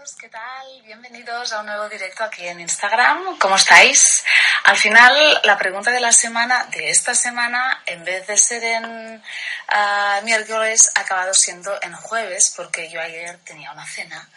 chicos, 0.00 0.16
¿qué 0.18 0.28
tal? 0.28 0.82
Bienvenidos 0.84 1.52
a 1.52 1.60
un 1.60 1.66
nuevo 1.66 1.88
directo 1.88 2.24
aquí 2.24 2.46
en 2.46 2.60
Instagram. 2.60 3.38
¿Cómo 3.38 3.56
estáis? 3.56 4.24
Al 4.64 4.76
final, 4.76 5.40
la 5.44 5.58
pregunta 5.58 5.90
de 5.90 6.00
la 6.00 6.12
semana, 6.12 6.64
de 6.72 6.90
esta 6.90 7.14
semana, 7.14 7.82
en 7.86 8.04
vez 8.04 8.26
de 8.26 8.36
ser 8.36 8.62
en 8.64 8.84
uh, 8.86 10.24
miércoles, 10.24 10.90
ha 10.94 11.00
acabado 11.00 11.34
siendo 11.34 11.76
en 11.82 11.92
jueves, 11.94 12.52
porque 12.56 12.88
yo 12.88 13.00
ayer 13.00 13.38
tenía 13.44 13.72
una 13.72 13.86
cena 13.86 14.28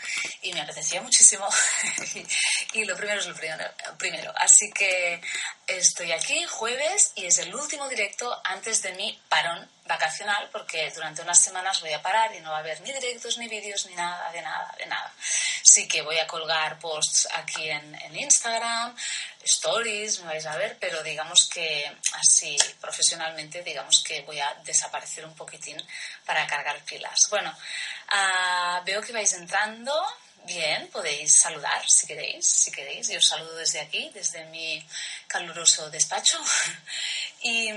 y 0.42 0.54
me 0.54 0.62
apetecía 0.62 1.02
muchísimo. 1.02 1.48
y 2.74 2.86
lo 2.86 2.96
primero 2.96 3.20
es 3.20 3.28
lo 3.28 3.36
primero, 3.36 3.64
primero. 3.98 4.34
Así 4.36 4.72
que 4.72 5.22
estoy 5.68 6.12
aquí 6.12 6.44
jueves 6.46 7.14
y 7.16 7.26
es 7.26 7.38
el 7.38 7.54
último 7.56 7.88
directo 7.88 8.42
antes 8.44 8.82
de 8.82 8.94
mi 8.94 9.20
parón 9.30 9.70
vacacional 9.86 10.50
porque 10.52 10.92
durante 10.96 11.22
unas 11.22 11.42
semanas 11.42 11.82
voy 11.82 11.92
a 11.92 12.02
parar 12.02 12.34
y 12.34 12.40
no 12.40 12.52
va 12.52 12.58
a 12.58 12.60
haber 12.60 12.80
ni 12.82 12.94
directos 12.94 13.38
ni 13.38 13.48
vídeos 13.48 13.86
ni 13.88 13.96
nada, 13.96 14.32
de 14.32 14.42
nada, 14.42 14.74
de 14.78 14.86
nada. 14.86 15.14
Sí 15.62 15.88
que 15.88 16.02
voy 16.02 16.20
a 16.20 16.28
colgar 16.28 16.80
posts 16.80 17.28
aquí 17.34 17.70
en, 17.70 17.96
en 18.02 18.16
Instagram, 18.18 18.96
stories, 19.44 20.20
me 20.22 20.28
vais 20.28 20.46
a 20.46 20.58
ver, 20.58 20.78
pero 20.80 21.04
digamos 21.04 21.50
que 21.50 21.92
así 22.14 22.58
profesionalmente, 22.80 23.64
digamos 23.64 24.04
que 24.04 24.22
voy 24.22 24.40
a 24.40 24.54
desaparecer 24.66 25.26
un 25.26 25.36
poquitín 25.36 25.78
para 26.26 26.48
cargar 26.48 26.80
pilas. 26.84 27.20
Bueno, 27.30 27.52
uh, 27.52 28.84
veo 28.86 29.02
que 29.02 29.14
vais 29.14 29.34
entrando. 29.34 29.94
Bien, 30.46 30.90
podéis 30.90 31.40
saludar 31.40 31.88
si 31.88 32.06
queréis, 32.06 32.46
si 32.46 32.72
queréis. 32.72 33.08
Yo 33.08 33.18
os 33.18 33.26
saludo 33.26 33.56
desde 33.56 33.80
aquí, 33.80 34.12
desde 34.14 34.44
mi 34.46 34.86
caluroso 35.28 35.90
despacho. 35.90 36.38
y 37.44 37.72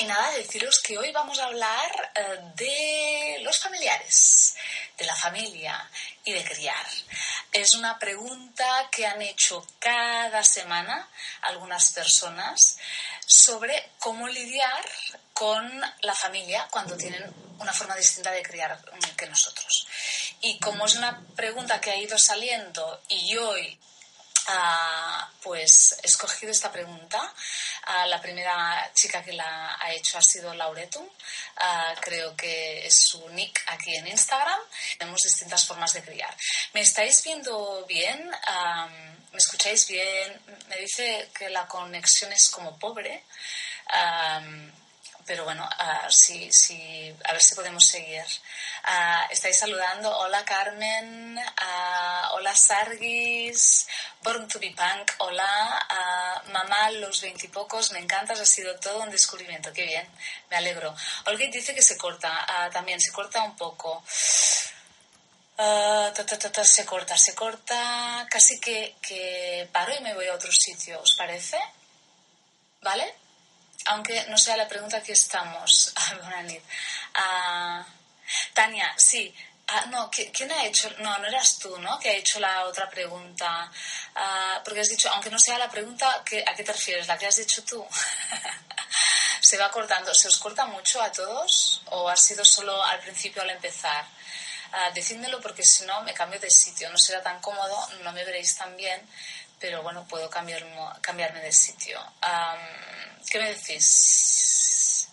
y 0.00 0.04
nada, 0.04 0.30
deciros 0.32 0.80
que 0.80 0.96
hoy 0.96 1.10
vamos 1.10 1.38
a 1.40 1.46
hablar 1.46 2.12
eh, 2.14 2.38
de 2.54 3.42
los 3.42 3.58
familiares, 3.58 4.54
de 4.96 5.04
la 5.04 5.16
familia 5.16 5.90
y 6.24 6.32
de 6.32 6.44
criar. 6.44 6.86
Es 7.52 7.74
una 7.74 7.98
pregunta 7.98 8.88
que 8.92 9.06
han 9.06 9.20
hecho 9.22 9.66
cada 9.80 10.44
semana 10.44 11.08
algunas 11.42 11.90
personas 11.90 12.78
sobre 13.26 13.90
cómo 13.98 14.28
lidiar 14.28 14.88
con 15.32 15.68
la 16.02 16.14
familia 16.14 16.68
cuando 16.70 16.96
tienen 16.96 17.24
una 17.58 17.72
forma 17.72 17.96
distinta 17.96 18.30
de 18.30 18.42
criar 18.42 18.80
que 19.16 19.26
nosotros. 19.26 19.88
Y 20.42 20.60
como 20.60 20.86
es 20.86 20.94
una 20.94 21.20
pregunta 21.34 21.80
que 21.80 21.90
ha 21.90 21.96
ido 21.96 22.16
saliendo 22.18 23.02
y 23.08 23.36
hoy 23.36 23.78
Ah, 24.50 25.30
pues 25.42 25.98
he 26.02 26.06
escogido 26.06 26.50
esta 26.50 26.72
pregunta. 26.72 27.34
Ah, 27.84 28.06
la 28.06 28.20
primera 28.20 28.90
chica 28.94 29.22
que 29.22 29.34
la 29.34 29.76
ha 29.78 29.92
hecho 29.92 30.16
ha 30.16 30.22
sido 30.22 30.54
Lauretum. 30.54 31.06
Ah, 31.56 31.94
creo 32.00 32.34
que 32.34 32.86
es 32.86 32.98
su 33.08 33.28
nick 33.30 33.62
aquí 33.66 33.94
en 33.94 34.06
Instagram. 34.06 34.58
Tenemos 34.98 35.20
distintas 35.22 35.66
formas 35.66 35.92
de 35.92 36.02
criar. 36.02 36.34
¿Me 36.72 36.80
estáis 36.80 37.22
viendo 37.22 37.84
bien? 37.86 38.30
¿Me 39.32 39.38
escucháis 39.38 39.86
bien? 39.86 40.40
Me 40.68 40.78
dice 40.78 41.30
que 41.38 41.50
la 41.50 41.66
conexión 41.66 42.32
es 42.32 42.48
como 42.48 42.78
pobre 42.78 43.24
pero 45.28 45.44
bueno, 45.44 45.62
uh, 45.62 46.10
sí, 46.10 46.50
sí, 46.50 47.14
a 47.24 47.32
ver 47.34 47.42
si 47.42 47.54
podemos 47.54 47.86
seguir. 47.86 48.24
Uh, 48.84 49.30
estáis 49.30 49.58
saludando. 49.58 50.10
Hola 50.20 50.42
Carmen, 50.42 51.36
uh, 51.36 52.34
hola 52.34 52.56
Sargis, 52.56 53.86
Born 54.22 54.48
to 54.48 54.58
be 54.58 54.70
Punk, 54.70 55.12
hola 55.18 55.86
Mamá, 56.50 56.90
los 56.92 57.20
veintipocos, 57.20 57.92
me 57.92 57.98
encantas, 57.98 58.40
ha 58.40 58.46
sido 58.46 58.74
todo 58.80 59.02
un 59.02 59.10
descubrimiento, 59.10 59.70
qué 59.74 59.84
bien, 59.84 60.08
me 60.50 60.56
alegro. 60.56 60.96
Olga 61.26 61.46
dice 61.52 61.74
que 61.74 61.82
se 61.82 61.98
corta, 61.98 62.70
también 62.72 62.98
se 62.98 63.12
corta 63.12 63.42
un 63.42 63.54
poco. 63.54 64.02
se 66.64 66.84
corta, 66.86 67.18
se 67.18 67.34
corta, 67.34 68.26
casi 68.30 68.58
que, 68.58 68.96
que 69.02 69.68
paro 69.72 69.92
y 69.94 70.00
me 70.02 70.14
voy 70.14 70.26
a 70.28 70.34
otro 70.34 70.50
sitio, 70.50 71.02
¿os 71.02 71.14
parece? 71.16 71.58
¿Vale? 72.80 73.27
Aunque 73.88 74.24
no 74.28 74.38
sea 74.38 74.56
la 74.56 74.68
pregunta 74.68 75.02
que 75.02 75.12
estamos. 75.12 75.92
Ah, 77.20 77.84
Tania, 78.54 78.94
sí. 78.96 79.34
Ah, 79.66 79.86
no, 79.90 80.08
¿quién 80.10 80.52
ha 80.52 80.64
hecho? 80.64 80.88
No, 80.98 81.18
no 81.18 81.26
eras 81.26 81.58
tú, 81.58 81.76
¿no? 81.78 81.98
Que 81.98 82.10
ha 82.10 82.14
hecho 82.14 82.38
la 82.38 82.64
otra 82.64 82.88
pregunta. 82.88 83.70
Ah, 84.14 84.60
porque 84.64 84.80
has 84.80 84.88
dicho, 84.88 85.10
aunque 85.10 85.30
no 85.30 85.38
sea 85.38 85.58
la 85.58 85.68
pregunta, 85.68 86.08
¿a 86.10 86.24
qué 86.24 86.64
te 86.64 86.72
refieres? 86.72 87.08
¿La 87.08 87.18
que 87.18 87.26
has 87.26 87.36
dicho 87.36 87.64
tú? 87.64 87.84
Se 89.40 89.58
va 89.58 89.70
cortando. 89.70 90.14
¿Se 90.14 90.28
os 90.28 90.38
corta 90.38 90.64
mucho 90.66 91.02
a 91.02 91.10
todos? 91.10 91.82
¿O 91.86 92.08
ha 92.08 92.16
sido 92.16 92.44
solo 92.44 92.82
al 92.84 93.00
principio 93.00 93.42
al 93.42 93.50
empezar? 93.50 94.04
decídmelo 94.94 95.40
porque 95.40 95.62
si 95.62 95.84
no 95.86 96.02
me 96.02 96.14
cambio 96.14 96.38
de 96.38 96.50
sitio. 96.50 96.90
No 96.90 96.98
será 96.98 97.22
tan 97.22 97.40
cómodo, 97.40 97.88
no 98.02 98.12
me 98.12 98.24
veréis 98.24 98.54
tan 98.54 98.76
bien 98.76 99.00
pero 99.60 99.82
bueno, 99.82 100.06
puedo 100.06 100.28
cambiarme, 100.30 100.76
cambiarme 101.00 101.40
de 101.40 101.52
sitio. 101.52 102.00
¿Qué 103.30 103.38
me 103.38 103.54
decís? 103.54 105.08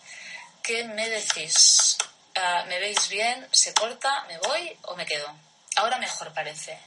¿Qué 0.62 0.84
me 0.84 1.08
decís? 1.08 1.98
Ah, 2.34 2.64
¿Me 2.66 2.78
veis 2.78 3.08
bien? 3.08 3.46
¿Se 3.52 3.72
corta? 3.72 4.24
¿Me 4.28 4.38
voy 4.38 4.76
o 4.82 4.96
me 4.96 5.06
quedo? 5.06 5.32
Ahora 5.76 5.98
mejor 5.98 6.32
parece. 6.32 6.78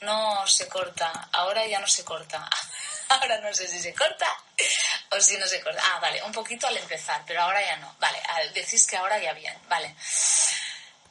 No 0.00 0.46
se 0.46 0.66
corta, 0.68 1.28
ahora 1.32 1.66
ya 1.66 1.78
no 1.78 1.86
se 1.86 2.04
corta. 2.04 2.48
ahora 3.08 3.38
no 3.40 3.52
sé 3.54 3.68
si 3.68 3.78
se 3.78 3.94
corta 3.94 4.26
o 5.10 5.20
si 5.20 5.36
no 5.36 5.46
se 5.46 5.60
corta. 5.60 5.82
Ah, 5.84 6.00
vale, 6.00 6.22
un 6.22 6.32
poquito 6.32 6.66
al 6.66 6.76
empezar, 6.76 7.22
pero 7.26 7.42
ahora 7.42 7.62
ya 7.64 7.76
no. 7.76 7.94
Vale, 7.98 8.18
decís 8.54 8.86
que 8.86 8.96
ahora 8.96 9.18
ya 9.18 9.32
bien, 9.32 9.56
vale. 9.68 9.94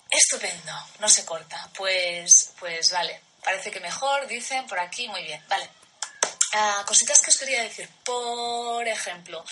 Estupendo, 0.10 0.74
no 1.00 1.08
se 1.08 1.26
corta. 1.26 1.70
Pues, 1.76 2.54
pues 2.60 2.92
vale, 2.92 3.22
parece 3.44 3.70
que 3.70 3.80
mejor, 3.80 4.28
dicen 4.28 4.66
por 4.68 4.80
aquí, 4.80 5.08
muy 5.08 5.24
bien, 5.24 5.44
vale. 5.48 5.70
Ah, 6.54 6.84
cositas 6.86 7.22
que 7.22 7.32
os 7.32 7.38
quería 7.38 7.64
decir. 7.64 7.88
Por 8.04 8.88
ejemplo, 8.88 9.46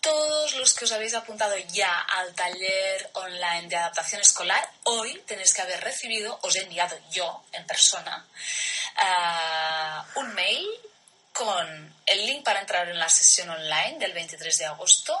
todos 0.00 0.54
los 0.56 0.74
que 0.74 0.84
os 0.84 0.92
habéis 0.92 1.14
apuntado 1.14 1.56
ya 1.72 2.00
al 2.00 2.34
taller 2.34 3.10
online 3.14 3.68
de 3.68 3.76
adaptación 3.76 4.20
escolar, 4.20 4.68
hoy 4.84 5.20
tenéis 5.26 5.52
que 5.52 5.62
haber 5.62 5.80
recibido, 5.80 6.38
os 6.42 6.56
he 6.56 6.62
enviado 6.62 6.98
yo 7.10 7.44
en 7.52 7.66
persona, 7.66 8.26
ah, 8.96 10.06
un 10.16 10.34
mail 10.34 10.66
con 11.32 11.94
el 12.06 12.26
link 12.26 12.44
para 12.44 12.60
entrar 12.60 12.88
en 12.88 12.98
la 12.98 13.08
sesión 13.08 13.48
online 13.50 13.98
del 13.98 14.12
23 14.12 14.58
de 14.58 14.66
agosto 14.66 15.18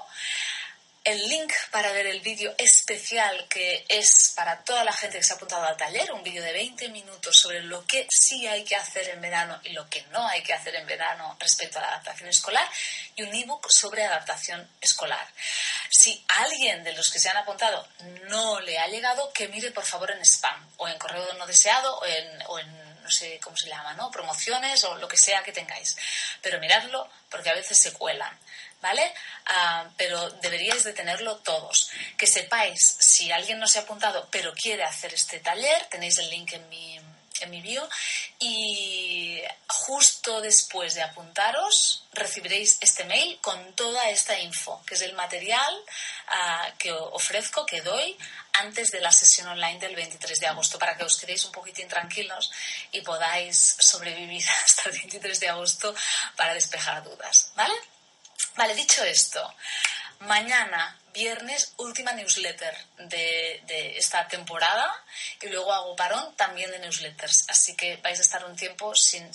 el 1.04 1.28
link 1.28 1.52
para 1.70 1.92
ver 1.92 2.06
el 2.06 2.20
vídeo 2.20 2.54
especial 2.58 3.46
que 3.48 3.84
es 3.88 4.32
para 4.36 4.62
toda 4.62 4.84
la 4.84 4.92
gente 4.92 5.18
que 5.18 5.24
se 5.24 5.32
ha 5.32 5.36
apuntado 5.36 5.64
al 5.64 5.76
taller, 5.76 6.12
un 6.12 6.22
vídeo 6.22 6.42
de 6.42 6.52
20 6.52 6.88
minutos 6.90 7.36
sobre 7.36 7.60
lo 7.62 7.84
que 7.86 8.06
sí 8.08 8.46
hay 8.46 8.62
que 8.62 8.76
hacer 8.76 9.08
en 9.08 9.20
verano 9.20 9.60
y 9.64 9.70
lo 9.70 9.88
que 9.88 10.02
no 10.12 10.26
hay 10.28 10.42
que 10.42 10.52
hacer 10.52 10.74
en 10.76 10.86
verano 10.86 11.36
respecto 11.40 11.78
a 11.78 11.82
la 11.82 11.88
adaptación 11.88 12.28
escolar 12.28 12.68
y 13.16 13.22
un 13.22 13.34
ebook 13.34 13.68
sobre 13.68 14.04
adaptación 14.04 14.68
escolar. 14.80 15.26
Si 15.90 16.24
alguien 16.28 16.84
de 16.84 16.92
los 16.92 17.10
que 17.10 17.18
se 17.18 17.28
han 17.28 17.36
apuntado 17.36 17.86
no 18.28 18.60
le 18.60 18.78
ha 18.78 18.86
llegado, 18.86 19.32
que 19.32 19.48
mire 19.48 19.72
por 19.72 19.84
favor 19.84 20.12
en 20.12 20.24
spam 20.24 20.68
o 20.76 20.86
en 20.86 20.98
correo 20.98 21.32
no 21.34 21.46
deseado 21.46 21.98
o 21.98 22.06
en, 22.06 22.42
o 22.46 22.58
en 22.60 22.82
no 23.02 23.10
sé 23.10 23.40
cómo 23.42 23.56
se 23.56 23.68
llama, 23.68 23.94
¿no? 23.94 24.10
Promociones 24.12 24.84
o 24.84 24.96
lo 24.98 25.08
que 25.08 25.16
sea 25.16 25.42
que 25.42 25.52
tengáis. 25.52 25.96
Pero 26.40 26.60
miradlo 26.60 27.08
porque 27.28 27.50
a 27.50 27.54
veces 27.54 27.76
se 27.76 27.92
cuelan. 27.92 28.38
¿Vale? 28.82 29.14
Ah, 29.46 29.88
pero 29.96 30.30
deberíais 30.42 30.84
de 30.84 30.92
tenerlo 30.92 31.36
todos. 31.36 31.90
Que 32.18 32.26
sepáis, 32.26 32.80
si 32.98 33.32
alguien 33.32 33.58
no 33.58 33.66
se 33.66 33.78
ha 33.78 33.82
apuntado 33.82 34.28
pero 34.30 34.52
quiere 34.52 34.84
hacer 34.84 35.14
este 35.14 35.40
taller, 35.40 35.86
tenéis 35.86 36.18
el 36.18 36.28
link 36.30 36.52
en 36.52 36.68
mi, 36.68 37.00
en 37.40 37.50
mi 37.50 37.60
bio 37.60 37.88
y 38.38 39.40
justo 39.66 40.40
después 40.40 40.94
de 40.94 41.02
apuntaros 41.02 42.04
recibiréis 42.12 42.78
este 42.80 43.04
mail 43.04 43.38
con 43.40 43.72
toda 43.74 44.10
esta 44.10 44.38
info, 44.38 44.82
que 44.86 44.94
es 44.94 45.02
el 45.02 45.14
material 45.14 45.74
ah, 46.28 46.72
que 46.78 46.92
ofrezco, 46.92 47.64
que 47.64 47.80
doy 47.80 48.16
antes 48.54 48.88
de 48.88 49.00
la 49.00 49.12
sesión 49.12 49.48
online 49.48 49.78
del 49.78 49.96
23 49.96 50.38
de 50.40 50.46
agosto, 50.46 50.78
para 50.78 50.96
que 50.96 51.04
os 51.04 51.16
quedéis 51.16 51.44
un 51.44 51.52
poquitín 51.52 51.88
tranquilos 51.88 52.50
y 52.90 53.00
podáis 53.00 53.76
sobrevivir 53.78 54.44
hasta 54.64 54.90
el 54.90 54.98
23 54.98 55.40
de 55.40 55.48
agosto 55.48 55.94
para 56.36 56.54
despejar 56.54 57.02
dudas, 57.02 57.52
¿vale? 57.54 57.74
Vale, 58.56 58.74
dicho 58.74 59.02
esto, 59.04 59.54
mañana, 60.20 60.98
viernes, 61.12 61.74
última 61.76 62.12
newsletter 62.12 62.76
de, 62.98 63.96
esta 63.96 64.26
temporada 64.28 64.92
y 65.40 65.48
luego 65.48 65.72
hago 65.72 65.96
parón 65.96 66.34
también 66.36 66.70
de 66.70 66.78
newsletters. 66.78 67.44
Así 67.48 67.76
que 67.76 67.96
vais 67.96 68.18
a 68.18 68.22
estar 68.22 68.44
un 68.44 68.56
tiempo 68.56 68.94
sin, 68.94 69.30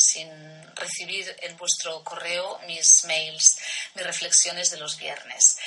recibir 0.75 1.35
en 1.41 1.57
vuestro 1.57 2.03
correo 2.03 2.59
mis 2.67 3.05
mails, 3.05 3.57
mis 3.95 4.05
reflexiones 4.05 4.71
de 4.71 4.77
los 4.77 4.97
viernes. 4.97 5.57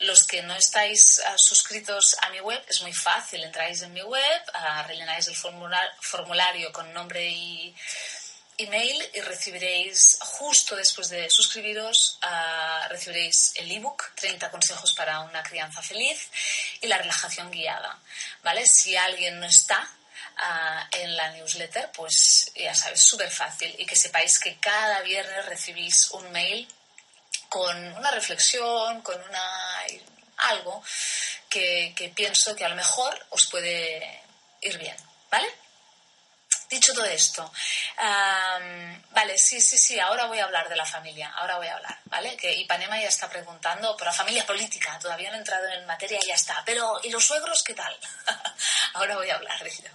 los 0.00 0.24
que 0.26 0.42
no 0.42 0.54
estáis 0.54 1.20
ah, 1.26 1.36
suscritos 1.36 2.16
a 2.22 2.30
mi 2.30 2.40
web, 2.40 2.62
es 2.68 2.80
muy 2.82 2.92
fácil, 2.92 3.42
entráis 3.44 3.82
en 3.82 3.92
mi 3.92 4.02
web, 4.02 4.42
ah, 4.54 4.82
rellenáis 4.86 5.28
el 5.28 5.36
formulario 5.36 6.72
con 6.72 6.92
nombre 6.92 7.28
y 7.28 7.74
email 8.62 9.10
y 9.14 9.20
recibiréis 9.20 10.18
justo 10.20 10.76
después 10.76 11.08
de 11.08 11.28
suscribiros, 11.30 12.18
uh, 12.22 12.88
recibiréis 12.88 13.52
el 13.56 13.70
ebook 13.70 14.14
30 14.14 14.50
consejos 14.50 14.94
para 14.94 15.20
una 15.20 15.42
crianza 15.42 15.82
feliz 15.82 16.28
y 16.80 16.86
la 16.86 16.98
relajación 16.98 17.50
guiada. 17.50 17.98
¿Vale? 18.42 18.66
Si 18.66 18.96
alguien 18.96 19.40
no 19.40 19.46
está, 19.46 19.88
ah, 20.36 20.88
en 20.92 21.16
la 21.16 21.30
newsletter, 21.32 21.90
pues 21.92 22.52
ya 22.54 22.74
sabes, 22.74 23.02
súper 23.02 23.30
fácil. 23.30 23.74
Y 23.78 23.86
que 23.86 23.96
sepáis 23.96 24.38
que 24.38 24.58
cada 24.58 25.00
viernes 25.02 25.46
recibís 25.46 26.10
un 26.12 26.30
mail 26.32 26.68
con 27.48 27.76
una 27.94 28.10
reflexión, 28.12 29.02
con 29.02 29.20
una 29.20 29.86
algo 30.36 30.82
que, 31.48 31.92
que 31.96 32.08
pienso 32.08 32.54
que 32.56 32.64
a 32.64 32.68
lo 32.68 32.76
mejor 32.76 33.26
os 33.30 33.46
puede 33.46 34.22
ir 34.62 34.78
bien, 34.78 34.96
¿vale? 35.30 35.48
Dicho 36.70 36.94
todo 36.94 37.04
esto, 37.06 37.52
vale, 39.10 39.36
sí, 39.38 39.60
sí, 39.60 39.76
sí, 39.76 39.98
ahora 39.98 40.26
voy 40.26 40.38
a 40.38 40.44
hablar 40.44 40.68
de 40.68 40.76
la 40.76 40.86
familia, 40.86 41.28
ahora 41.36 41.56
voy 41.56 41.66
a 41.66 41.74
hablar, 41.74 41.98
¿vale? 42.04 42.36
Que 42.36 42.54
Ipanema 42.54 42.96
ya 43.00 43.08
está 43.08 43.28
preguntando 43.28 43.96
por 43.96 44.06
la 44.06 44.12
familia 44.12 44.46
política, 44.46 44.96
todavía 45.00 45.30
no 45.30 45.36
he 45.36 45.40
entrado 45.40 45.66
en 45.66 45.84
materia 45.84 46.20
y 46.22 46.28
ya 46.28 46.34
está, 46.34 46.62
pero 46.64 47.00
¿y 47.02 47.10
los 47.10 47.24
suegros 47.24 47.64
qué 47.64 47.74
tal? 47.74 47.98
ahora 48.94 49.16
voy 49.16 49.28
a 49.30 49.34
hablar 49.34 49.60
de 49.64 49.68
ello. 49.68 49.90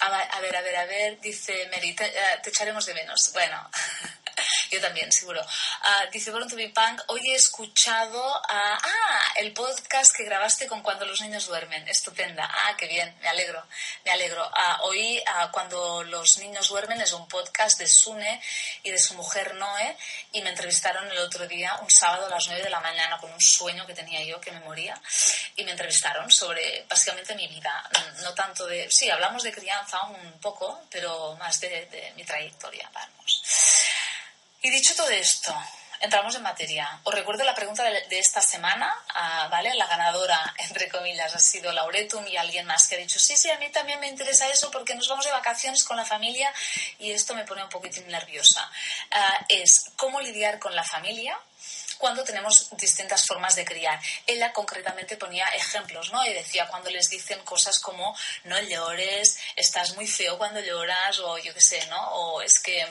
a, 0.00 0.40
ver, 0.40 0.56
a 0.56 0.62
ver, 0.62 0.76
a 0.76 0.86
ver, 0.86 1.20
dice 1.20 1.68
Mary, 1.70 1.94
te, 1.94 2.06
eh, 2.06 2.40
te 2.42 2.48
echaremos 2.48 2.86
de 2.86 2.94
menos. 2.94 3.30
Bueno, 3.34 3.70
Yo 4.70 4.80
también, 4.80 5.10
seguro. 5.12 5.44
Ah, 5.82 6.06
dice 6.12 6.30
Born 6.30 6.48
to 6.48 6.56
be 6.56 6.68
Punk, 6.68 7.02
hoy 7.08 7.20
he 7.30 7.34
escuchado 7.34 8.42
ah, 8.48 8.78
el 9.36 9.52
podcast 9.52 10.14
que 10.14 10.24
grabaste 10.24 10.66
con 10.66 10.82
Cuando 10.82 11.04
los 11.04 11.20
niños 11.20 11.46
duermen. 11.46 11.86
Estupenda. 11.88 12.48
Ah, 12.50 12.76
qué 12.76 12.86
bien, 12.86 13.14
me 13.20 13.28
alegro, 13.28 13.64
me 14.04 14.10
alegro. 14.10 14.48
Ah, 14.54 14.80
hoy, 14.82 15.22
Cuando 15.52 16.02
los 16.04 16.38
niños 16.38 16.68
duermen, 16.68 17.00
es 17.00 17.12
un 17.12 17.28
podcast 17.28 17.78
de 17.78 17.86
Sune 17.86 18.40
y 18.82 18.90
de 18.90 18.98
su 18.98 19.14
mujer 19.14 19.54
Noé 19.54 19.96
y 20.32 20.42
me 20.42 20.50
entrevistaron 20.50 21.10
el 21.10 21.18
otro 21.18 21.46
día, 21.46 21.76
un 21.80 21.90
sábado 21.90 22.26
a 22.26 22.30
las 22.30 22.46
9 22.46 22.62
de 22.62 22.70
la 22.70 22.80
mañana, 22.80 23.18
con 23.18 23.32
un 23.32 23.40
sueño 23.40 23.86
que 23.86 23.94
tenía 23.94 24.22
yo 24.24 24.40
que 24.40 24.52
me 24.52 24.60
moría 24.60 25.00
y 25.56 25.64
me 25.64 25.72
entrevistaron 25.72 26.30
sobre 26.30 26.84
básicamente 26.88 27.34
mi 27.34 27.48
vida. 27.48 27.88
No 28.22 28.34
tanto 28.34 28.66
de... 28.66 28.90
Sí, 28.90 29.10
hablamos 29.10 29.42
de 29.42 29.52
crianza 29.52 30.02
un 30.06 30.38
poco, 30.40 30.82
pero 30.90 31.36
más 31.36 31.60
de, 31.60 31.86
de 31.86 32.12
mi 32.16 32.24
trayectoria, 32.24 32.88
vamos. 32.92 33.42
Y 34.60 34.70
dicho 34.70 34.94
todo 34.96 35.10
esto, 35.10 35.54
entramos 36.00 36.34
en 36.34 36.42
materia. 36.42 37.00
Os 37.04 37.14
recuerdo 37.14 37.44
la 37.44 37.54
pregunta 37.54 37.84
de, 37.84 38.18
esta 38.18 38.40
semana, 38.40 38.92
¿vale? 39.50 39.72
La 39.74 39.86
ganadora, 39.86 40.52
entre 40.58 40.88
comillas, 40.88 41.34
ha 41.34 41.38
sido 41.38 41.72
Lauretum 41.72 42.26
y 42.26 42.36
alguien 42.36 42.66
más 42.66 42.88
que 42.88 42.96
ha 42.96 42.98
dicho, 42.98 43.20
sí, 43.20 43.36
sí, 43.36 43.50
a 43.50 43.58
mí 43.58 43.70
también 43.70 44.00
me 44.00 44.08
interesa 44.08 44.48
eso 44.48 44.70
porque 44.70 44.96
nos 44.96 45.08
vamos 45.08 45.24
de 45.24 45.30
vacaciones 45.30 45.84
con 45.84 45.96
la 45.96 46.04
familia 46.04 46.52
y 46.98 47.12
esto 47.12 47.34
me 47.34 47.44
pone 47.44 47.62
un 47.62 47.68
poquitín 47.68 48.08
nerviosa. 48.08 48.68
Ah, 49.12 49.46
es 49.48 49.92
cómo 49.96 50.20
lidiar 50.20 50.58
con 50.58 50.74
la 50.74 50.84
familia 50.84 51.38
cuando 51.98 52.24
tenemos 52.24 52.70
distintas 52.76 53.26
formas 53.26 53.54
de 53.54 53.64
criar. 53.64 54.00
Ella 54.26 54.52
concretamente 54.52 55.16
ponía 55.16 55.46
ejemplos, 55.48 56.12
¿no? 56.12 56.24
Y 56.26 56.32
decía 56.32 56.66
cuando 56.68 56.90
les 56.90 57.08
dicen 57.10 57.40
cosas 57.44 57.78
como 57.78 58.16
no 58.44 58.60
llores, 58.60 59.38
estás 59.54 59.94
muy 59.94 60.06
feo 60.06 60.38
cuando 60.38 60.60
lloras, 60.60 61.18
o 61.20 61.38
yo 61.38 61.54
qué 61.54 61.60
sé, 61.60 61.86
¿no? 61.86 62.00
O 62.12 62.42
es 62.42 62.60
que 62.60 62.86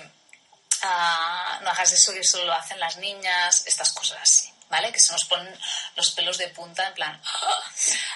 Ah, 0.83 1.59
no 1.63 1.69
hagas 1.69 1.91
eso 1.91 2.13
que 2.13 2.23
solo 2.23 2.45
lo 2.45 2.53
hacen 2.53 2.79
las 2.79 2.97
niñas, 2.97 3.63
estas 3.65 3.91
cosas 3.93 4.19
así, 4.21 4.53
¿vale? 4.69 4.91
Que 4.91 4.99
se 4.99 5.11
nos 5.11 5.25
ponen 5.25 5.57
los 5.95 6.11
pelos 6.11 6.37
de 6.37 6.49
punta 6.49 6.87
en 6.87 6.93
plan, 6.93 7.21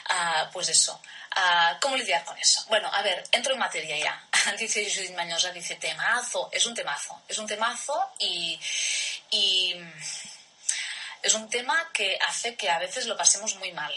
ah, 0.10 0.50
pues 0.54 0.70
eso. 0.70 1.02
Ah, 1.34 1.78
¿Cómo 1.82 1.96
lidiar 1.96 2.24
con 2.26 2.38
eso? 2.38 2.66
Bueno, 2.68 2.90
a 2.94 3.02
ver, 3.02 3.24
entro 3.32 3.54
en 3.54 3.60
materia 3.60 3.98
ya. 3.98 4.28
dice 4.60 4.84
Judith 4.94 5.16
Mañosa, 5.16 5.52
dice 5.52 5.76
temazo, 5.76 6.50
es 6.52 6.66
un 6.66 6.76
temazo, 6.76 7.22
es 7.28 7.38
un 7.38 7.48
temazo 7.48 8.12
y, 8.20 8.60
y 9.32 9.76
es 11.22 11.34
un 11.34 11.50
tema 11.50 11.90
que 11.94 12.18
hace 12.28 12.56
que 12.56 12.70
a 12.70 12.80
veces 12.80 13.06
lo 13.06 13.18
pasemos 13.18 13.56
muy 13.56 13.72
mal. 13.72 13.94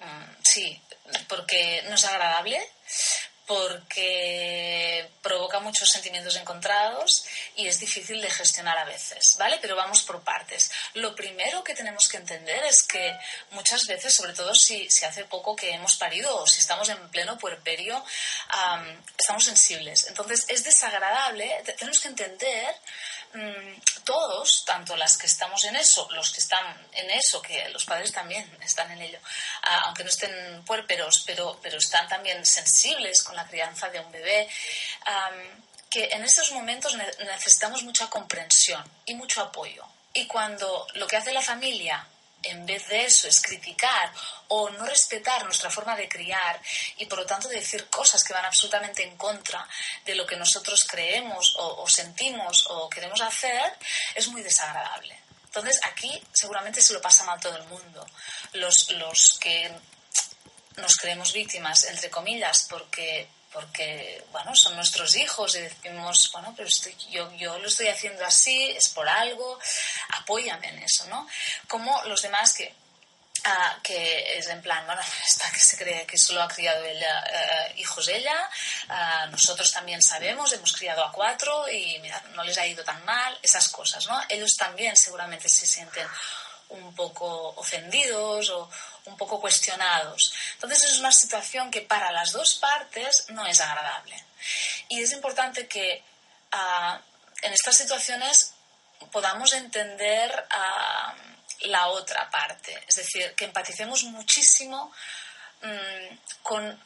Mm, 0.00 0.42
sí, 0.42 0.80
porque 1.28 1.82
no 1.88 1.94
es 1.94 2.04
agradable, 2.04 2.72
porque 3.48 5.08
provoca 5.22 5.58
muchos 5.58 5.90
sentimientos 5.90 6.36
encontrados 6.36 7.24
y 7.56 7.66
es 7.66 7.80
difícil 7.80 8.20
de 8.20 8.30
gestionar 8.30 8.76
a 8.76 8.84
veces, 8.84 9.36
¿vale? 9.38 9.58
Pero 9.62 9.74
vamos 9.74 10.02
por 10.02 10.20
partes. 10.22 10.70
Lo 10.92 11.16
primero 11.16 11.64
que 11.64 11.74
tenemos 11.74 12.10
que 12.10 12.18
entender 12.18 12.62
es 12.66 12.82
que 12.82 13.18
muchas 13.52 13.86
veces, 13.86 14.12
sobre 14.12 14.34
todo 14.34 14.54
si, 14.54 14.90
si 14.90 15.06
hace 15.06 15.24
poco 15.24 15.56
que 15.56 15.72
hemos 15.72 15.96
parido 15.96 16.36
o 16.36 16.46
si 16.46 16.60
estamos 16.60 16.90
en 16.90 17.08
pleno 17.08 17.38
puerperio, 17.38 18.04
estamos 19.16 19.44
sensibles. 19.44 20.06
Entonces 20.08 20.44
es 20.48 20.62
desagradable, 20.64 21.50
tenemos 21.78 22.00
que 22.00 22.08
entender 22.08 22.74
Mm, 23.34 23.80
todos, 24.04 24.64
tanto 24.64 24.96
las 24.96 25.18
que 25.18 25.26
estamos 25.26 25.62
en 25.66 25.76
eso, 25.76 26.08
los 26.12 26.32
que 26.32 26.40
están 26.40 26.64
en 26.92 27.10
eso, 27.10 27.42
que 27.42 27.68
los 27.68 27.84
padres 27.84 28.10
también 28.10 28.48
están 28.62 28.90
en 28.90 29.02
ello, 29.02 29.18
ah, 29.64 29.82
aunque 29.84 30.02
no 30.02 30.08
estén 30.08 30.64
puérperos, 30.64 31.24
pero, 31.26 31.58
pero 31.62 31.76
están 31.76 32.08
también 32.08 32.44
sensibles 32.46 33.22
con 33.22 33.36
la 33.38 33.46
crianza 33.46 33.88
de 33.88 34.00
un 34.00 34.10
bebé, 34.12 34.48
que 35.90 36.04
en 36.12 36.22
esos 36.24 36.52
momentos 36.52 36.96
necesitamos 37.20 37.82
mucha 37.82 38.10
comprensión 38.10 38.84
y 39.06 39.14
mucho 39.14 39.40
apoyo. 39.40 39.84
Y 40.12 40.26
cuando 40.26 40.86
lo 40.94 41.06
que 41.06 41.16
hace 41.16 41.32
la 41.32 41.42
familia 41.42 42.06
en 42.42 42.66
vez 42.66 42.88
de 42.88 43.04
eso 43.04 43.28
es 43.28 43.40
criticar 43.40 44.12
o 44.48 44.70
no 44.70 44.86
respetar 44.86 45.44
nuestra 45.44 45.70
forma 45.70 45.96
de 45.96 46.08
criar 46.08 46.60
y 46.96 47.06
por 47.06 47.18
lo 47.18 47.26
tanto 47.26 47.48
decir 47.48 47.88
cosas 47.88 48.22
que 48.22 48.32
van 48.32 48.44
absolutamente 48.44 49.02
en 49.02 49.16
contra 49.16 49.66
de 50.04 50.14
lo 50.14 50.26
que 50.26 50.36
nosotros 50.36 50.84
creemos 50.84 51.54
o, 51.58 51.86
sentimos 51.88 52.66
o 52.68 52.88
queremos 52.88 53.20
hacer, 53.20 53.76
es 54.14 54.28
muy 54.28 54.42
desagradable. 54.42 55.18
Entonces 55.44 55.80
aquí 55.84 56.22
seguramente 56.32 56.80
se 56.80 56.92
lo 56.92 57.00
pasa 57.00 57.24
mal 57.24 57.40
todo 57.40 57.56
el 57.56 57.64
mundo. 57.64 58.06
Los, 58.52 58.90
los 58.90 59.38
que 59.40 59.72
nos 60.80 60.96
creemos 60.96 61.32
víctimas, 61.32 61.84
entre 61.84 62.10
comillas, 62.10 62.66
porque 62.68 63.28
porque, 63.52 64.24
bueno, 64.30 64.54
son 64.54 64.76
nuestros 64.76 65.16
hijos 65.16 65.56
y 65.56 65.60
decimos, 65.60 66.30
bueno, 66.32 66.52
pero 66.56 66.68
yo, 67.10 67.32
yo 67.32 67.58
lo 67.58 67.66
estoy 67.66 67.88
haciendo 67.88 68.24
así, 68.24 68.70
es 68.70 68.90
por 68.90 69.08
algo, 69.08 69.58
apóyame 70.18 70.68
en 70.68 70.78
eso, 70.80 71.06
¿no? 71.06 71.26
Como 71.66 72.02
los 72.04 72.20
demás 72.20 72.52
que, 72.52 72.74
ah, 73.44 73.78
que 73.82 74.38
es 74.38 74.48
en 74.48 74.60
plan, 74.60 74.84
bueno, 74.84 75.00
esta 75.26 75.50
que 75.50 75.60
se 75.60 75.78
cree 75.78 76.06
que 76.06 76.18
solo 76.18 76.42
ha 76.42 76.48
criado 76.48 76.84
ella, 76.84 77.24
eh, 77.26 77.74
hijos 77.78 78.06
ella, 78.08 78.50
ah, 78.90 79.26
nosotros 79.30 79.72
también 79.72 80.02
sabemos, 80.02 80.52
hemos 80.52 80.72
criado 80.72 81.02
a 81.02 81.10
cuatro 81.10 81.68
y 81.70 81.98
mira, 82.00 82.22
no 82.34 82.44
les 82.44 82.58
ha 82.58 82.66
ido 82.66 82.84
tan 82.84 83.02
mal, 83.06 83.38
esas 83.42 83.68
cosas, 83.68 84.06
¿no? 84.06 84.20
Ellos 84.28 84.56
también 84.58 84.94
seguramente 84.94 85.48
se 85.48 85.66
sienten 85.66 86.06
un 86.68 86.94
poco 86.94 87.54
ofendidos 87.56 88.50
o 88.50 88.70
un 89.08 89.16
poco 89.16 89.40
cuestionados. 89.40 90.32
Entonces 90.54 90.84
es 90.84 90.98
una 90.98 91.12
situación 91.12 91.70
que 91.70 91.82
para 91.82 92.12
las 92.12 92.32
dos 92.32 92.54
partes 92.54 93.26
no 93.30 93.46
es 93.46 93.60
agradable. 93.60 94.22
Y 94.88 95.02
es 95.02 95.12
importante 95.12 95.66
que 95.66 96.02
ah, 96.52 97.00
en 97.42 97.52
estas 97.52 97.76
situaciones 97.76 98.54
podamos 99.10 99.52
entender 99.52 100.46
ah, 100.50 101.14
la 101.62 101.88
otra 101.88 102.28
parte, 102.30 102.84
es 102.86 102.96
decir, 102.96 103.34
que 103.34 103.46
empaticemos 103.46 104.04
muchísimo 104.04 104.92
mm, 105.62 106.16
con, 106.42 106.80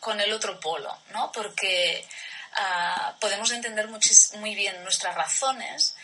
con, 0.00 0.20
el 0.20 0.32
otro 0.32 0.60
polo, 0.60 0.96
¿no? 1.10 1.32
Porque 1.32 2.06
ah, 2.54 3.14
podemos 3.20 3.50
entender 3.50 3.88
muy 3.88 4.54
bien 4.54 4.82
nuestras 4.82 5.14
razones, 5.14 5.96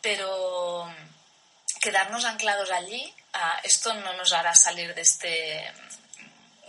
pero 0.00 0.92
quedarnos 1.80 2.24
anclados 2.24 2.70
allí, 2.70 3.14
esto 3.62 3.94
no 3.94 4.12
nos 4.14 4.32
hará 4.32 4.54
salir 4.54 4.94
de 4.94 5.02
este 5.02 5.72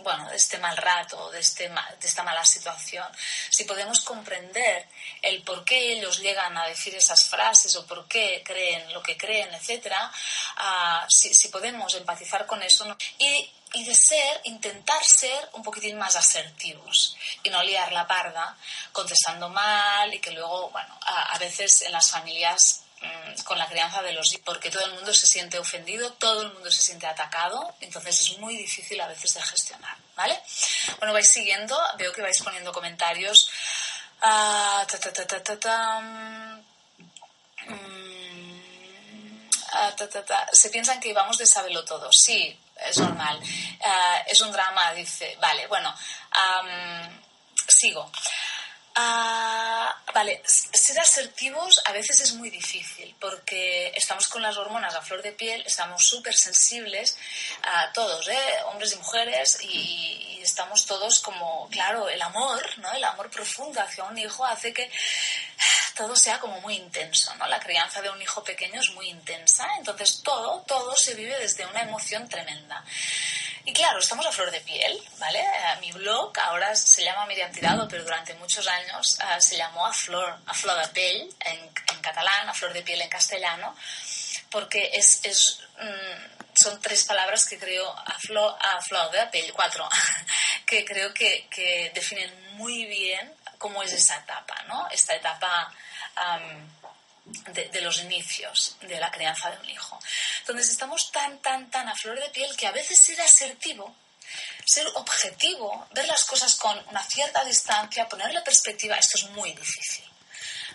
bueno, 0.02 0.28
de 0.30 0.36
este 0.36 0.58
mal 0.58 0.76
rato, 0.76 1.30
de, 1.30 1.40
este, 1.40 1.68
de 1.68 2.06
esta 2.06 2.22
mala 2.22 2.44
situación, 2.44 3.06
si 3.50 3.64
podemos 3.64 4.00
comprender 4.00 4.86
el 5.22 5.42
por 5.42 5.64
qué 5.64 5.92
ellos 5.92 6.20
llegan 6.20 6.56
a 6.56 6.66
decir 6.66 6.94
esas 6.94 7.28
frases 7.28 7.76
o 7.76 7.86
por 7.86 8.06
qué 8.08 8.42
creen 8.44 8.92
lo 8.92 9.02
que 9.02 9.16
creen, 9.16 9.52
etcétera, 9.54 10.10
si, 11.08 11.48
podemos 11.48 11.94
empatizar 11.94 12.46
con 12.46 12.62
eso 12.62 12.96
y, 13.18 13.50
y, 13.74 13.84
de 13.84 13.94
ser, 13.94 14.40
intentar 14.44 15.02
ser 15.04 15.50
un 15.52 15.62
poquitín 15.62 15.98
más 15.98 16.16
asertivos 16.16 17.16
y 17.42 17.50
no 17.50 17.62
liar 17.62 17.92
la 17.92 18.06
parda 18.06 18.56
contestando 18.92 19.48
mal 19.48 20.12
y 20.14 20.20
que 20.20 20.30
luego, 20.30 20.70
bueno, 20.70 20.98
a 21.02 21.36
veces 21.38 21.82
en 21.82 21.92
las 21.92 22.10
familias 22.10 22.84
con 23.44 23.58
la 23.58 23.68
crianza 23.68 24.02
de 24.02 24.12
los 24.12 24.34
porque 24.44 24.70
todo 24.70 24.84
el 24.84 24.94
mundo 24.94 25.12
se 25.14 25.26
siente 25.26 25.58
ofendido, 25.58 26.12
todo 26.14 26.42
el 26.42 26.52
mundo 26.52 26.70
se 26.70 26.82
siente 26.82 27.06
atacado, 27.06 27.74
entonces 27.80 28.20
es 28.20 28.38
muy 28.38 28.56
difícil 28.56 29.00
a 29.00 29.08
veces 29.08 29.34
de 29.34 29.42
gestionar, 29.42 29.96
¿vale? 30.14 30.38
Bueno, 30.98 31.12
vais 31.12 31.28
siguiendo, 31.28 31.78
veo 31.96 32.12
que 32.12 32.22
vais 32.22 32.42
poniendo 32.42 32.72
comentarios. 32.72 33.50
Mm, 37.68 38.10
se 40.52 40.70
piensan 40.70 41.00
que 41.00 41.12
vamos 41.12 41.38
de 41.38 41.46
saberlo 41.46 41.84
todo. 41.84 42.12
Sí, 42.12 42.58
es 42.76 42.98
normal. 42.98 43.40
Ah, 43.84 44.22
es 44.26 44.40
un 44.40 44.52
drama, 44.52 44.92
dice. 44.92 45.36
Vale, 45.40 45.66
bueno, 45.68 45.94
sigo. 47.68 48.10
Ah, 49.02 49.96
vale, 50.12 50.42
ser 50.44 51.00
asertivos 51.00 51.80
a 51.86 51.92
veces 51.92 52.20
es 52.20 52.34
muy 52.34 52.50
difícil 52.50 53.16
porque 53.18 53.92
estamos 53.96 54.28
con 54.28 54.42
las 54.42 54.58
hormonas 54.58 54.94
a 54.94 55.00
flor 55.00 55.22
de 55.22 55.32
piel, 55.32 55.62
estamos 55.64 56.04
súper 56.04 56.34
sensibles 56.34 57.16
a 57.62 57.90
todos, 57.94 58.28
¿eh? 58.28 58.62
hombres 58.66 58.92
y 58.92 58.96
mujeres, 58.96 59.58
y, 59.62 60.36
y 60.36 60.42
estamos 60.42 60.84
todos 60.84 61.20
como, 61.20 61.66
claro, 61.70 62.10
el 62.10 62.20
amor, 62.20 62.62
¿no? 62.78 62.92
El 62.92 63.04
amor 63.04 63.30
profundo 63.30 63.80
hacia 63.80 64.04
un 64.04 64.18
hijo 64.18 64.44
hace 64.44 64.74
que 64.74 64.90
todo 66.00 66.16
sea 66.16 66.40
como 66.40 66.58
muy 66.62 66.76
intenso, 66.76 67.34
¿no? 67.34 67.46
La 67.46 67.60
crianza 67.60 68.00
de 68.00 68.08
un 68.08 68.22
hijo 68.22 68.42
pequeño 68.42 68.80
es 68.80 68.88
muy 68.94 69.10
intensa, 69.10 69.68
entonces 69.76 70.22
todo, 70.22 70.64
todo 70.66 70.96
se 70.96 71.12
vive 71.12 71.38
desde 71.38 71.66
una 71.66 71.82
emoción 71.82 72.26
tremenda. 72.26 72.82
Y 73.66 73.74
claro, 73.74 73.98
estamos 73.98 74.24
a 74.24 74.32
flor 74.32 74.50
de 74.50 74.62
piel, 74.62 74.98
¿vale? 75.18 75.40
Eh, 75.40 75.76
mi 75.82 75.92
blog 75.92 76.32
ahora 76.38 76.74
se 76.74 77.04
llama 77.04 77.26
Miriam 77.26 77.52
Tirado, 77.52 77.86
pero 77.86 78.02
durante 78.02 78.32
muchos 78.36 78.66
años 78.66 79.18
eh, 79.20 79.40
se 79.42 79.58
llamó 79.58 79.84
a 79.84 79.92
flor, 79.92 80.38
a 80.46 80.54
flor 80.54 80.80
de 80.80 80.88
piel 80.88 81.28
en, 81.44 81.68
catalán, 82.00 82.48
a 82.48 82.54
flor 82.54 82.72
de 82.72 82.80
piel 82.80 83.02
en 83.02 83.10
castellano, 83.10 83.76
porque 84.50 84.92
es, 84.94 85.20
es 85.24 85.60
mm, 85.78 86.54
son 86.54 86.80
tres 86.80 87.04
palabras 87.04 87.46
que 87.46 87.58
creo, 87.58 87.90
a 87.90 88.18
flor, 88.18 88.56
a 88.58 88.80
flor 88.80 89.10
de 89.10 89.26
piel, 89.26 89.52
cuatro, 89.52 89.86
que 90.66 90.82
creo 90.82 91.12
que, 91.12 91.46
que 91.50 91.92
definen 91.94 92.56
muy 92.56 92.86
bien 92.86 93.38
cómo 93.60 93.82
es 93.82 93.92
esa 93.92 94.16
etapa, 94.16 94.56
¿no? 94.68 94.88
Esta 94.90 95.14
etapa 95.14 95.70
de, 97.52 97.80
los 97.82 98.00
inicios 98.00 98.76
de 98.80 98.98
la 98.98 99.10
crianza 99.10 99.50
de 99.50 99.58
un 99.58 99.68
hijo. 99.68 99.98
Entonces 100.40 100.70
estamos 100.70 101.12
tan, 101.12 101.38
tan, 101.40 101.70
tan 101.70 101.86
a 101.86 101.94
flor 101.94 102.18
de 102.18 102.30
piel 102.30 102.56
que 102.56 102.66
a 102.66 102.72
veces 102.72 102.98
ser 102.98 103.20
asertivo, 103.20 103.94
ser 104.64 104.86
objetivo, 104.94 105.86
ver 105.92 106.06
las 106.06 106.24
cosas 106.24 106.54
con 106.54 106.76
una 106.88 107.04
cierta 107.04 107.44
distancia, 107.44 108.08
ponerle 108.08 108.40
perspectiva, 108.40 108.96
esto 108.96 109.18
es 109.18 109.30
muy 109.32 109.52
difícil. 109.52 110.06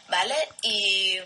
¿Vale? 0.08 0.38
Y 0.62 1.18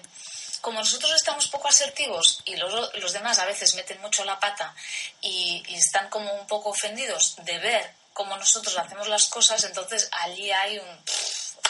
como 0.62 0.80
nosotros 0.80 1.14
estamos 1.14 1.50
poco 1.50 1.68
asertivos 1.68 2.42
y 2.46 2.56
los, 2.56 2.96
los 2.96 3.12
demás 3.12 3.38
a 3.40 3.46
veces 3.46 3.76
meten 3.76 4.00
mucho 4.00 4.24
la 4.24 4.40
pata 4.40 4.74
y, 5.22 5.62
están 5.76 6.10
como 6.10 6.32
un 6.34 6.48
poco 6.48 6.70
ofendidos 6.70 7.36
de 7.44 7.60
ver 7.60 7.94
cómo 8.14 8.38
nosotros 8.38 8.78
hacemos 8.78 9.10
las 9.10 9.26
cosas, 9.28 9.64
entonces 9.66 10.10
allí 10.12 10.52
hay 10.52 10.78
un 10.78 11.04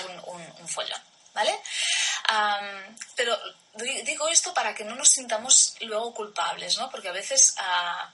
un, 0.06 0.68
follón, 0.68 1.02
¿vale? 1.34 1.60
pero 3.16 3.38
digo 4.04 4.28
esto 4.28 4.54
para 4.54 4.76
que 4.76 4.84
no 4.84 4.96
nos 4.96 5.10
sintamos 5.10 5.76
luego 5.82 6.14
culpables, 6.14 6.78
¿no? 6.78 6.90
Porque 6.90 7.10
a 7.10 7.14
veces 7.14 7.56
ah, 7.58 8.12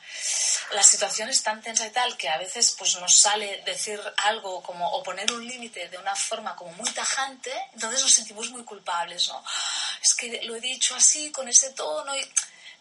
la 0.72 0.84
situación 0.84 1.30
es 1.30 1.42
tan 1.44 1.62
tensa 1.62 1.88
y 1.88 1.92
tal 1.92 2.16
que 2.18 2.30
a 2.30 2.38
veces 2.38 2.76
pues 2.78 2.96
nos 3.00 3.20
sale 3.20 3.62
decir 3.66 4.00
algo 4.18 4.62
como 4.62 4.88
o 4.90 5.04
poner 5.04 5.32
un 5.32 5.46
límite 5.46 5.90
de 5.90 5.98
una 5.98 6.16
forma 6.16 6.56
como 6.56 6.72
muy 6.74 6.90
tajante, 6.92 7.52
entonces 7.74 8.02
nos 8.02 8.14
sentimos 8.14 8.50
muy 8.52 8.64
culpables, 8.64 9.28
¿no? 9.30 9.44
Es 10.02 10.14
que 10.14 10.42
lo 10.44 10.56
he 10.56 10.62
dicho 10.62 10.96
así, 10.96 11.32
con 11.32 11.48
ese 11.48 11.72
tono 11.72 12.16
y 12.16 12.32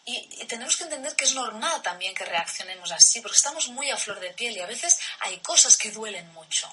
y, 0.05 0.45
tenemos 0.45 0.77
que 0.77 0.83
entender 0.83 1.15
que 1.15 1.25
es 1.25 1.33
normal 1.33 1.81
también 1.81 2.13
que 2.13 2.25
reaccionemos 2.25 2.91
así, 2.91 3.21
porque 3.21 3.37
estamos 3.37 3.69
muy 3.69 3.89
a 3.89 3.97
flor 3.97 4.19
de 4.19 4.29
piel 4.31 4.55
y 4.55 4.61
a 4.61 4.67
veces 4.67 4.99
hay 5.21 5.39
cosas 5.39 5.75
que 5.77 5.91
duelen 5.91 6.31
mucho. 6.33 6.71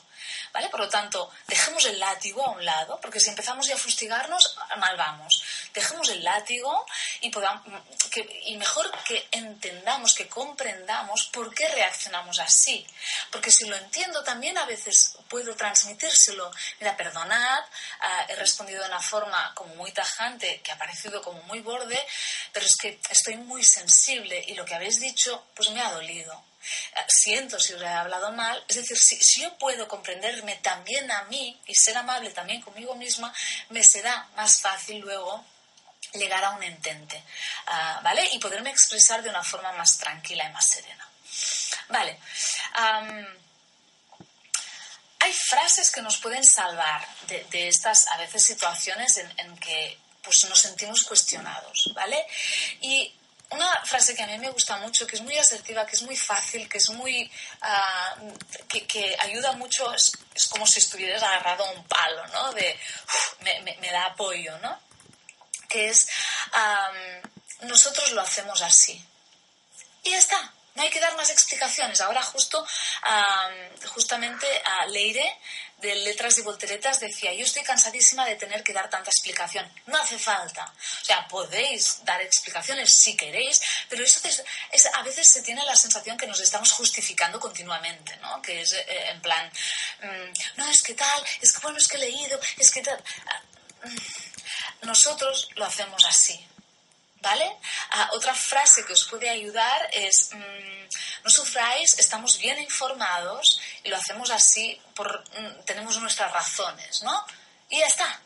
¿Vale? 0.53 0.69
Por 0.69 0.81
lo 0.81 0.89
tanto, 0.89 1.31
dejemos 1.47 1.85
el 1.87 1.99
látigo 1.99 2.45
a 2.45 2.51
un 2.51 2.65
lado, 2.65 3.01
porque 3.01 3.21
si 3.21 3.31
empezamos 3.31 3.67
ya 3.67 3.75
a 3.75 3.79
fustigarnos, 3.79 4.57
mal 4.79 4.97
vamos. 4.97 5.43
Dejemos 5.73 6.09
el 6.11 6.23
látigo 6.23 6.87
y, 7.21 7.31
podamos, 7.31 7.62
y 8.45 8.57
mejor 8.57 8.91
que 9.05 9.26
entendamos, 9.31 10.14
que 10.14 10.29
comprendamos 10.29 11.31
por 11.33 11.55
qué 11.55 11.69
reaccionamos 11.69 12.38
así. 12.38 12.87
Porque 13.31 13.50
si 13.50 13.67
lo 13.67 13.76
entiendo, 13.76 14.23
también 14.23 14.59
a 14.59 14.67
veces 14.67 15.17
puedo 15.29 15.55
transmitírselo. 15.57 16.50
Mira, 16.81 16.97
perdonad, 16.97 17.64
ah, 18.00 18.26
he 18.29 18.37
respondido 18.37 18.83
de 18.83 18.88
una 18.88 19.00
forma 19.00 19.52
como 19.55 19.75
muy 19.76 19.93
tajante, 19.93 20.61
que 20.62 20.73
ha 20.73 20.79
parecido 20.79 21.23
como 21.23 21.43
muy 21.45 21.61
borde, 21.61 21.99
pero 22.52 22.67
es 22.67 22.76
que 22.76 23.00
estoy 23.11 23.37
muy 23.37 23.62
sensible 23.64 24.45
y 24.47 24.55
lo 24.55 24.64
que 24.64 24.75
habéis 24.75 25.00
dicho 25.00 25.47
pues 25.55 25.71
me 25.71 25.81
ha 25.81 25.93
dolido. 25.93 26.45
Eh, 26.62 27.05
siento 27.09 27.59
si 27.59 27.75
os 27.75 27.83
he 27.83 27.88
hablado 27.88 28.31
mal, 28.33 28.64
es 28.69 28.76
decir, 28.76 28.97
si, 28.97 29.41
yo 29.41 29.57
puedo 29.59 29.88
comprenderme 29.88 30.57
también 30.57 31.11
a 31.11 31.25
mí 31.25 31.61
y 31.67 31.75
ser 31.75 31.97
amable 31.97 32.31
también 32.31 32.62
conmigo 32.62 32.95
misma, 32.95 33.35
me 33.71 33.83
será 33.83 34.29
más 34.37 34.61
fácil 34.61 34.99
luego 34.99 35.45
llegar 36.12 36.45
a 36.45 36.50
un 36.50 36.62
entente, 36.62 37.23
ah, 37.66 38.00
¿vale? 38.02 38.28
Y 38.33 38.38
poderme 38.38 38.71
expresar 38.71 39.23
de 39.23 39.31
una 39.31 39.42
forma 39.42 39.73
más 39.73 39.99
tranquila 39.99 40.49
y 40.49 40.52
más 40.52 40.66
serena. 40.66 41.09
Vale. 41.88 42.19
hay 45.21 45.33
frases 45.33 45.90
que 45.90 46.02
nos 46.02 46.16
pueden 46.19 46.45
salvar 46.45 47.07
de, 47.28 47.69
estas, 47.69 48.09
a 48.09 48.19
veces, 48.19 48.45
situaciones 48.45 49.19
en 49.19 49.57
que 49.59 49.99
pues 50.23 50.45
nos 50.49 50.59
sentimos 50.59 51.02
cuestionados, 51.02 51.90
¿vale? 51.95 52.25
Y 52.81 53.12
una 53.50 53.69
frase 53.85 54.14
que 54.14 54.23
a 54.23 54.26
mí 54.26 54.38
me 54.38 54.50
gusta 54.50 54.78
mucho, 54.78 55.07
que 55.07 55.16
es 55.16 55.23
muy 55.23 55.37
asertiva, 55.37 55.85
que 55.87 55.97
es 55.97 56.02
muy 56.02 56.16
fácil, 56.16 56.69
que 56.69 56.78
es 56.78 56.90
muy. 56.90 57.31
Ah, 57.61 58.16
que, 58.69 59.16
ayuda 59.21 59.52
mucho, 59.52 59.92
es, 59.92 60.12
como 60.50 60.66
si 60.66 60.78
estuvieras 60.78 61.23
agarrado 61.23 61.64
a 61.64 61.71
un 61.73 61.85
palo, 61.85 62.26
¿no? 62.28 62.52
De. 62.52 62.78
me, 63.40 63.90
da 63.90 64.07
apoyo, 64.07 64.57
¿no? 64.59 64.78
Que 65.73 65.88
es. 65.88 66.09
nosotros 67.62 68.12
lo 68.12 68.21
hacemos 68.21 68.61
así. 68.61 69.02
Y 70.05 70.11
ya 70.11 70.19
está. 70.19 70.52
No 70.75 70.83
hay 70.83 70.91
que 70.91 71.00
dar 71.00 71.17
más 71.17 71.31
explicaciones. 71.31 72.00
Ahora 72.00 72.23
justo, 72.23 72.67
justamente 73.88 74.47
a 74.64 74.87
Leire 74.87 75.38
de 75.83 75.95
Letras 75.97 76.38
y 76.38 76.43
Volteretas 76.43 77.00
decía, 77.00 77.35
yo 77.35 77.45
estoy 77.45 77.62
cansadísima 77.62 78.25
de 78.25 78.37
tener 78.37 78.62
que 78.62 78.73
dar 78.73 78.88
tanta 78.88 79.11
explicación. 79.11 79.71
No 79.87 79.99
hace 79.99 80.19
falta. 80.19 80.73
O 81.02 81.05
sea, 81.05 81.26
podéis 81.29 82.05
dar 82.05 82.23
explicaciones 82.23 82.95
si 82.95 83.17
queréis, 83.17 83.61
pero 83.88 84.05
eso 84.05 84.21
es, 84.73 84.87
a 84.95 85.02
veces 85.02 85.29
se 85.29 85.43
tiene 85.43 85.62
la 85.64 85.76
sensación 85.76 86.17
que 86.17 86.26
nos 86.26 86.41
estamos 86.41 86.71
justificando 86.73 87.38
continuamente, 87.41 88.17
¿no? 88.19 88.41
Que 88.41 88.62
es 88.62 88.73
eh, 88.73 89.11
en 89.11 89.21
plan, 89.21 89.50
mm, 90.02 90.57
no, 90.57 90.71
es 90.71 90.83
que 90.83 90.95
tal, 90.95 91.25
es 91.41 91.52
que 91.52 91.59
bueno, 91.61 91.79
es 91.79 91.88
que 91.88 91.97
he 91.97 92.00
leído, 92.00 92.41
es 92.59 92.71
que 92.71 92.81
tal. 92.81 93.02
Ah, 93.26 93.43
mm, 93.85 94.32
nosotros 94.82 95.49
lo 95.54 95.64
hacemos 95.64 96.04
así. 96.04 96.47
¿Vale? 97.21 97.56
Ah, 97.90 98.11
otra 98.14 98.35
frase 98.35 98.85
que 98.85 98.94
os 98.94 99.04
puede 99.04 99.30
ayudar 99.30 99.88
es, 99.92 100.30
mm, 100.32 101.23
no 101.23 101.30
sufráis, 101.30 101.97
estamos 102.00 102.37
bien 102.37 102.61
informados 102.61 103.61
y 103.85 103.90
lo 103.90 103.97
hacemos 103.97 104.28
así, 104.30 104.80
por, 104.97 105.23
mm, 105.38 105.64
tenemos 105.64 105.97
nuestras 105.99 106.32
razones, 106.32 107.02
¿no? 107.02 107.25
Y 107.71 107.78
ya 107.78 107.87
está. 107.87 108.21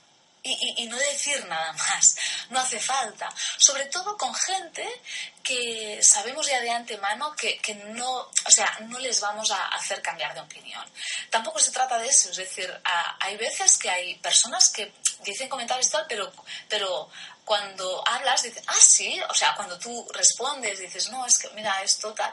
Y, 0.49 0.87
no 0.87 0.97
decir 0.97 1.45
nada 1.47 1.73
más, 1.73 2.17
no 2.51 2.61
hace 2.61 2.79
falta. 2.79 3.29
Sobre 3.59 3.87
todo 3.87 4.17
con 4.17 4.33
gente 4.35 4.87
que 5.43 6.01
sabemos 6.03 6.47
ya 6.47 6.61
de 6.61 6.71
antemano 6.71 7.35
que, 7.35 7.59
que, 7.59 7.75
no, 7.75 8.13
o 8.13 8.51
sea, 8.51 8.79
no 8.83 8.99
les 9.01 9.21
vamos 9.21 9.51
a 9.51 9.67
hacer 9.69 10.01
cambiar 10.03 10.35
de 10.35 10.41
opinión. 10.41 10.85
Tampoco 11.31 11.59
se 11.59 11.73
trata 11.73 11.99
de 11.99 12.09
eso, 12.09 12.31
es 12.31 12.37
decir, 12.37 12.73
hay 13.21 13.37
veces 13.37 13.77
que 13.77 13.91
hay 13.91 14.15
personas 14.17 14.69
que 14.69 14.93
dicen 15.25 15.49
comentarios 15.49 15.91
tal, 15.91 16.07
pero, 16.09 16.33
pero 16.69 17.09
cuando 17.47 18.03
hablas, 18.07 18.43
dices, 18.43 18.63
ah, 18.67 18.75
sí, 18.81 19.21
o 19.31 19.35
sea, 19.35 19.55
cuando 19.55 19.79
tú 19.79 20.07
respondes, 20.13 20.81
dices, 20.81 21.11
no, 21.11 21.25
es 21.25 21.39
que 21.39 21.49
mira, 21.51 21.81
esto 21.83 22.13
tal, 22.13 22.31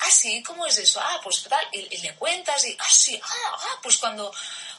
ah, 0.00 0.10
sí, 0.10 0.42
¿cómo 0.42 0.66
es 0.66 0.76
eso? 0.76 1.00
Ah, 1.02 1.18
pues 1.24 1.42
tal, 1.44 1.66
y, 1.72 1.96
le 1.96 2.14
cuentas 2.16 2.66
y, 2.66 2.76
ah, 2.78 2.90
sí, 2.90 3.18
ah, 3.24 3.56
ah, 3.56 3.78
pues 3.82 3.96
cuando, 3.96 4.30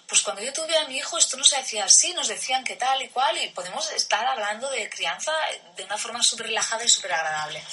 pues 0.06 0.22
cuando 0.22 0.44
yo 0.44 0.54
tuve 0.54 0.78
a 0.78 0.86
mi 0.86 0.98
hijo 0.98 1.18
esto 1.18 1.36
no 1.36 1.44
se 1.44 1.58
hacía 1.58 1.86
así, 1.86 2.14
nos 2.14 2.28
decían 2.28 2.64
que 2.64 2.76
tal 2.76 3.02
y 3.02 3.10
cual, 3.10 3.36
y 3.40 3.48
podemos 3.48 3.90
estar 3.92 4.24
hablando 4.28 4.70
de 4.70 4.88
crianza 4.88 5.34
de 5.76 5.84
una 5.84 5.98
forma 5.98 6.22
súper 6.22 6.46
relajada 6.48 6.84
y 6.84 6.90
súper 6.90 7.14
agradable. 7.14 7.64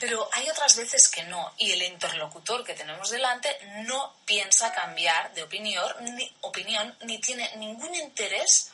Pero 0.00 0.26
hay 0.32 0.48
otras 0.48 0.74
veces 0.76 1.10
que 1.10 1.22
no, 1.24 1.52
y 1.58 1.70
el 1.72 1.82
interlocutor 1.82 2.64
que 2.64 2.72
tenemos 2.72 3.10
delante 3.10 3.54
no 3.84 4.16
piensa 4.24 4.72
cambiar 4.72 5.34
de 5.34 5.42
opinión, 5.42 5.92
ni, 6.16 6.34
opinión, 6.40 6.96
ni 7.02 7.20
tiene 7.20 7.54
ningún 7.56 7.94
interés 7.94 8.71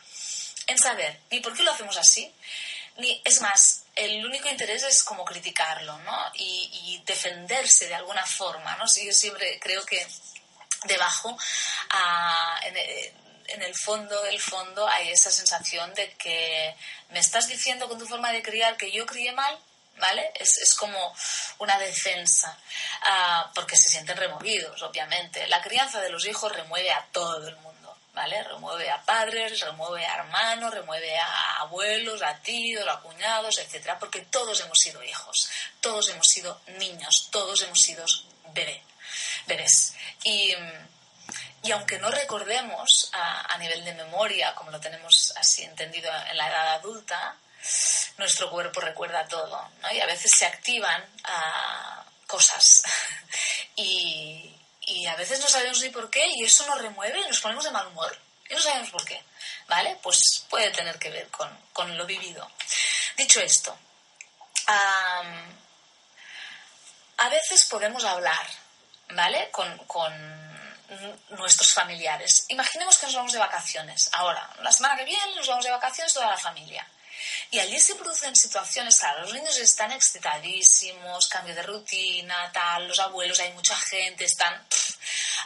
en 0.68 0.78
saber 0.78 1.18
ni 1.30 1.40
por 1.40 1.56
qué 1.56 1.64
lo 1.64 1.72
hacemos 1.72 1.96
así, 1.96 2.32
ni, 2.98 3.20
es 3.25 3.40
más, 3.40 3.84
el 3.94 4.25
único 4.25 4.48
interés 4.48 4.82
es 4.84 5.02
como 5.02 5.25
criticarlo, 5.25 5.98
¿no? 5.98 6.32
Y, 6.34 7.02
defenderse 7.04 7.88
de 7.88 7.94
alguna 7.94 8.26
forma, 8.26 8.76
¿no? 8.76 8.84
yo 8.84 9.12
siempre 9.12 9.58
creo 9.60 9.82
que 9.87 10.06
debajo, 10.84 11.34
ah, 11.90 12.60
en, 12.64 13.62
el 13.62 13.75
fondo 13.75 14.20
del 14.25 14.38
fondo, 14.38 14.87
hay 14.87 15.08
esa 15.08 15.30
sensación 15.30 15.94
de 15.94 16.12
que 16.14 16.75
me 17.08 17.20
estás 17.20 17.48
diciendo 17.48 17.88
con 17.88 17.98
tu 17.98 18.06
forma 18.06 18.30
de 18.30 18.42
criar 18.42 18.76
que 18.76 18.92
yo 18.92 19.06
crié 19.06 19.32
mal, 19.32 19.58
¿vale? 19.96 20.30
Es, 20.34 20.58
es, 20.58 20.75
como 20.75 21.16
una 21.58 21.78
defensa, 21.78 22.58
ah, 23.04 23.50
porque 23.54 23.76
se 23.76 23.88
sienten 23.88 24.18
removidos, 24.18 24.82
obviamente. 24.82 25.46
La 25.46 25.62
crianza 25.62 26.00
de 26.00 26.10
los 26.10 26.26
hijos 26.26 26.52
remueve 26.52 26.92
a 26.92 27.06
todo 27.10 27.48
el 27.48 27.56
mundo. 27.56 27.77
¿Vale? 28.18 28.42
Remueve 28.42 28.90
a 28.90 29.00
padres, 29.00 29.60
remueve 29.60 30.04
a 30.04 30.16
hermanos, 30.16 30.75
remueve 30.75 31.16
a 31.16 31.60
abuelos, 31.60 32.20
a 32.20 32.34
tíos, 32.38 32.84
a 32.88 32.98
cuñados, 32.98 33.58
etcétera, 33.58 33.96
porque 33.96 34.22
todos 34.22 34.60
hemos 34.60 34.80
sido 34.80 35.00
hijos, 35.04 35.48
todos 35.80 36.08
hemos 36.08 36.26
sido 36.26 36.60
niños, 36.78 37.28
todos 37.30 37.62
hemos 37.62 37.80
sido 37.80 38.04
bebé, 38.52 38.82
bebés. 39.46 39.94
Y, 40.25 40.52
y 41.62 41.70
aunque 41.70 42.00
no 42.00 42.10
recordemos 42.10 43.08
a, 43.12 43.56
nivel 43.58 43.84
de 43.84 43.94
memoria, 43.94 44.52
como 44.56 44.72
lo 44.72 44.80
tenemos 44.80 45.32
así 45.37 45.62
entendido 45.62 46.10
en 46.28 46.37
la 46.37 46.48
edad 46.48 46.75
adulta, 46.75 47.37
nuestro 48.16 48.50
cuerpo 48.50 48.80
recuerda 48.80 49.28
todo, 49.28 49.70
¿no? 49.80 49.92
Y 49.92 50.00
a 50.00 50.06
veces 50.06 50.32
se 50.37 50.44
activan 50.44 51.04
ah, 51.22 52.04
cosas 52.26 52.82
y, 53.76 54.57
y 54.88 55.07
a 55.07 55.16
veces 55.16 55.40
no 55.40 55.49
sabemos 55.49 55.80
ni 55.83 55.90
por 55.90 56.11
qué 56.11 56.26
y 56.26 56.45
eso 56.45 56.66
nos 56.66 56.80
remueve 56.80 57.21
y 57.21 57.28
nos 57.28 57.40
ponemos 57.40 57.64
de 57.64 57.71
mal 57.71 57.87
humor. 57.88 58.16
Y 58.49 58.54
no 58.54 58.61
sabemos 58.61 58.90
por 58.90 59.04
qué, 59.04 59.23
¿vale? 59.66 59.99
Pues 60.02 60.45
puede 60.49 60.71
tener 60.71 60.99
que 60.99 61.11
ver 61.11 61.28
con, 61.28 61.49
con 61.73 61.97
lo 61.97 62.07
vivido. 62.07 62.50
Dicho 63.16 63.40
esto, 63.40 63.76
a 67.18 67.28
veces 67.28 67.66
podemos 67.66 68.04
hablar, 68.04 68.47
¿vale? 69.11 69.50
Con, 69.50 69.76
con, 69.87 70.49
nuestros 71.28 71.75
familiares. 71.75 72.47
Imaginemos 72.49 72.97
que 72.97 73.04
nos 73.04 73.14
vamos 73.14 73.33
de 73.35 73.38
vacaciones. 73.38 74.09
Ahora, 74.14 74.49
la 74.62 74.73
semana 74.73 74.97
que 74.97 75.04
viene 75.04 75.35
nos 75.37 75.47
vamos 75.47 75.62
de 75.62 75.71
vacaciones 75.71 76.14
toda 76.14 76.30
la 76.30 76.38
familia. 76.38 76.87
Y 77.50 77.59
allí 77.59 77.78
se 77.78 77.95
producen 77.95 78.35
situaciones, 78.35 78.99
claro, 78.99 79.21
los 79.23 79.35
niños 79.35 79.59
están 79.59 79.92
excitadísimos, 79.92 81.28
cambio 81.28 81.54
de 81.54 81.62
rutina, 81.62 82.50
tal, 82.52 82.88
los 82.88 82.99
abuelos, 83.00 83.38
hay 83.40 83.52
mucha 83.52 83.76
gente, 83.76 84.25
están 84.25 84.66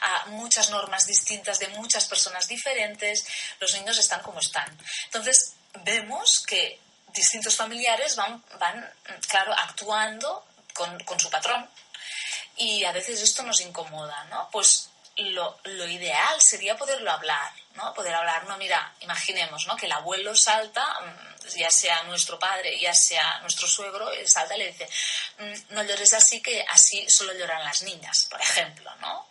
a 0.02 0.26
muchas 0.26 0.70
normas 0.70 1.06
distintas 1.06 1.58
de 1.58 1.68
muchas 1.68 2.06
personas 2.06 2.48
diferentes, 2.48 3.26
los 3.60 3.74
niños 3.74 3.98
están 3.98 4.22
como 4.22 4.40
están. 4.40 4.66
Entonces, 5.04 5.54
vemos 5.84 6.42
que 6.46 6.80
distintos 7.14 7.56
familiares 7.56 8.16
van, 8.16 8.42
van 8.58 8.92
claro, 9.28 9.52
actuando 9.52 10.46
con, 10.74 10.98
con 11.04 11.20
su 11.20 11.30
patrón 11.30 11.68
y 12.56 12.84
a 12.84 12.92
veces 12.92 13.20
esto 13.22 13.42
nos 13.42 13.60
incomoda, 13.60 14.24
¿no? 14.24 14.48
Pues 14.50 14.90
lo, 15.16 15.58
lo, 15.64 15.86
ideal 15.88 16.40
sería 16.40 16.76
poderlo 16.76 17.10
hablar, 17.10 17.52
¿no? 17.74 17.92
Poder 17.92 18.14
hablar, 18.14 18.46
no, 18.46 18.56
mira, 18.56 18.94
imaginemos, 19.00 19.66
¿no? 19.66 19.76
Que 19.76 19.86
el 19.86 19.92
abuelo 19.92 20.34
salta, 20.34 20.84
mm, 21.00 21.48
ya 21.58 21.70
sea 21.70 22.02
nuestro 22.04 22.38
padre, 22.38 22.78
ya 22.78 22.94
sea 22.94 23.40
nuestro 23.40 23.68
suegro, 23.68 24.10
salta 24.26 24.56
y 24.56 24.60
le 24.60 24.72
dice, 24.72 24.88
mm, 25.38 25.74
no 25.74 25.82
llores 25.82 26.14
así, 26.14 26.40
que 26.40 26.64
así 26.70 27.08
solo 27.10 27.34
lloran 27.34 27.64
las 27.64 27.82
niñas, 27.82 28.26
por 28.30 28.40
ejemplo, 28.40 28.90
¿no? 29.00 29.26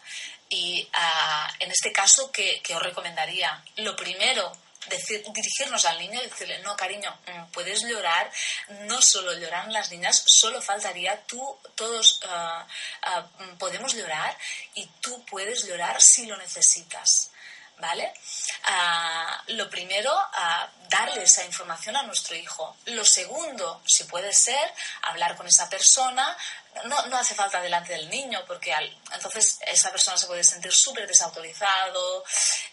Y 0.53 0.86
uh, 0.93 1.53
en 1.60 1.72
este 1.72 1.93
caso, 1.93 2.29
¿qué, 2.29 2.62
¿qué 2.62 2.75
os 2.75 2.84
recomendaría? 2.84 3.63
Lo 3.77 3.96
primero, 3.96 4.51
decir, 4.89 5.24
dirigirnos 5.34 5.86
al 5.86 5.98
niño 5.98 6.20
y 6.22 6.27
decirle, 6.27 6.60
no, 6.60 6.75
cariño, 6.75 7.10
mm, 7.25 7.51
puedes 7.51 7.84
llorar, 7.84 8.29
no 8.81 9.01
solo 9.01 9.34
lloran 9.34 9.72
las 9.72 9.91
niñas, 9.91 10.22
solo 10.25 10.62
faltaría 10.62 11.22
tú, 11.25 11.58
todos 11.75 12.20
ah, 12.27 12.67
ah, 13.03 13.27
podemos 13.58 13.93
llorar 13.93 14.38
y 14.74 14.86
tú 15.00 15.24
puedes 15.25 15.65
llorar 15.65 16.01
si 16.01 16.25
lo 16.25 16.36
necesitas. 16.38 17.29
¿Vale? 17.77 18.13
Lo 19.48 19.67
primero, 19.67 20.15
darle 20.91 21.24
esa 21.24 21.43
información 21.45 21.95
a 21.95 22.03
nuestro 22.03 22.36
hijo. 22.36 22.75
Lo 22.86 23.05
segundo, 23.05 23.81
si 23.86 24.03
puede 24.03 24.33
ser, 24.33 24.71
hablar 25.03 25.36
con 25.38 25.48
esa 25.48 25.69
persona, 25.69 26.38
no, 26.86 27.05
no 27.07 27.17
hace 27.17 27.33
falta 27.33 27.62
delante 27.62 27.93
del 27.93 28.10
niño, 28.10 28.43
porque 28.45 28.74
entonces 29.13 29.60
esa 29.65 29.91
persona 29.91 30.17
se 30.17 30.27
puede 30.27 30.43
sentir 30.43 30.71
súper 30.71 31.07
desautorizado 31.07 32.24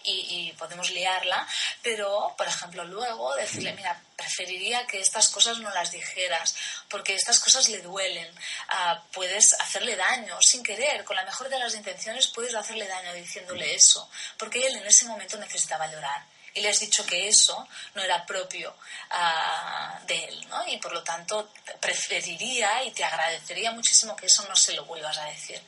y, 0.04 0.52
podemos 0.58 0.90
liarla, 0.90 1.46
pero, 1.82 2.34
por 2.36 2.46
ejemplo, 2.46 2.84
luego 2.84 3.34
decirle, 3.36 3.72
mira, 3.74 4.00
preferiría 4.16 4.86
que 4.86 4.98
estas 4.98 5.28
cosas 5.28 5.58
no 5.58 5.70
las 5.70 5.92
dijeras, 5.92 6.56
porque 6.88 7.14
estas 7.14 7.38
cosas 7.38 7.68
le 7.68 7.80
duelen, 7.80 8.28
ah, 8.70 9.02
puedes 9.12 9.54
hacerle 9.54 9.94
daño. 9.94 10.40
Sin 10.40 10.62
querer, 10.62 11.04
con 11.04 11.14
la 11.16 11.24
mejor 11.24 11.48
de 11.48 11.58
las 11.58 11.74
intenciones 11.74 12.28
puedes 12.28 12.54
hacerle 12.54 12.88
daño 12.88 13.12
diciéndole 13.12 13.74
eso, 13.74 14.10
porque 14.36 14.66
él 14.66 14.76
en 14.76 14.86
ese 14.86 15.04
momento 15.04 15.36
necesitaba 15.36 15.86
llorar 15.86 16.37
y 16.54 16.60
le 16.60 16.68
has 16.70 16.80
dicho 16.80 17.04
que 17.06 17.28
eso 17.28 17.68
no 17.94 18.02
era 18.02 18.24
propio 18.26 18.74
uh, 19.10 20.06
de 20.06 20.24
él, 20.24 20.48
¿no? 20.48 20.66
Y 20.68 20.78
por 20.78 20.92
lo 20.92 21.02
tanto 21.02 21.52
preferiría 21.80 22.82
y 22.84 22.90
te 22.92 23.04
agradecería 23.04 23.70
muchísimo 23.72 24.16
que 24.16 24.26
eso 24.26 24.46
no 24.48 24.56
se 24.56 24.72
lo 24.72 24.84
vuelvas 24.84 25.18
a 25.18 25.24
decir. 25.24 25.60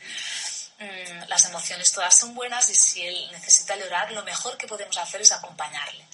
Mm, 0.78 1.28
las 1.28 1.44
emociones 1.44 1.92
todas 1.92 2.16
son 2.16 2.34
buenas 2.34 2.68
y 2.70 2.74
si 2.74 3.06
él 3.06 3.28
necesita 3.32 3.76
llorar, 3.76 4.10
lo 4.12 4.24
mejor 4.24 4.56
que 4.56 4.66
podemos 4.66 4.96
hacer 4.96 5.20
es 5.20 5.32
acompañarle. 5.32 6.06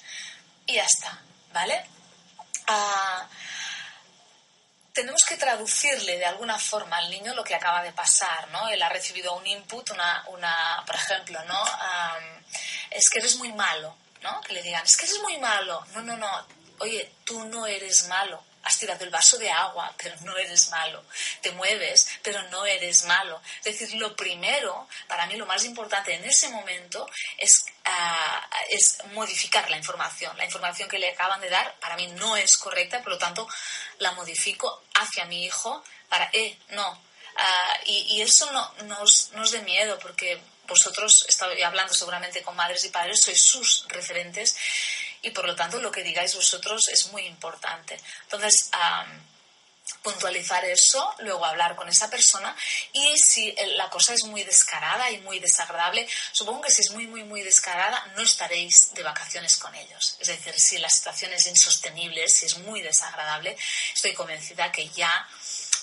Y 0.65 0.73
ya 0.75 0.83
está, 0.83 1.21
¿vale? 1.53 1.85
Uh, 2.67 3.23
tenemos 4.97 5.23
que 5.25 5.37
traducirle 5.37 6.17
de 6.17 6.25
alguna 6.25 6.57
forma 6.57 6.97
al 6.97 7.09
niño 7.11 7.35
lo 7.35 7.43
que 7.43 7.53
acaba 7.53 7.83
de 7.83 7.93
pasar, 7.93 8.47
¿no? 8.49 8.67
Él 8.67 8.81
ha 8.81 8.89
recibido 8.89 9.35
un 9.35 9.45
input, 9.45 9.91
una, 9.91 10.23
una 10.29 10.83
por 10.87 10.95
ejemplo, 10.95 11.39
¿no? 11.45 11.61
Um, 11.61 12.43
es 12.89 13.07
que 13.09 13.19
eres 13.19 13.35
muy 13.35 13.53
malo, 13.53 13.95
¿no? 14.27 14.41
Que 14.41 14.53
le 14.53 14.63
digan, 14.63 14.83
es 14.83 14.97
que 14.97 15.05
eres 15.05 15.21
muy 15.21 15.37
malo. 15.37 15.85
No, 15.93 16.01
no, 16.01 16.17
no. 16.17 16.47
Oye, 16.79 17.11
tú 17.23 17.45
no 17.45 17.65
eres 17.65 18.07
malo. 18.07 18.43
Has 18.63 18.77
tirado 18.79 19.05
el 19.05 19.09
vaso 19.09 19.37
de 19.37 19.49
agua, 19.49 19.93
pero 19.97 20.15
no 20.21 20.37
eres 20.37 20.69
malo. 20.69 21.01
Te 21.41 21.51
mueves, 21.51 22.09
pero 22.21 22.41
no 22.49 22.65
eres 22.65 23.05
malo. 23.05 23.41
Es 23.63 23.79
decir, 23.79 23.97
lo 23.99 24.13
primero, 24.15 24.89
para 25.07 25.25
mí 25.27 25.37
lo 25.37 25.45
más 25.45 25.63
importante 25.63 26.13
en 26.13 26.25
ese 26.25 26.49
momento 26.49 27.09
es, 27.37 27.65
ah, 27.85 28.49
es 28.69 28.97
modificar 29.13 29.69
la 29.69 29.77
información. 29.77 30.35
La 30.37 30.43
información 30.43 30.89
que 30.89 30.99
le 30.99 31.11
acaban 31.11 31.39
de 31.39 31.49
dar 31.49 31.75
para 31.79 31.95
mí 31.95 32.07
no 32.07 32.35
es 32.35 32.57
correcta, 32.57 33.01
por 33.01 33.13
lo 33.13 33.17
tanto 33.17 33.47
la 33.99 34.11
modifico 34.11 34.83
hacia 34.95 35.25
mi 35.25 35.45
hijo 35.45 35.83
para, 36.09 36.29
eh, 36.33 36.57
no. 36.69 37.01
Ah, 37.37 37.79
y, 37.85 38.21
eso 38.21 38.51
no, 38.51 38.73
nos, 38.85 39.31
nos 39.33 39.51
dé 39.51 39.61
miedo, 39.61 39.99
porque 39.99 40.41
vosotros, 40.67 41.25
estoy 41.27 41.61
hablando 41.61 41.93
seguramente 41.93 42.43
con 42.43 42.55
madres 42.55 42.83
y 42.85 42.89
padres, 42.89 43.21
sois 43.21 43.41
sus 43.41 43.85
referentes 43.87 44.55
y 45.21 45.31
por 45.31 45.45
lo 45.45 45.55
tanto 45.55 45.79
lo 45.79 45.91
que 45.91 46.03
digáis 46.03 46.35
vosotros 46.35 46.87
es 46.89 47.07
muy 47.11 47.25
importante. 47.25 47.99
Entonces, 48.23 48.69
puntualizar 50.01 50.63
eso, 50.65 51.13
luego 51.19 51.45
hablar 51.45 51.75
con 51.75 51.87
esa 51.89 52.09
persona 52.09 52.55
y 52.93 53.17
si 53.17 53.55
la 53.75 53.89
cosa 53.89 54.13
es 54.13 54.23
muy 54.25 54.43
descarada 54.43 55.09
y 55.11 55.19
muy 55.19 55.39
desagradable, 55.39 56.07
supongo 56.31 56.61
que 56.61 56.71
si 56.71 56.81
es 56.81 56.91
muy, 56.91 57.07
muy, 57.07 57.23
muy 57.23 57.41
descarada, 57.41 58.05
no 58.15 58.21
estaréis 58.21 58.93
de 58.93 59.03
vacaciones 59.03 59.57
con 59.57 59.73
ellos. 59.75 60.15
Es 60.19 60.27
decir, 60.27 60.57
si 60.59 60.77
la 60.77 60.89
situación 60.89 61.33
es 61.33 61.47
insostenible, 61.47 62.27
si 62.29 62.45
es 62.45 62.57
muy 62.59 62.81
desagradable, 62.81 63.57
estoy 63.93 64.13
convencida 64.13 64.71
que 64.71 64.89
ya 64.89 65.27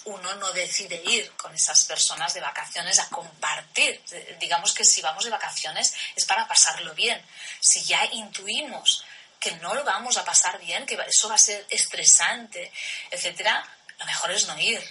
uno 0.05 0.35
no 0.37 0.53
decide 0.53 1.03
ir 1.07 1.31
con 1.37 1.55
esas 1.55 1.85
personas 1.85 2.35
de 2.35 2.41
vacaciones 2.41 2.99
a 2.99 3.09
compartir. 3.09 4.03
Digamos 4.39 4.73
que 4.73 4.85
si 4.85 5.01
vamos 5.01 5.25
de 5.25 5.31
vacaciones 5.31 5.95
es 6.15 6.25
para 6.25 6.47
pasarlo 6.47 6.95
bien. 6.95 7.25
Si 7.61 7.83
ya 7.85 8.05
intuimos 8.07 9.05
que 9.41 9.53
no 9.57 9.75
lo 9.75 9.85
vamos 9.85 10.17
a 10.17 10.25
pasar 10.25 10.59
bien, 10.59 10.87
que 10.87 10.99
eso 11.07 11.29
va 11.29 11.35
a 11.35 11.39
ser 11.39 11.67
estresante, 11.71 12.73
etcétera, 13.11 13.67
lo 13.99 14.05
mejor 14.07 14.31
es 14.33 14.47
no 14.47 14.59
ir. 14.59 14.83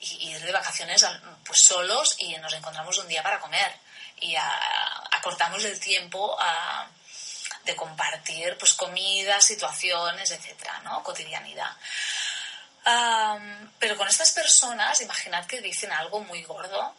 Y 0.00 0.30
ir 0.30 0.40
de 0.40 0.52
vacaciones 0.52 1.06
pues 1.44 1.60
solos 1.60 2.16
y 2.18 2.36
nos 2.38 2.52
encontramos 2.54 2.98
un 2.98 3.08
día 3.08 3.22
para 3.22 3.40
comer. 3.40 3.72
Y 4.20 4.34
acortamos 5.12 5.62
el 5.64 5.78
tiempo 5.78 6.36
de 7.64 7.76
compartir 7.76 8.56
pues 8.58 8.74
comida, 8.74 9.40
situaciones, 9.40 10.30
etcétera, 10.30 10.80
¿no? 10.80 11.02
Cotidianidad 11.04 11.76
pero 13.78 13.96
con 13.96 14.08
estas 14.08 14.32
personas, 14.32 15.00
imaginad 15.00 15.46
que 15.46 15.60
dicen 15.60 15.92
algo 15.92 16.20
muy 16.20 16.42
gordo, 16.42 16.94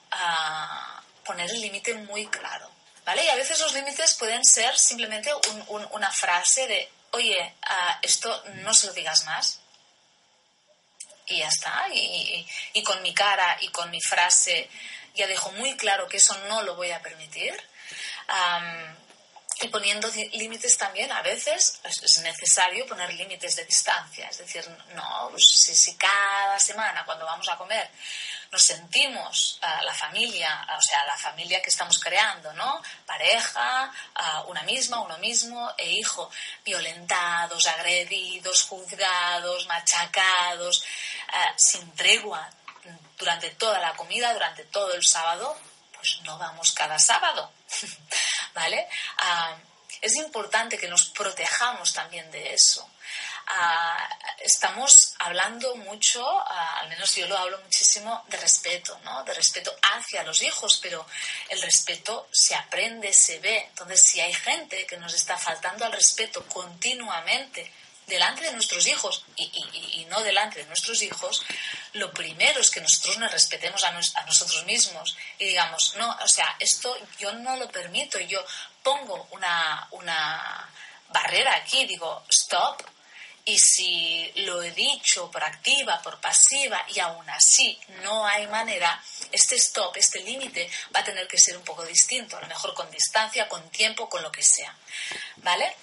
poner 1.26 1.50
el 1.50 1.62
límite 1.62 1.93
muy 1.93 2.28
claro. 2.28 2.69
¿Vale? 3.06 3.26
Y 3.26 3.28
a 3.28 3.36
veces 3.36 3.60
los 3.60 3.74
límites 3.74 4.13
pueden 4.13 4.46
ser 4.46 4.78
simplemente 4.78 5.30
una 5.67 6.12
frase 6.12 6.67
de, 6.67 6.89
oye, 7.12 7.56
esto 8.02 8.43
no 8.63 8.74
se 8.74 8.88
lo 8.88 8.93
digas 8.93 9.26
más. 9.26 9.60
Y 11.28 11.39
ya 11.39 11.48
está. 11.48 11.88
Y, 11.91 12.48
y, 12.74 12.84
con 12.84 13.02
mi 13.02 13.13
cara 13.13 13.58
y 13.62 13.69
con 13.69 13.89
mi 13.91 14.02
frase 14.02 14.69
ya 15.15 15.28
dejo 15.28 15.52
muy 15.54 15.76
claro 15.76 16.08
que 16.08 16.17
eso 16.17 16.38
no 16.48 16.63
lo 16.63 16.76
voy 16.76 16.91
a 16.91 17.02
permitir 17.02 17.54
y 19.62 19.68
poniendo 19.68 20.10
límites 20.34 20.78
también, 20.78 21.12
a 21.12 21.22
veces 21.22 21.80
es 21.84 22.18
necesario 22.20 22.86
poner 22.86 23.13
límites 23.13 23.56
de 23.56 23.66
distancia. 23.66 24.28
Es 24.28 24.39
decir, 24.39 24.68
no, 24.96 25.30
pues, 25.32 25.46
si, 25.46 25.96
cada 25.96 26.60
semana 26.60 27.06
cuando 27.06 27.26
vamos 27.26 27.48
a 27.50 27.58
comer 27.58 27.89
nos 28.52 28.66
sentimos 28.66 29.60
la 29.84 29.94
familia, 29.96 30.68
o 30.78 30.82
sea, 30.82 31.04
la 31.06 31.18
familia 31.18 31.60
que 31.60 31.72
estamos 31.72 32.00
creando, 32.00 32.54
¿no? 32.54 32.84
Pareja, 33.04 33.92
una 34.46 34.62
misma, 34.62 35.02
uno 35.02 35.18
mismo 35.18 35.74
e 35.76 35.89
hijo, 35.89 36.30
violentados, 36.63 37.66
agredidos, 37.66 38.63
juzgados, 38.66 39.66
machacados, 39.66 40.84
sin 41.58 41.96
tregua 41.96 42.48
durante 43.18 43.50
toda 43.52 43.80
la 43.80 43.94
comida, 43.96 44.32
durante 44.34 44.66
todo 44.66 44.94
el 44.94 45.04
sábado, 45.04 45.58
pues 45.96 46.20
no 46.22 46.38
vamos 46.38 46.74
cada 46.74 47.00
sábado. 47.00 47.52
¿vale? 48.54 48.88
Ah, 49.18 49.56
es 50.02 50.16
importante 50.16 50.78
que 50.78 50.88
nos 50.88 51.06
protejamos 51.10 51.94
también 51.94 52.30
de 52.32 52.54
eso. 52.54 52.89
Ah, 53.48 54.10
estamos 54.39 55.16
hablando 55.20 55.76
mucho, 55.76 56.26
ah, 56.26 56.80
al 56.80 56.89
menos 56.89 57.13
yo 57.16 57.28
lo 57.28 57.38
hablo 57.38 57.60
muchísimo, 57.62 58.24
de 58.28 58.38
respeto, 58.38 58.98
¿no? 59.04 59.24
De 59.24 59.34
respeto 59.34 59.76
hacia 59.94 60.24
los 60.24 60.42
hijos, 60.42 60.80
pero 60.82 61.06
el 61.50 61.62
respeto 61.62 62.28
se 62.32 62.56
aprende, 62.56 63.13
se 63.13 63.39
ve. 63.39 63.66
Entonces, 63.70 64.02
si 64.02 64.22
hay 64.22 64.34
gente 64.34 64.86
que 64.86 64.98
nos 64.98 65.13
está 65.13 65.38
faltando 65.38 65.86
al 65.86 65.92
respeto 65.92 66.46
continuamente, 66.48 67.72
delante 68.08 68.44
de 68.44 68.54
nuestros 68.54 68.86
hijos 68.88 69.26
y, 69.36 69.46
no 70.13 70.21
delante 70.21 70.60
de 70.60 70.65
nuestros 70.67 71.02
hijos, 71.02 71.43
lo 71.93 72.12
primero 72.13 72.62
es 72.62 72.69
que 72.69 72.82
nosotros 72.82 73.17
nos 73.17 73.32
respetemos 73.32 73.84
a, 73.84 73.91
nosotros 73.91 74.63
mismos 74.65 75.17
y 75.39 75.45
digamos, 75.45 75.95
no, 75.97 76.17
o 76.21 76.28
sea, 76.28 76.56
esto 76.60 76.95
yo 77.19 77.34
no 77.34 77.58
lo 77.58 77.69
permito, 77.69 78.19
yo 78.19 78.43
pongo 78.84 79.28
una, 79.32 79.88
una 79.91 80.69
barrera 81.10 81.56
aquí, 81.56 81.86
digo, 81.86 82.23
stop, 82.30 82.84
y 83.45 83.58
si 83.60 84.32
lo 84.38 84.62
he 84.62 84.71
dicho 84.71 85.30
por 85.30 85.43
activa, 85.43 86.02
por 86.02 86.19
pasiva, 86.21 86.86
y 86.93 86.99
aún 86.99 87.30
así 87.30 87.78
no 88.02 88.26
hay 88.26 88.47
manera, 88.47 89.04
este 89.32 89.56
stop, 89.56 89.97
este 89.97 90.21
límite 90.21 90.69
va 90.95 91.02
a 91.02 91.04
tener 91.04 91.28
que 91.28 91.38
ser 91.38 91.58
un 91.58 91.63
poco 91.63 91.84
distinto, 91.84 92.38
a 92.38 92.41
lo 92.41 92.47
mejor 92.47 92.73
con 92.73 92.89
distancia, 92.89 93.49
con 93.49 93.69
tiempo, 93.69 94.08
con 94.08 94.23
lo 94.23 94.32
que 94.32 94.43
sea. 94.43 94.73
¿Vale? 95.38 95.76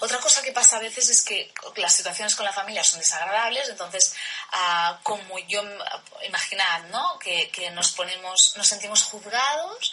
Otra 0.00 0.18
cosa 0.18 0.42
que 0.42 0.52
pasa 0.52 0.78
a 0.78 0.80
veces 0.80 1.10
es 1.10 1.22
que 1.22 1.52
las 1.76 1.94
situaciones 1.94 2.34
con 2.34 2.46
la 2.46 2.52
familia 2.54 2.82
son 2.82 3.00
desagradables, 3.00 3.68
entonces, 3.68 4.14
ah, 4.52 4.98
como 5.02 5.38
yo, 5.40 5.62
imaginad, 6.26 6.84
¿no? 6.84 7.18
Que, 7.18 7.50
nos 7.72 7.92
ponemos, 7.92 8.56
nos 8.56 8.66
sentimos 8.66 9.02
juzgados 9.02 9.92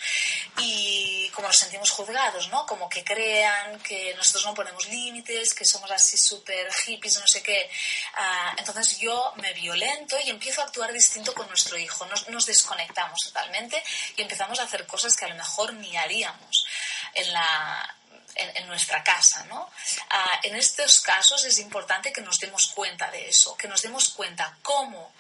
y 0.60 1.30
como 1.32 1.48
nos 1.48 1.58
sentimos 1.58 1.92
juzgados, 1.92 2.48
¿no? 2.50 2.66
Como 2.66 2.88
que 2.88 3.04
crean 3.04 3.78
que 3.82 4.14
nosotros 4.16 4.46
no 4.46 4.54
ponemos 4.54 4.88
límites, 4.88 5.54
que 5.54 5.66
somos 5.66 5.92
así 5.92 6.18
súper 6.18 6.72
hippies, 6.74 7.20
no 7.20 7.28
sé 7.28 7.44
qué. 7.44 7.70
Ah, 8.16 8.56
entonces 8.58 8.98
yo 8.98 9.34
me 9.38 9.52
violento 9.54 10.18
y 10.24 10.30
empiezo 10.30 10.62
a 10.62 10.66
actuar 10.66 10.94
distinto 10.94 11.34
con 11.34 11.50
nuestro 11.50 11.78
hijo. 11.78 12.06
Nos, 12.06 12.30
nos 12.30 12.46
desconectamos 12.46 13.20
totalmente 13.26 13.84
y 14.16 14.22
empezamos 14.22 14.58
a 14.60 14.64
hacer 14.64 14.88
cosas 14.88 15.18
que 15.18 15.26
a 15.26 15.30
lo 15.30 15.36
mejor 15.36 15.74
ni 15.74 15.98
haríamos 15.98 16.66
en 17.14 17.34
la 17.34 17.96
en, 18.36 18.68
nuestra 18.68 19.04
casa, 19.04 19.44
¿no? 19.46 19.70
Ah, 20.10 20.40
en 20.44 20.56
estos 20.56 21.02
casos 21.02 21.46
es 21.46 21.60
importante 21.60 22.12
que 22.12 22.22
nos 22.22 22.40
demos 22.40 22.68
cuenta 22.68 23.10
de 23.12 23.30
eso, 23.30 23.56
que 23.56 23.68
nos 23.68 23.82
demos 23.82 24.10
cuenta 24.10 24.58
cómo 24.62 25.14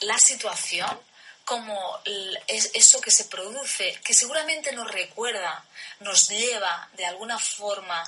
la 0.00 0.16
situación, 0.18 1.00
cómo 1.44 2.00
eso 2.04 3.00
que 3.00 3.10
se 3.10 3.24
produce, 3.24 3.98
que 4.04 4.14
seguramente 4.14 4.72
nos 4.72 4.90
recuerda, 4.90 5.64
nos 6.00 6.28
lleva 6.28 6.88
de 6.94 7.06
alguna 7.06 7.38
forma 7.38 8.02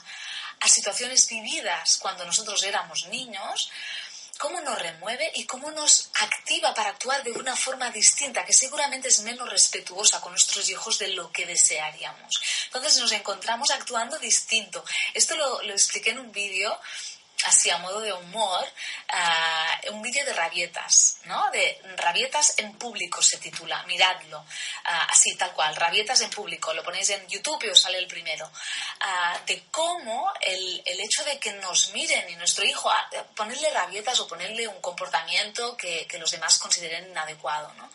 a 0.60 0.68
situaciones 0.68 1.28
vividas 1.28 1.98
cuando 1.98 2.24
nosotros 2.24 2.62
éramos 2.62 3.06
niños, 3.06 3.70
cómo 4.44 4.60
nos 4.60 4.78
remueve 4.78 5.32
y 5.36 5.46
cómo 5.46 5.70
nos 5.70 6.10
activa 6.20 6.74
para 6.74 6.90
actuar 6.90 7.22
de 7.22 7.32
una 7.32 7.56
forma 7.56 7.90
distinta, 7.90 8.44
que 8.44 8.52
seguramente 8.52 9.08
es 9.08 9.20
menos 9.20 9.48
respetuosa 9.48 10.20
con 10.20 10.32
nuestros 10.32 10.68
hijos 10.68 10.98
de 10.98 11.08
lo 11.08 11.32
que 11.32 11.46
desearíamos. 11.46 12.42
Entonces 12.66 12.98
nos 12.98 13.12
encontramos 13.12 13.70
actuando 13.70 14.18
distinto. 14.18 14.84
Esto 15.14 15.34
lo, 15.34 15.62
lo 15.62 15.72
expliqué 15.72 16.10
en 16.10 16.18
un 16.18 16.30
vídeo 16.30 16.78
así 17.46 17.70
a 17.70 17.78
modo 17.78 18.00
de 18.00 18.12
humor, 18.12 18.64
uh, 18.64 19.92
un 19.92 20.02
vídeo 20.02 20.24
de 20.24 20.32
rabietas, 20.32 21.18
¿no? 21.24 21.50
De 21.50 21.80
rabietas 21.96 22.58
en 22.58 22.76
público 22.78 23.22
se 23.22 23.38
titula, 23.38 23.82
miradlo, 23.84 24.38
uh, 24.40 25.10
así 25.10 25.34
tal 25.36 25.52
cual, 25.52 25.76
rabietas 25.76 26.20
en 26.22 26.30
público, 26.30 26.72
lo 26.72 26.82
ponéis 26.82 27.10
en 27.10 27.26
YouTube 27.28 27.64
y 27.64 27.68
os 27.68 27.80
sale 27.80 27.98
el 27.98 28.06
primero, 28.06 28.46
uh, 28.46 29.46
de 29.46 29.64
cómo 29.70 30.32
el, 30.40 30.82
el, 30.84 31.00
hecho 31.00 31.24
de 31.24 31.38
que 31.38 31.52
nos 31.54 31.90
miren 31.92 32.28
y 32.30 32.36
nuestro 32.36 32.64
hijo, 32.64 32.90
ponerle 33.34 33.70
rabietas 33.70 34.18
o 34.20 34.28
ponerle 34.28 34.66
un 34.66 34.80
comportamiento 34.80 35.76
que, 35.76 36.06
que 36.06 36.18
los 36.18 36.30
demás 36.30 36.58
consideren 36.58 37.10
inadecuado, 37.10 37.72
¿no? 37.74 37.90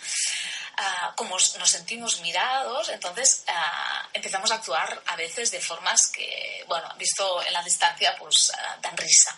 Ah, 0.81 1.11
como 1.13 1.35
nos 1.35 1.69
sentimos 1.69 2.21
mirados, 2.21 2.87
entonces 2.87 3.43
ah, 3.47 4.07
empezamos 4.13 4.49
a 4.49 4.55
actuar 4.55 5.01
a 5.07 5.17
veces 5.17 5.51
de 5.51 5.59
formas 5.59 6.07
que, 6.07 6.63
bueno, 6.69 6.87
visto 6.97 7.43
en 7.43 7.51
la 7.51 7.61
distancia, 7.61 8.15
pues 8.17 8.49
ah, 8.57 8.77
dan 8.81 8.95
risa. 8.95 9.28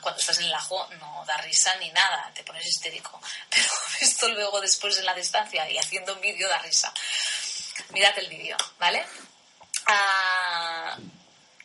Cuando 0.00 0.20
estás 0.20 0.38
en 0.38 0.46
el 0.46 0.54
ajo 0.54 0.88
no 0.98 1.24
da 1.26 1.36
risa 1.38 1.74
ni 1.76 1.90
nada, 1.90 2.30
te 2.34 2.42
pones 2.44 2.66
histérico. 2.66 3.20
Pero 3.50 3.68
visto 4.00 4.28
luego 4.28 4.60
después 4.60 4.98
en 4.98 5.06
la 5.06 5.14
distancia 5.14 5.68
y 5.70 5.78
haciendo 5.78 6.14
un 6.14 6.20
vídeo 6.20 6.48
da 6.48 6.58
risa. 6.58 6.92
Mirad 7.90 8.18
el 8.18 8.28
vídeo, 8.28 8.56
¿vale? 8.78 9.04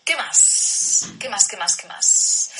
¿Qué 0.03 0.15
más? 0.15 1.05
¿Qué 1.19 1.29
más? 1.29 1.47
¿Qué 1.47 1.57
más? 1.57 1.75
¿Qué 1.77 1.87
más? 1.87 2.51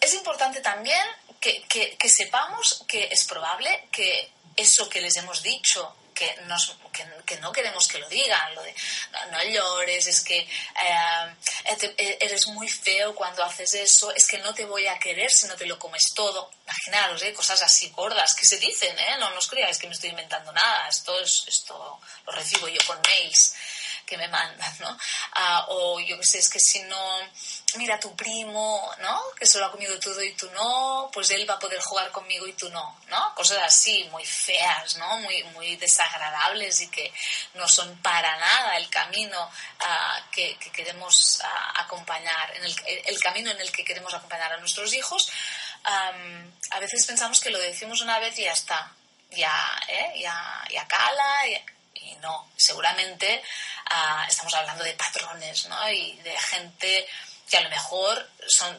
es 0.00 0.14
importante 0.14 0.60
también 0.60 1.00
que, 1.40 1.96
sepamos 2.08 2.84
que 2.86 3.08
es 3.10 3.24
probable 3.24 3.88
que 3.90 4.32
eso 4.56 4.88
que 4.88 5.00
les 5.00 5.16
hemos 5.16 5.42
dicho 5.42 5.96
que, 6.14 6.34
nos, 6.46 6.76
que, 7.24 7.36
no 7.38 7.52
queremos 7.52 7.88
que 7.88 7.98
lo 7.98 8.08
digan, 8.08 8.54
lo 8.54 8.62
de 8.62 8.74
no, 9.30 9.42
llores, 9.44 10.06
es 10.06 10.22
que 10.22 10.38
eh, 10.38 11.34
eh, 11.98 12.18
eres 12.20 12.46
muy 12.48 12.68
feo 12.68 13.14
cuando 13.14 13.42
haces 13.42 13.74
eso, 13.74 14.12
es 14.12 14.26
que 14.26 14.38
no 14.38 14.54
te 14.54 14.64
voy 14.64 14.86
a 14.86 14.98
querer 14.98 15.30
si 15.30 15.46
no 15.46 15.56
te 15.56 15.66
lo 15.66 15.78
comes 15.78 16.02
todo. 16.14 16.50
Imaginaros, 16.64 17.22
¿eh? 17.22 17.32
cosas 17.32 17.62
así 17.62 17.90
gordas 17.90 18.34
que 18.34 18.46
se 18.46 18.58
dicen, 18.58 18.98
¿eh? 18.98 19.16
no, 19.18 19.30
no 19.30 19.38
os 19.38 19.48
creáis 19.48 19.78
que 19.78 19.86
me 19.86 19.94
estoy 19.94 20.10
inventando 20.10 20.52
nada, 20.52 20.88
esto, 20.88 21.18
es, 21.20 21.44
esto 21.46 22.00
lo 22.26 22.32
recibo 22.32 22.68
yo 22.68 22.80
con 22.86 23.00
mails 23.02 23.54
que 24.12 24.18
me 24.18 24.28
mandan, 24.28 24.74
¿no? 24.80 24.98
Ah, 25.32 25.64
o 25.70 25.98
yo 25.98 26.18
qué 26.18 26.26
sé, 26.26 26.38
es 26.38 26.50
que 26.50 26.60
si 26.60 26.82
no, 26.82 27.18
mira 27.76 27.98
tu 27.98 28.14
primo, 28.14 28.94
¿no? 29.00 29.22
Que 29.38 29.46
se 29.46 29.58
lo 29.58 29.64
ha 29.64 29.70
comido 29.70 29.98
todo 29.98 30.22
y 30.22 30.34
tú 30.34 30.50
no, 30.50 31.08
pues 31.10 31.30
él 31.30 31.48
va 31.48 31.54
a 31.54 31.58
poder 31.58 31.80
jugar 31.80 32.12
conmigo 32.12 32.46
y 32.46 32.52
tú 32.52 32.68
no, 32.68 33.00
¿no? 33.08 33.34
Cosas 33.34 33.60
así, 33.64 34.04
muy 34.10 34.26
feas, 34.26 34.96
¿no? 34.96 35.16
Muy, 35.20 35.42
muy 35.54 35.76
desagradables 35.76 36.82
y 36.82 36.90
que 36.90 37.10
no 37.54 37.66
son 37.66 37.96
para 38.02 38.36
nada 38.36 38.76
el 38.76 38.90
camino 38.90 39.50
ah, 39.80 40.20
que, 40.30 40.58
queremos 40.74 41.40
ah, 41.42 41.80
acompañar, 41.80 42.54
en 42.56 42.64
el, 42.64 43.18
camino 43.18 43.50
en 43.50 43.62
el 43.62 43.72
que 43.72 43.82
queremos 43.82 44.12
acompañar 44.12 44.52
a 44.52 44.58
nuestros 44.58 44.92
hijos. 44.92 45.30
a 45.84 46.80
veces 46.80 47.06
pensamos 47.06 47.40
que 47.40 47.48
lo 47.48 47.58
decimos 47.58 48.02
una 48.02 48.18
vez 48.18 48.38
y 48.38 48.44
ya 48.44 48.52
está, 48.52 48.92
ya, 49.30 49.80
¿eh? 49.88 50.20
ya, 50.20 50.64
ya 50.70 50.86
cala, 50.86 51.46
no, 52.20 52.50
seguramente 52.56 53.42
ah, 53.86 54.26
estamos 54.28 54.54
hablando 54.54 54.84
de 54.84 54.94
patrones, 54.94 55.66
¿no? 55.66 55.90
Y 55.90 56.14
de 56.22 56.36
gente 56.36 57.08
que 57.52 57.58
a 57.58 57.60
lo 57.60 57.68
mejor 57.68 58.30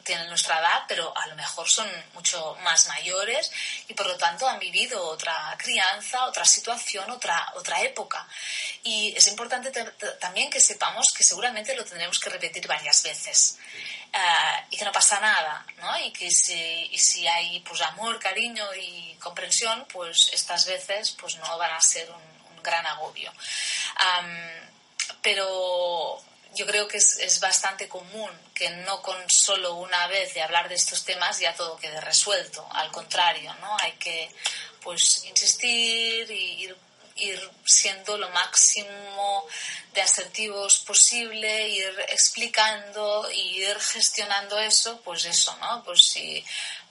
tienen 0.03 0.27
nuestra 0.29 0.59
edad, 0.59 0.85
pero 0.87 1.15
a 1.15 1.27
lo 1.27 1.35
mejor 1.35 1.69
son 1.69 1.87
mucho 2.13 2.57
más 2.63 2.87
mayores 2.87 3.51
y 3.87 3.93
por 3.93 4.07
lo 4.07 4.17
tanto 4.17 4.47
han 4.47 4.57
vivido 4.57 4.99
otra 5.09 5.55
crianza, 5.59 6.25
otra 6.25 6.43
situación, 6.43 7.07
otra, 7.11 7.53
otra 7.53 7.83
época. 7.83 8.27
Y 8.81 9.13
es 9.15 9.27
importante 9.27 9.71
también 10.19 10.49
que 10.49 10.59
sepamos 10.59 11.13
que 11.15 11.23
seguramente 11.23 11.75
lo 11.75 11.85
tendremos 11.85 12.19
que 12.19 12.31
repetir 12.31 12.67
varias 12.67 13.03
veces 13.03 13.59
ah, 14.11 14.65
y 14.71 14.75
que 14.75 14.85
no 14.85 14.91
pasa 14.91 15.19
nada. 15.19 15.63
Y 16.03 16.11
que 16.11 16.31
si, 16.31 16.97
si 16.97 17.27
hay 17.27 17.59
pues 17.59 17.79
amor, 17.81 18.19
cariño 18.19 18.65
y 18.73 19.15
comprensión, 19.21 19.85
pues 19.93 20.31
estas 20.33 20.65
veces 20.65 21.11
pues 21.11 21.35
no 21.35 21.57
van 21.59 21.73
a 21.73 21.79
ser 21.79 22.09
un 22.09 22.32
gran 22.63 22.85
agobio. 22.87 23.31
pero 25.21 26.21
yo 26.55 26.65
creo 26.65 26.87
que 26.87 26.97
es, 26.97 27.39
bastante 27.39 27.87
común 27.87 28.29
que 28.53 28.69
no 28.69 29.01
con 29.01 29.17
solo 29.29 29.75
una 29.75 30.07
vez 30.07 30.33
de 30.33 30.41
hablar 30.41 30.69
de 30.69 30.75
estos 30.75 31.03
temas 31.03 31.39
ya 31.39 31.53
todo 31.55 31.77
quede 31.77 31.99
resuelto. 32.01 32.67
Al 32.71 32.91
contrario, 32.91 33.53
¿no? 33.55 33.75
Hay 33.81 33.93
que 33.93 34.29
pues 34.81 35.23
insistir 35.25 36.29
y 36.29 36.69
ir, 37.15 37.51
siendo 37.65 38.17
lo 38.17 38.29
máximo 38.29 39.45
de 39.93 40.01
asertivos 40.01 40.79
posible, 40.79 41.69
ir 41.69 42.05
explicando 42.09 43.29
y 43.31 43.63
ir 43.63 43.79
gestionando 43.79 44.59
eso, 44.59 44.99
pues 45.01 45.25
eso, 45.25 45.55
¿no? 45.57 45.83
Pues 45.83 46.03
si 46.03 46.43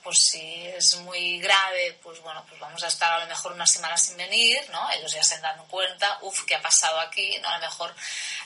pues 0.03 0.19
si 0.19 0.67
es 0.67 0.95
muy 0.97 1.39
grave, 1.39 1.97
pues 2.03 2.19
bueno, 2.21 2.45
pues 2.47 2.59
vamos 2.59 2.83
a 2.83 2.87
estar 2.87 3.13
a 3.13 3.19
lo 3.19 3.27
mejor 3.27 3.53
una 3.53 3.65
semana 3.65 3.97
sin 3.97 4.17
venir, 4.17 4.59
¿no? 4.69 4.91
Ellos 4.91 5.13
ya 5.13 5.23
se 5.23 5.35
han 5.35 5.41
dado 5.41 5.63
cuenta, 5.65 6.19
uff, 6.21 6.43
¿qué 6.45 6.55
ha 6.55 6.61
pasado 6.61 6.99
aquí? 6.99 7.37
¿No? 7.39 7.49
A 7.49 7.57
lo 7.57 7.65
mejor 7.65 7.95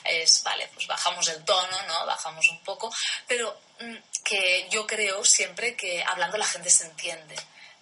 es, 0.04 0.42
vale, 0.44 0.70
pues 0.72 0.86
bajamos 0.86 1.26
el 1.28 1.44
tono, 1.44 1.82
¿no? 1.88 2.06
Bajamos 2.06 2.48
un 2.48 2.62
poco, 2.62 2.94
pero 3.26 3.60
mm, 3.80 3.96
que 4.24 4.68
yo 4.70 4.86
creo 4.86 5.24
siempre 5.24 5.76
que 5.76 6.02
hablando 6.04 6.38
la 6.38 6.46
gente 6.46 6.70
se 6.70 6.84
entiende. 6.84 7.36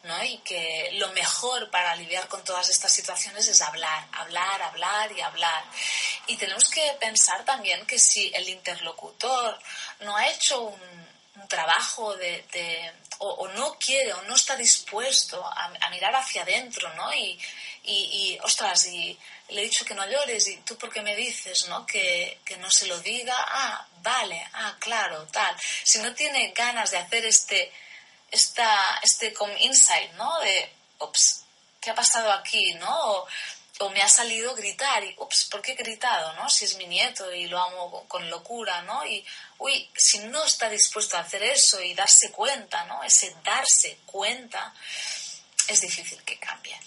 ¿no? 0.05 0.23
Y 0.23 0.39
que 0.39 0.91
lo 0.95 1.09
mejor 1.09 1.69
para 1.71 1.97
lidiar 1.97 2.29
con 2.29 2.45
todas 2.45 2.69
estas 2.69 2.93
situaciones 2.93 3.49
es 3.49 3.61
hablar, 3.61 4.07
hablar, 4.13 4.63
hablar 4.63 5.11
y 5.11 5.21
hablar. 5.21 5.65
Y 6.29 6.37
tenemos 6.37 6.71
que 6.71 6.97
pensar 7.01 7.45
también 7.45 7.85
que 7.87 7.99
si 7.99 8.31
el 8.33 8.49
interlocutor 8.49 9.59
no 10.01 10.17
ha 10.17 10.29
hecho 10.29 10.61
un, 10.61 11.07
trabajo 11.49 12.17
de, 12.17 12.93
o, 13.19 13.49
no 13.49 13.79
quiere 13.79 14.13
o 14.13 14.23
no 14.23 14.35
está 14.35 14.57
dispuesto 14.57 15.45
a, 15.45 15.89
mirar 15.91 16.15
hacia 16.15 16.43
adentro, 16.43 16.93
¿no? 16.95 17.13
Y, 17.15 17.39
y, 17.85 18.39
ostras, 18.43 18.87
y 18.87 19.17
le 19.49 19.61
he 19.61 19.65
dicho 19.65 19.85
que 19.85 19.95
no 19.95 20.09
llores 20.09 20.49
y 20.49 20.57
tú 20.59 20.77
por 20.77 20.93
qué 20.93 21.03
me 21.03 21.15
dices, 21.15 21.69
¿no? 21.69 21.87
Que, 21.87 22.41
que 22.45 22.57
no 22.57 22.71
se 22.71 22.87
lo 22.87 22.99
diga, 23.01 23.35
ah, 23.37 23.87
vale, 24.03 24.47
ah, 24.55 24.77
claro, 24.79 25.27
tal. 25.29 25.55
Si 25.85 25.99
no 25.99 26.15
tiene 26.15 26.53
ganas 26.53 26.91
de 26.91 26.99
hacer 26.99 27.25
este, 27.25 27.73
esta, 28.31 29.01
este 29.03 29.33
como 29.33 29.57
insight, 29.59 30.13
¿no? 30.13 30.41
De, 30.41 30.73
ups, 31.01 31.45
¿qué 31.81 31.91
ha 31.91 31.95
pasado 31.95 32.33
aquí, 32.33 32.75
no? 32.75 33.27
o 33.79 33.91
me 33.91 34.01
ha 34.01 34.09
salido 34.09 34.55
gritar 34.55 35.05
y, 35.05 35.15
ups, 35.19 35.49
¿por 35.51 35.61
qué 35.61 35.73
he 35.73 35.77
gritado, 35.77 36.33
no? 36.35 36.49
Si 36.49 36.65
es 36.65 36.77
mi 36.77 36.87
nieto 36.87 37.31
y 37.33 37.47
lo 37.47 37.61
amo 37.61 38.05
con 38.09 38.29
locura, 38.31 38.83
¿no? 38.83 39.05
Y, 39.07 39.25
uy, 39.59 39.91
si 39.97 40.19
no 40.21 40.45
está 40.45 40.69
dispuesto 40.69 41.17
a 41.17 41.21
hacer 41.21 41.43
eso 41.43 41.81
y 41.81 41.95
darse 41.95 42.31
cuenta, 42.31 42.85
¿no? 42.85 43.03
Ese 43.03 43.35
darse 43.45 43.99
cuenta, 44.07 44.75
es 45.69 45.81
difícil 45.81 46.23
que 46.23 46.39
cambie. 46.39 46.79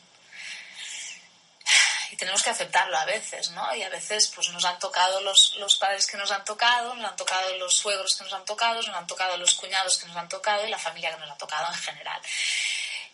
Y 2.12 2.16
tenemos 2.16 2.42
que 2.42 2.50
aceptarlo 2.50 2.98
a 2.98 3.06
veces, 3.06 3.52
¿no? 3.52 3.76
Y 3.76 3.84
a 3.84 3.90
veces 3.90 4.28
pues 4.34 4.50
nos 4.50 4.66
han 4.66 4.80
tocado 4.80 5.22
los, 5.22 5.56
los 5.58 5.76
padres 5.78 6.08
que 6.08 6.18
nos 6.18 6.32
han 6.32 6.44
tocado, 6.44 6.96
nos 6.96 7.12
han 7.12 7.16
tocado 7.16 7.56
los 7.58 7.76
suegros 7.76 8.18
que 8.18 8.24
nos 8.24 8.34
han 8.34 8.46
tocado, 8.46 8.82
nos 8.82 8.96
han 8.96 9.08
tocado 9.08 9.38
los 9.38 9.54
cuñados 9.56 9.98
que 9.98 10.08
nos 10.08 10.18
han 10.18 10.30
tocado 10.30 10.66
y 10.66 10.70
la 10.70 10.80
familia 10.80 11.14
que 11.14 11.20
nos 11.20 11.32
ha 11.32 11.38
tocado 11.38 11.68
en 11.72 11.80
general. 11.80 12.22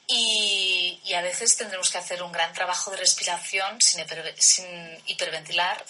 Y, 0.07 1.01
y, 1.03 1.13
a 1.15 1.21
veces 1.21 1.57
tendremos 1.57 1.89
que 1.89 1.97
hacer 1.97 2.21
un 2.21 2.31
gran 2.31 2.53
trabajo 2.53 2.91
de 2.91 2.97
respiración 2.97 3.81
sin, 3.81 4.05
sin 4.37 5.03
hiperventilar 5.07 5.83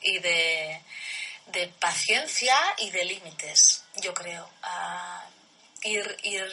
y 0.00 0.18
de, 0.18 0.82
de, 1.46 1.68
paciencia 1.68 2.56
y 2.78 2.90
de 2.90 3.04
límites, 3.04 3.84
yo 3.96 4.14
creo. 4.14 4.48
ir, 5.82 6.16
ir, 6.22 6.44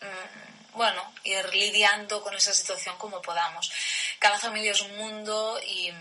mm, 0.00 0.76
bueno, 0.76 1.12
ir 1.24 1.54
lidiando 1.54 2.22
con 2.22 2.34
esa 2.34 2.52
situación 2.52 2.96
como 2.98 3.20
podamos. 3.22 3.70
Cada 4.18 4.38
familia 4.38 4.72
es 4.72 4.80
un 4.80 4.96
mundo 4.96 5.60
y, 5.62 5.92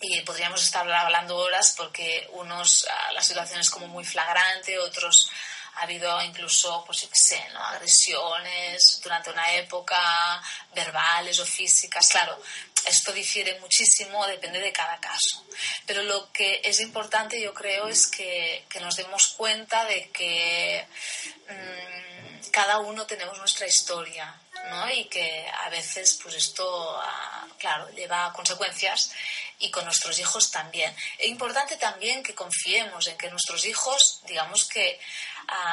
y 0.00 0.20
podríamos 0.22 0.62
estar 0.62 0.90
hablando 0.90 1.36
horas 1.36 1.74
porque 1.76 2.28
unos 2.32 2.86
ah, 2.90 3.12
la 3.12 3.22
situación 3.22 3.60
es 3.60 3.70
como 3.70 3.86
muy 3.86 4.04
flagrante, 4.04 4.78
otros 4.78 5.30
ha 5.80 5.82
habido 5.82 6.20
incluso, 6.22 6.84
pues, 6.84 7.08
sé, 7.12 7.42
agresiones 7.56 9.00
durante 9.02 9.30
una 9.30 9.52
época, 9.54 10.42
verbales 10.74 11.38
o 11.40 11.46
físicas. 11.46 12.08
Claro, 12.08 12.38
esto 12.86 13.12
difiere 13.12 13.58
muchísimo, 13.60 14.26
depende 14.26 14.60
de 14.60 14.72
cada 14.72 14.98
caso. 15.00 15.46
Pero 15.86 16.02
lo 16.02 16.32
que 16.32 16.60
es 16.64 16.80
importante, 16.80 17.40
yo 17.40 17.52
creo, 17.54 17.88
es 17.88 18.06
que, 18.06 18.64
nos 18.80 18.96
demos 18.96 19.28
cuenta 19.36 19.84
de 19.84 20.10
que 20.10 20.86
mm, 21.48 22.19
cada 22.50 22.78
uno 22.78 23.06
tenemos 23.06 23.38
nuestra 23.38 23.66
historia, 23.66 24.34
¿no? 24.68 24.90
Y 24.90 25.04
que 25.06 25.46
a 25.46 25.68
veces, 25.68 26.18
pues 26.22 26.34
esto, 26.34 26.98
ah, 27.02 27.46
claro, 27.58 27.88
lleva 27.90 28.26
a 28.26 28.32
consecuencias 28.32 29.12
y 29.58 29.70
con 29.70 29.84
nuestros 29.84 30.18
hijos 30.18 30.50
también. 30.50 30.94
Es 31.18 31.28
importante 31.28 31.76
también 31.76 32.22
que 32.22 32.34
confiemos 32.34 33.06
en 33.06 33.16
que 33.18 33.30
nuestros 33.30 33.64
hijos, 33.66 34.20
digamos 34.26 34.64
que 34.66 34.98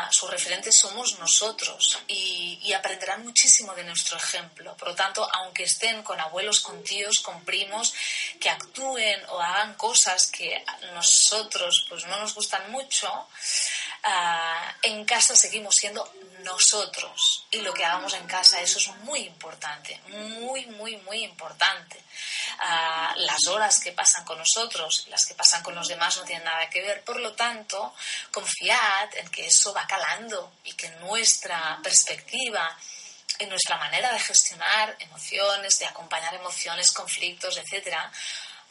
sus 0.10 0.30
referentes 0.30 0.78
somos 0.78 1.20
nosotros 1.20 2.00
y, 2.08 2.60
y, 2.64 2.74
aprenderán 2.74 3.24
muchísimo 3.24 3.76
de 3.76 3.84
nuestro 3.84 4.18
ejemplo. 4.18 4.76
Por 4.76 4.90
lo 4.90 4.96
tanto, 4.96 5.28
aunque 5.34 5.64
estén 5.64 6.02
con 6.04 6.20
abuelos, 6.20 6.62
con 6.62 6.84
tíos, 6.84 7.20
con 7.20 7.44
primos, 7.44 7.94
que 8.40 8.50
actúen 8.50 9.22
o 9.30 9.40
hagan 9.40 9.76
cosas 9.76 10.28
que 10.28 10.56
a 10.56 10.78
nosotros 10.94 11.86
pues, 11.90 12.06
no 12.06 12.18
nos 12.20 12.34
gustan 12.34 12.72
mucho, 12.72 13.28
Ah, 14.10 14.74
en 14.84 15.04
casa 15.04 15.36
seguimos 15.36 15.76
siendo 15.76 16.10
nosotros 16.44 17.46
y 17.52 17.60
lo 17.60 17.74
que 17.74 17.84
hagamos 17.84 18.14
en 18.14 18.26
casa, 18.26 18.62
eso 18.62 18.80
es 18.80 18.88
muy 19.04 19.20
importante, 19.20 20.00
muy, 20.08 20.66
muy, 20.68 20.96
muy 20.98 21.26
importante. 21.26 22.02
Ah, 22.60 23.14
las 23.18 23.46
horas 23.48 23.82
que 23.82 23.92
pasan 23.92 24.24
con 24.24 24.38
nosotros, 24.38 25.08
las 25.10 25.26
que 25.26 25.34
pasan 25.34 25.62
con 25.62 25.76
los 25.76 25.90
demás 25.90 26.16
no 26.16 26.24
tienen 26.24 26.46
nada 26.46 26.70
que 26.70 26.82
ver, 26.82 27.04
por 27.04 27.20
lo 27.20 27.34
tanto, 27.34 27.94
confiad 28.32 29.14
en 29.16 29.28
que 29.28 29.48
eso 29.48 29.74
va 29.74 29.86
calando 29.86 30.54
y 30.64 30.72
que 30.72 30.90
nuestra 31.02 31.78
perspectiva 31.84 32.78
en 33.40 33.50
nuestra 33.50 33.76
manera 33.76 34.14
de 34.14 34.20
gestionar 34.20 34.96
emociones, 35.00 35.80
de 35.80 35.86
acompañar 35.86 36.34
emociones, 36.34 36.94
conflictos, 36.94 37.58
etcétera, 37.58 38.10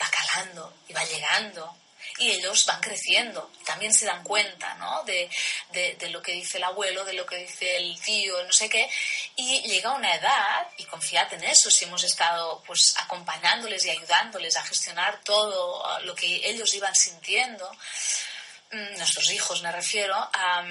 va 0.01 0.09
calando 0.09 0.73
y 0.89 0.95
va 0.95 1.05
llegando 1.05 1.77
y 2.19 2.31
ellos 2.31 2.65
van 2.67 2.81
creciendo, 2.81 3.51
también 3.65 3.93
se 3.93 4.07
dan 4.07 4.23
cuenta 4.23 4.75
¿no? 4.75 5.03
de, 5.05 5.29
de, 5.73 6.11
lo 6.11 6.23
que 6.23 6.33
dice 6.33 6.59
el 6.59 6.65
abuelo, 6.65 7.05
de 7.05 7.13
lo 7.13 7.27
que 7.27 7.37
dice 7.37 7.77
el 7.77 8.01
tío, 8.01 8.43
no 8.45 8.53
sé 8.53 8.69
qué, 8.69 8.89
y 9.37 9.63
llega 9.63 9.93
una 9.93 10.15
edad, 10.15 10.67
y 10.79 10.85
confiad 10.85 11.33
en 11.35 11.45
eso, 11.45 11.71
si 11.71 11.85
hemos 11.85 12.05
estado 12.05 12.63
pues 12.67 12.95
acompañándoles 12.99 13.85
y 13.85 13.91
ayudándoles 13.91 14.57
a 14.57 14.65
gestionar 14.65 15.21
todo 15.23 16.01
lo 16.01 16.15
que 16.15 16.49
ellos 16.49 16.73
iban 16.75 16.95
sintiendo, 16.95 17.71
mm, 18.73 18.97
nuestros 18.97 19.31
hijos 19.31 19.63
me 19.63 19.73
refiero, 19.73 20.15
a 20.15 20.65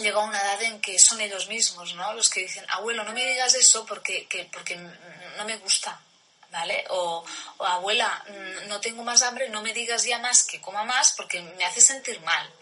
llega 0.00 0.20
una 0.20 0.40
edad 0.40 0.62
en 0.62 0.80
que 0.80 0.98
son 0.98 1.20
ellos 1.20 1.48
mismos, 1.48 1.94
¿no? 1.94 2.12
Los 2.14 2.30
que 2.30 2.40
dicen, 2.40 2.64
abuelo, 2.70 3.04
no 3.04 3.12
me 3.12 3.24
digas 3.24 3.54
eso 3.54 3.84
porque, 3.86 4.26
que, 4.26 4.44
porque 4.46 4.76
no 4.76 5.44
me 5.44 5.56
gusta, 5.58 6.00
¿vale? 6.50 6.84
O, 6.90 7.24
abuela, 7.58 8.24
mm, 8.28 8.68
no 8.68 8.80
tengo 8.80 9.02
más 9.04 9.22
hambre, 9.22 9.48
no 9.48 9.62
me 9.62 9.72
digas 9.72 10.04
ya 10.04 10.18
más 10.18 10.44
que 10.44 10.60
coma 10.60 10.84
más 10.84 11.12
porque 11.16 11.40
me 11.40 11.64
hace 11.64 11.80
sentir 11.80 12.20
mal, 12.20 12.52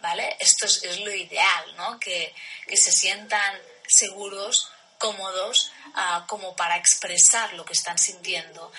¿vale? 0.00 0.36
Esto 0.40 0.66
es, 0.66 1.00
lo 1.00 1.12
ideal, 1.12 1.76
¿no? 1.76 1.98
Que, 1.98 2.34
se 2.74 2.92
sientan 2.92 3.60
seguros, 3.86 4.70
cómodos, 4.98 5.72
ah, 5.94 6.24
como 6.28 6.54
para 6.56 6.76
expresar 6.76 7.52
lo 7.54 7.64
que 7.64 7.72
están 7.72 7.98
sintiendo. 7.98 8.72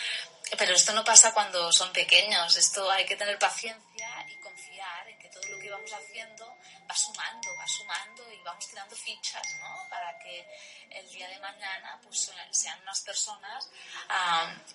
Pero 0.57 0.73
esto 0.73 0.93
no 0.93 1.03
pasa 1.03 1.33
cuando 1.33 1.71
son 1.71 1.91
pequeños, 1.93 2.57
esto 2.57 2.89
hay 2.91 3.05
que 3.05 3.15
tener 3.15 3.37
paciencia 3.37 3.88
confiar 4.59 5.07
en 5.07 5.17
que 5.19 5.29
todo 5.29 5.43
lo 5.49 5.59
que 5.59 5.69
vamos 5.69 5.91
haciendo 5.93 6.57
va 6.89 6.95
sumando, 6.95 7.55
va 7.55 7.67
sumando 7.67 8.31
y 8.33 8.37
vamos 8.43 8.67
tirando 8.67 8.95
fichas, 8.95 9.55
¿no? 9.59 9.87
Para 9.89 10.17
que 10.19 10.45
el 10.89 11.09
día 11.09 11.27
de 11.29 11.39
mañana 11.39 11.99
pues, 12.03 12.31
sean 12.51 12.81
unas 12.81 13.01
personas 13.01 13.69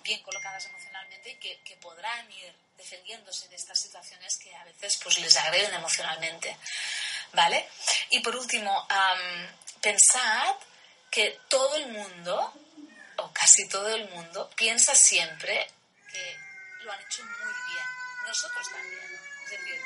bien 0.03 0.21
colocadas 0.23 0.65
emocionalmente 0.65 1.31
y 1.31 1.35
que, 1.35 1.59
que, 1.61 1.75
podrán 1.77 2.31
ir 2.31 2.53
defendiéndose 2.77 3.47
de 3.47 3.55
estas 3.55 3.79
situaciones 3.79 4.37
que 4.37 4.55
a 4.55 4.63
veces 4.63 4.99
pues, 5.03 5.19
les 5.19 5.35
agreden 5.37 5.73
emocionalmente, 5.73 6.57
¿vale? 7.33 7.69
Y 8.09 8.19
por 8.19 8.35
último, 8.35 8.87
pensad 9.81 10.55
que 11.11 11.39
todo 11.47 11.75
el 11.75 11.87
mundo, 11.89 12.53
o 13.17 13.31
casi 13.31 13.67
todo 13.69 13.89
el 13.89 14.09
mundo, 14.09 14.49
piensa 14.55 14.95
siempre 14.95 15.67
que 16.11 16.37
lo 16.81 16.91
han 16.91 17.01
hecho 17.01 17.23
muy 17.23 17.53
bien. 17.67 18.05
Nosotros 18.27 18.69
también. 18.71 19.34
Es 19.45 19.51
decir, 19.51 19.81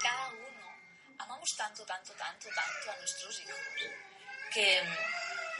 cada 0.00 0.28
uno 0.28 0.76
amamos 1.18 1.56
tanto, 1.56 1.84
tanto, 1.84 2.12
tanto, 2.12 2.48
tanto 2.48 2.90
a 2.90 2.96
nuestros 2.96 3.40
hijos 3.40 3.56
que 4.52 4.82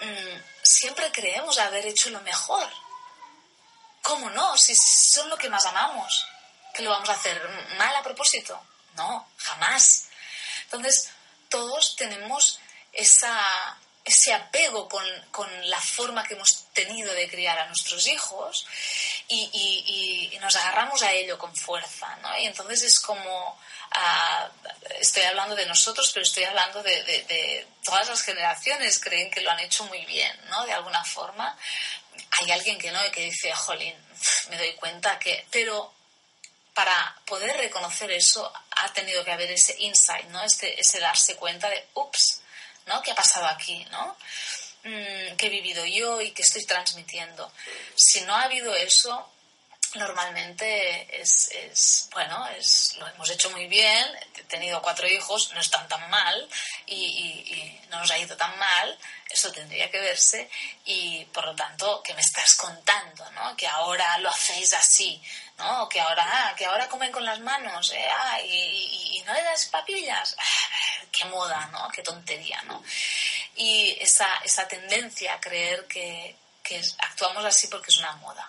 mm, 0.00 0.42
siempre 0.62 1.10
creemos 1.10 1.58
haber 1.58 1.86
hecho 1.86 2.10
lo 2.10 2.20
mejor. 2.20 2.68
¿Cómo 4.02 4.30
no? 4.30 4.56
Si 4.56 4.74
son 4.74 5.28
lo 5.30 5.36
que 5.36 5.48
más 5.48 5.64
amamos. 5.66 6.26
¿Que 6.74 6.82
lo 6.82 6.90
vamos 6.90 7.08
a 7.08 7.14
hacer 7.14 7.40
mal 7.78 7.94
a 7.94 8.02
propósito? 8.02 8.60
No, 8.94 9.28
jamás. 9.36 10.08
Entonces, 10.64 11.10
todos 11.48 11.96
tenemos 11.96 12.60
esa, 12.92 13.78
ese 14.04 14.32
apego 14.34 14.88
con, 14.88 15.04
con, 15.30 15.48
la 15.70 15.80
forma 15.80 16.24
que 16.24 16.34
hemos 16.34 16.66
tenido 16.72 17.12
de 17.14 17.28
criar 17.28 17.58
a 17.58 17.66
nuestros 17.66 18.06
hijos 18.08 18.66
y, 19.28 20.30
y, 20.32 20.38
nos 20.40 20.56
agarramos 20.56 21.00
a 21.02 21.12
ello 21.12 21.38
con 21.38 21.54
fuerza, 21.54 22.16
¿no? 22.16 22.36
Y 22.38 22.46
entonces 22.46 22.82
es 22.82 22.98
como 22.98 23.56
estoy 25.00 25.22
hablando 25.22 25.54
de 25.54 25.66
nosotros, 25.66 26.10
pero 26.12 26.24
estoy 26.24 26.44
hablando 26.44 26.82
de, 26.82 27.66
todas 27.84 28.08
las 28.08 28.22
generaciones, 28.22 29.00
creen 29.00 29.30
que 29.30 29.40
lo 29.40 29.50
han 29.50 29.60
hecho 29.60 29.84
muy 29.84 30.04
bien, 30.06 30.32
¿no? 30.48 30.64
De 30.64 30.72
alguna 30.72 31.04
forma. 31.04 31.56
Hay 32.40 32.50
alguien 32.50 32.78
que 32.78 32.90
no, 32.90 33.04
y 33.06 33.10
que 33.10 33.24
dice, 33.24 33.52
jolín, 33.52 33.94
me 34.50 34.56
doy 34.56 34.74
cuenta 34.74 35.18
que... 35.18 35.46
Pero 35.50 35.92
para 36.74 37.16
poder 37.26 37.54
reconocer 37.56 38.10
eso 38.12 38.50
ha 38.70 38.92
tenido 38.92 39.24
que 39.24 39.32
haber 39.32 39.50
ese 39.50 39.76
insight, 39.80 40.26
¿no? 40.28 40.42
Este, 40.42 40.80
ese 40.80 41.00
darse 41.00 41.36
cuenta 41.36 41.68
de, 41.68 41.86
ups, 41.94 42.41
¿no? 42.86 43.02
¿Qué 43.02 43.12
ha 43.12 43.14
pasado 43.14 43.46
aquí, 43.46 43.84
¿no? 43.90 44.16
Mm, 44.84 45.36
¿Qué 45.36 45.46
he 45.46 45.50
vivido 45.50 45.84
yo 45.86 46.20
y 46.20 46.32
qué 46.32 46.42
estoy 46.42 46.64
transmitiendo? 46.64 47.52
Si 47.94 48.20
no 48.22 48.34
ha 48.34 48.42
habido 48.42 48.74
eso, 48.74 49.32
normalmente 49.94 51.20
es, 51.20 51.50
es, 51.52 52.08
bueno, 52.12 52.46
es, 52.48 52.96
lo 52.98 53.06
hemos 53.06 53.28
hecho 53.30 53.50
muy 53.50 53.66
bien, 53.66 54.06
he 54.36 54.42
tenido 54.44 54.80
cuatro 54.80 55.06
hijos, 55.06 55.52
no 55.52 55.60
están 55.60 55.86
tan 55.88 56.08
mal 56.10 56.48
y, 56.86 57.78
no 57.90 57.98
nos 57.98 58.10
ha 58.10 58.18
ido 58.18 58.34
tan 58.38 58.58
mal, 58.58 58.98
eso 59.28 59.52
tendría 59.52 59.90
que 59.90 60.00
verse 60.00 60.48
y 60.86 61.26
por 61.26 61.44
lo 61.44 61.54
tanto, 61.54 62.02
¿qué 62.02 62.14
me 62.14 62.22
estás 62.22 62.54
contando? 62.54 63.30
¿no? 63.32 63.54
Que 63.54 63.66
ahora 63.66 64.16
lo 64.18 64.30
hacéis 64.30 64.72
así, 64.72 65.22
¿no? 65.62 65.88
Que 65.88 66.00
ahora, 66.00 66.24
ah, 66.26 66.54
que 66.56 66.66
ahora 66.66 66.88
comen 66.88 67.12
con 67.12 67.24
las 67.24 67.40
manos, 67.40 67.90
¿eh? 67.92 68.08
ah, 68.10 68.40
y, 68.40 69.22
no 69.26 69.32
le 69.34 69.42
das 69.44 69.66
papillas, 69.66 70.36
qué 71.12 71.24
moda, 71.26 71.66
¿no? 71.72 71.88
Qué 71.90 72.02
tontería, 72.02 72.60
¿no? 72.62 72.82
Y 73.54 73.96
esa, 74.00 74.26
esa 74.44 74.66
tendencia 74.66 75.34
a 75.34 75.40
creer 75.40 75.86
que, 75.86 76.36
actuamos 76.98 77.44
así 77.44 77.68
porque 77.68 77.90
es 77.90 77.98
una 77.98 78.12
moda 78.16 78.48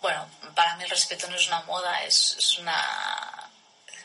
bueno, 0.00 0.30
para 0.54 0.76
mí 0.76 0.84
el 0.84 0.90
respeto 0.90 1.28
no 1.28 1.36
es 1.36 1.46
una 1.48 1.60
moda, 1.62 2.02
es, 2.04 2.56
una... 2.58 3.50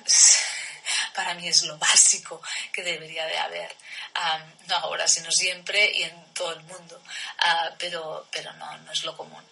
para 1.15 1.33
mí 1.35 1.47
es 1.47 1.63
lo 1.63 1.77
básico 1.77 2.41
que 2.73 2.83
debería 2.83 3.25
de 3.25 3.37
haber. 3.37 3.75
no 4.67 4.75
ahora, 4.75 5.07
sino 5.07 5.31
siempre 5.31 5.91
y 5.91 6.03
en 6.03 6.33
todo 6.33 6.51
el 6.53 6.63
mundo. 6.63 7.01
Ah, 7.39 7.71
pero, 7.77 8.27
pero 8.31 8.51
no, 8.53 8.77
no 8.79 8.91
es 8.91 9.03
lo 9.03 9.15
común. 9.15 9.43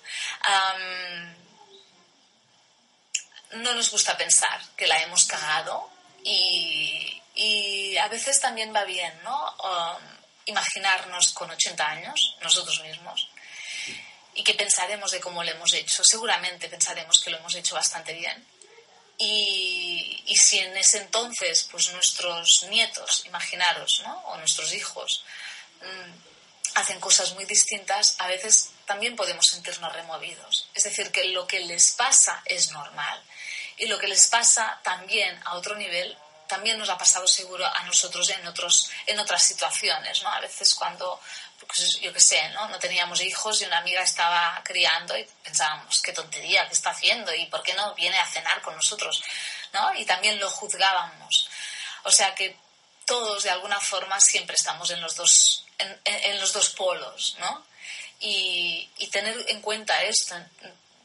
No 3.56 3.74
nos 3.74 3.92
gusta 3.92 4.18
pensar 4.18 4.62
que 4.76 4.88
la 4.88 4.98
hemos 5.02 5.26
cagado 5.26 5.90
y, 6.24 7.22
y 7.36 7.98
a 7.98 8.08
veces 8.08 8.40
también 8.40 8.74
va 8.74 8.84
bien, 8.84 9.14
¿no? 9.24 9.56
Um, 9.64 10.04
imaginarnos 10.46 11.32
con 11.32 11.50
80 11.50 11.88
años, 11.88 12.38
nosotros 12.42 12.82
mismos, 12.82 13.30
y 14.36 14.44
que 14.44 14.56
pensaremos 14.56 15.12
de 15.12 15.20
cómo 15.20 15.44
lo 15.44 15.52
hemos 15.52 15.74
hecho. 15.74 16.04
Seguramente 16.04 16.70
pensaremos 16.70 17.22
que 17.22 17.30
lo 17.30 17.38
hemos 17.38 17.56
hecho 17.56 17.76
bastante 17.76 18.14
bien. 18.14 18.46
Y, 19.18 20.24
y 20.26 20.36
si 20.36 20.60
en 20.60 20.76
ese 20.76 20.98
entonces, 20.98 21.68
pues 21.72 21.92
nuestros 21.94 22.64
nietos, 22.70 23.26
imaginaros, 23.26 24.02
¿no? 24.04 24.18
O 24.28 24.38
nuestros 24.38 24.74
hijos, 24.74 25.24
mm, 25.82 26.34
hacen 26.76 27.00
cosas 27.00 27.34
muy 27.34 27.46
distintas, 27.46 28.16
a 28.20 28.28
veces 28.28 28.72
también 28.86 29.16
podemos 29.16 29.46
sentirnos 29.50 29.94
removidos. 29.94 30.68
Es 30.74 30.84
decir, 30.84 31.12
que 31.12 31.26
lo 31.26 31.46
que 31.48 31.60
les 31.62 31.92
pasa 31.92 32.42
es 32.46 32.72
normal. 32.72 33.22
Y 33.78 33.88
lo 33.88 33.98
que 33.98 34.08
les 34.08 34.28
pasa 34.28 34.80
también 34.84 35.40
a 35.46 35.56
otro 35.56 35.76
nivel 35.76 36.18
también 36.48 36.78
nos 36.78 36.90
ha 36.90 36.98
pasado 36.98 37.28
seguro 37.28 37.66
a 37.66 37.84
nosotros 37.84 38.30
en, 38.30 38.46
otros, 38.46 38.90
en 39.08 39.20
otras 39.20 39.44
situaciones, 39.44 40.22
¿no? 40.22 40.30
A 40.30 40.40
veces 40.40 40.76
cuando, 40.76 41.20
pues, 41.66 42.00
yo 42.00 42.14
qué 42.14 42.20
sé, 42.20 42.50
¿no? 42.50 42.68
No 42.68 42.78
teníamos 42.78 43.22
hijos 43.22 43.62
y 43.62 43.66
una 43.66 43.80
amiga 43.80 44.04
estaba 44.04 44.62
criando 44.64 45.18
y 45.18 45.28
pensábamos, 45.44 46.02
qué 46.02 46.14
tontería, 46.14 46.68
qué 46.68 46.74
está 46.74 46.92
haciendo 46.92 47.34
y 47.34 47.48
por 47.48 47.64
qué 47.64 47.74
no 47.74 47.96
viene 47.96 48.20
a 48.20 48.28
cenar 48.28 48.62
con 48.62 48.76
nosotros, 48.76 49.24
¿no? 49.74 49.96
Y 49.96 50.06
también 50.06 50.40
lo 50.40 50.50
juzgábamos. 50.50 51.50
O 52.04 52.12
sea 52.12 52.36
que 52.36 52.56
todos 53.06 53.44
de 53.44 53.50
alguna 53.50 53.80
forma 53.80 54.20
siempre 54.20 54.56
estamos 54.56 54.92
en 54.92 55.02
los 55.02 55.16
dos, 55.16 55.66
en, 55.78 56.02
en 56.06 56.40
los 56.40 56.54
dos 56.54 56.70
polos, 56.70 57.36
¿no? 57.40 57.66
Y, 58.20 58.90
y, 58.98 59.08
tener 59.08 59.36
en 59.50 59.60
cuenta 59.62 60.02
esto, 60.04 60.36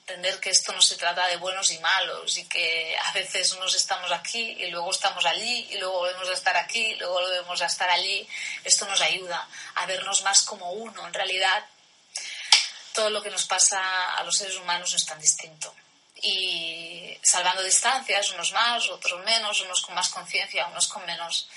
entender 0.08 0.40
que 0.40 0.48
esto 0.48 0.72
no 0.72 0.80
se 0.80 0.96
trata 0.96 1.26
de 1.26 1.36
buenos 1.36 1.70
y 1.70 1.78
malos 1.80 2.38
y 2.38 2.48
que 2.48 2.96
a 2.96 3.12
veces 3.12 3.52
unos 3.52 3.74
estamos 3.74 4.10
aquí 4.10 4.56
y 4.58 4.70
luego 4.70 4.90
estamos 4.90 5.24
allí 5.26 5.68
y 5.70 5.76
luego 5.76 5.98
volvemos 5.98 6.28
a 6.30 6.32
estar 6.32 6.56
aquí 6.56 6.80
y 6.80 6.96
luego 6.96 7.14
volvemos 7.14 7.60
a 7.60 7.66
estar 7.66 7.90
allí. 7.90 8.26
Esto 8.64 8.86
nos 8.86 9.02
ayuda 9.02 9.46
a 9.74 9.84
vernos 9.84 10.22
más 10.22 10.42
como 10.42 10.72
uno. 10.72 11.06
En 11.06 11.12
realidad, 11.12 11.62
todo 12.94 13.10
lo 13.10 13.22
que 13.22 13.28
nos 13.28 13.44
pasa 13.44 14.14
a 14.14 14.24
los 14.24 14.34
seres 14.34 14.56
humanos 14.56 14.90
no 14.90 14.96
es 14.96 15.04
tan 15.04 15.20
distinto. 15.20 15.74
Y 16.22 17.16
salvando 17.22 17.62
distancias, 17.62 18.30
unos 18.30 18.52
más, 18.52 18.88
otros 18.88 19.22
menos, 19.26 19.60
unos 19.60 19.82
con 19.82 19.94
más 19.94 20.08
conciencia, 20.08 20.66
unos 20.68 20.88
con 20.88 21.04
menos, 21.04 21.48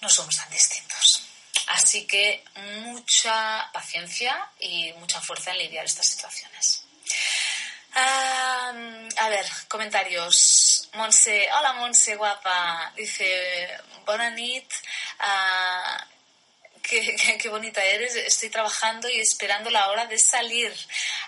no 0.00 0.08
somos 0.08 0.36
tan 0.36 0.50
distintos. 0.50 1.22
Así 1.68 2.08
que 2.08 2.44
mucha 2.56 3.70
paciencia 3.72 4.50
y 4.58 4.92
mucha 4.94 5.20
fuerza 5.20 5.52
en 5.52 5.58
lidiar 5.58 5.84
estas 5.84 6.06
situaciones 6.06 6.82
a 7.94 9.28
ver, 9.28 9.46
comentarios. 9.68 10.88
Monse, 10.94 11.48
hola 11.52 11.72
Monse, 11.74 12.16
guapa. 12.16 12.92
Dice, 12.96 13.68
buena 14.04 14.30
nit. 14.30 14.70
Ah, 15.18 16.06
qué, 16.82 17.48
bonita 17.48 17.84
eres. 17.84 18.16
Estoy 18.16 18.50
trabajando 18.50 19.08
y 19.08 19.20
esperando 19.20 19.70
la 19.70 19.88
hora 19.90 20.06
de 20.06 20.18
salir. 20.18 20.74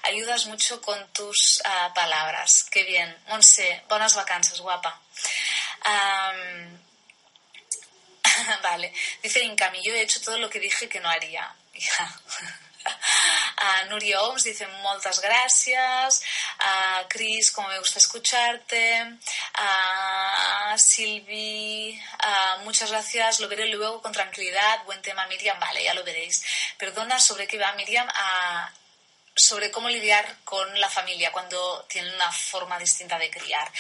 Ayudas 0.02 0.46
mucho 0.46 0.80
con 0.80 1.12
tus 1.12 1.62
ah, 1.64 1.92
palabras. 1.94 2.64
Qué 2.70 2.84
bien. 2.84 3.16
Monse, 3.28 3.82
buenas 3.88 4.14
vacanzas, 4.14 4.60
guapa. 4.60 5.00
vale. 8.62 8.92
Dice 9.22 9.42
Incami, 9.42 9.82
yo 9.82 9.94
he 9.94 10.02
hecho 10.02 10.20
todo 10.20 10.38
lo 10.38 10.48
que 10.48 10.60
dije 10.60 10.88
que 10.88 11.00
no 11.00 11.08
haría. 11.08 11.54
Hija. 11.74 12.20
A 12.84 13.84
Nuria 13.86 14.20
Oms 14.22 14.44
dice 14.44 14.66
muchas 14.66 15.20
gracias. 15.20 16.22
A 16.58 17.04
Cris, 17.08 17.50
como 17.50 17.68
me 17.68 17.78
gusta 17.78 17.98
escucharte. 17.98 19.18
A 19.54 20.74
Silvi, 20.76 22.00
muchas 22.64 22.90
gracias. 22.90 23.40
Lo 23.40 23.48
veré 23.48 23.66
luego 23.68 24.02
con 24.02 24.12
tranquilidad. 24.12 24.84
Buen 24.84 25.00
tema, 25.02 25.26
Miriam. 25.26 25.58
Vale, 25.58 25.84
ya 25.84 25.94
lo 25.94 26.04
veréis. 26.04 26.44
Perdona 26.78 27.18
sobre 27.18 27.46
qué 27.46 27.58
va 27.58 27.72
Miriam. 27.72 28.08
A 28.08 28.70
sobre 29.34 29.70
cómo 29.70 29.88
lidiar 29.88 30.24
con 30.44 30.80
la 30.80 30.88
familia 30.88 31.32
cuando 31.32 31.84
tienen 31.88 32.14
una 32.14 32.30
forma 32.30 32.78
distinta 32.78 33.18
de 33.18 33.30
criar. 33.30 33.70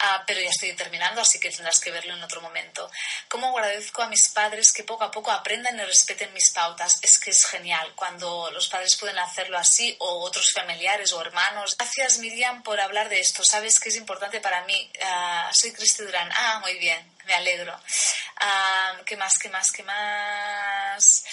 Ah, 0.00 0.24
pero 0.26 0.40
ya 0.40 0.50
estoy 0.50 0.74
terminando, 0.74 1.20
así 1.20 1.38
que 1.38 1.50
tendrás 1.50 1.80
que 1.80 1.90
verlo 1.90 2.14
en 2.14 2.22
otro 2.22 2.40
momento. 2.40 2.90
Cómo 3.28 3.56
agradezco 3.56 4.02
a 4.02 4.08
mis 4.08 4.28
padres 4.30 4.72
que 4.72 4.84
poco 4.84 5.04
a 5.04 5.10
poco 5.10 5.30
aprendan 5.30 5.78
y 5.78 5.84
respeten 5.84 6.32
mis 6.32 6.50
pautas. 6.50 6.98
Es 7.02 7.18
que 7.18 7.30
es 7.30 7.46
genial 7.46 7.92
cuando 7.94 8.50
los 8.50 8.68
padres 8.68 8.96
pueden 8.96 9.18
hacerlo 9.18 9.56
así 9.56 9.96
o 10.00 10.20
otros 10.20 10.50
familiares 10.52 11.12
o 11.12 11.20
hermanos. 11.20 11.76
Gracias 11.78 12.18
Miriam 12.18 12.62
por 12.62 12.80
hablar 12.80 13.08
de 13.08 13.20
esto. 13.20 13.44
Sabes 13.44 13.78
que 13.78 13.90
es 13.90 13.96
importante 13.96 14.40
para 14.40 14.64
mí. 14.64 14.90
Ah, 15.04 15.50
soy 15.52 15.72
Cristi 15.72 16.02
Durán. 16.02 16.30
Ah, 16.34 16.60
muy 16.60 16.74
bien 16.78 17.13
me 17.24 17.34
alegro. 17.34 17.78
¿Qué 19.06 19.16
más? 19.16 19.38
¿Qué 19.38 19.48
más? 19.48 19.72
¿Qué 19.72 19.82
más? 19.82 21.24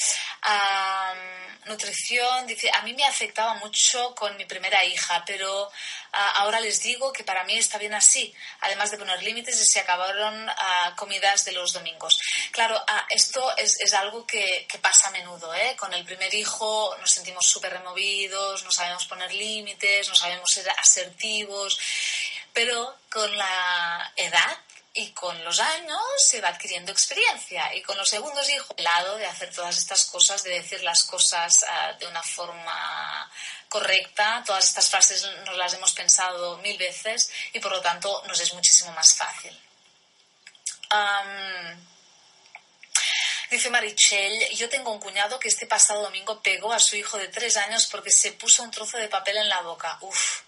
nutrición, 1.67 2.47
dice, 2.47 2.69
a 2.73 2.81
mí 2.81 2.93
me 2.93 3.05
afectaba 3.05 3.53
mucho 3.55 4.15
con 4.15 4.35
mi 4.37 4.45
primera 4.45 4.83
hija, 4.83 5.23
pero 5.25 5.71
ah, 6.11 6.33
ahora 6.39 6.59
les 6.59 6.81
digo 6.81 7.13
que 7.13 7.23
para 7.23 7.43
mí 7.43 7.57
está 7.57 7.77
bien 7.77 7.93
así, 7.93 8.33
además 8.61 8.91
de 8.91 8.97
poner 8.97 9.21
límites 9.21 9.59
y 9.61 9.65
se 9.65 9.79
acabaron 9.79 10.49
ah, 10.49 10.93
comidas 10.95 11.45
de 11.45 11.51
los 11.51 11.73
domingos. 11.73 12.19
Claro, 12.51 12.81
ah, 12.87 13.05
esto 13.09 13.55
es, 13.57 13.79
es 13.79 13.93
algo 13.93 14.25
que, 14.25 14.67
pasa 14.81 15.09
a 15.09 15.11
menudo, 15.11 15.53
¿eh? 15.53 15.75
Con 15.77 15.93
el 15.93 16.03
primer 16.03 16.33
hijo 16.33 16.95
nos 16.99 17.11
sentimos 17.11 17.45
súper 17.45 17.71
removidos, 17.71 18.63
no 18.63 18.71
sabemos 18.71 19.05
poner 19.05 19.31
límites, 19.31 20.09
no 20.09 20.15
sabemos 20.15 20.49
ser 20.49 20.67
asertivos, 20.71 21.79
pero 22.51 22.97
con 23.09 23.37
la 23.37 24.11
edad 24.15 24.57
y 24.93 25.11
con 25.11 25.41
los 25.45 25.59
años 25.59 26.01
se 26.17 26.41
va 26.41 26.49
adquiriendo 26.49 26.91
experiencia 26.91 27.73
y 27.75 27.81
con 27.81 27.97
los 27.97 28.09
segundos 28.09 28.49
hijos, 28.49 28.75
el 28.75 28.83
lado 28.83 29.15
de 29.17 29.25
hacer 29.25 29.53
todas 29.53 29.77
estas 29.77 30.05
cosas, 30.05 30.43
de 30.43 30.51
decir 30.51 30.83
las 30.83 31.03
cosas 31.03 31.63
uh, 31.63 31.97
de 31.97 32.07
una 32.07 32.21
forma 32.21 33.31
correcta, 33.69 34.43
todas 34.45 34.65
estas 34.67 34.89
frases 34.89 35.25
nos 35.45 35.55
las 35.55 35.73
hemos 35.73 35.93
pensado 35.93 36.57
mil 36.57 36.77
veces 36.77 37.31
y 37.53 37.59
por 37.59 37.71
lo 37.71 37.81
tanto 37.81 38.21
nos 38.27 38.39
es 38.39 38.53
muchísimo 38.53 38.91
más 38.91 39.15
fácil. 39.15 39.57
Dice 43.49 43.69
Marichel, 43.69 44.49
yo 44.55 44.69
tengo 44.69 44.91
un 44.91 44.99
cuñado 44.99 45.39
que 45.39 45.47
este 45.47 45.67
pasado 45.67 46.03
domingo 46.03 46.41
pegó 46.41 46.73
a 46.73 46.79
su 46.79 46.97
hijo 46.97 47.17
de 47.17 47.29
tres 47.29 47.55
años 47.57 47.87
porque 47.87 48.11
se 48.11 48.33
puso 48.33 48.63
un 48.63 48.71
trozo 48.71 48.97
de 48.97 49.07
papel 49.07 49.37
en 49.37 49.47
la 49.47 49.61
boca. 49.61 49.97
Uf, 50.01 50.41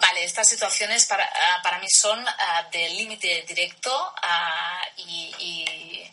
Vale, 0.00 0.24
estas 0.24 0.48
situaciones 0.48 1.04
para, 1.04 1.24
ah, 1.24 1.60
para 1.62 1.78
mí 1.78 1.86
son 1.90 2.26
ah, 2.26 2.68
de 2.72 2.88
límite 2.88 3.44
directo 3.46 4.14
ah, 4.22 4.82
y, 4.96 6.10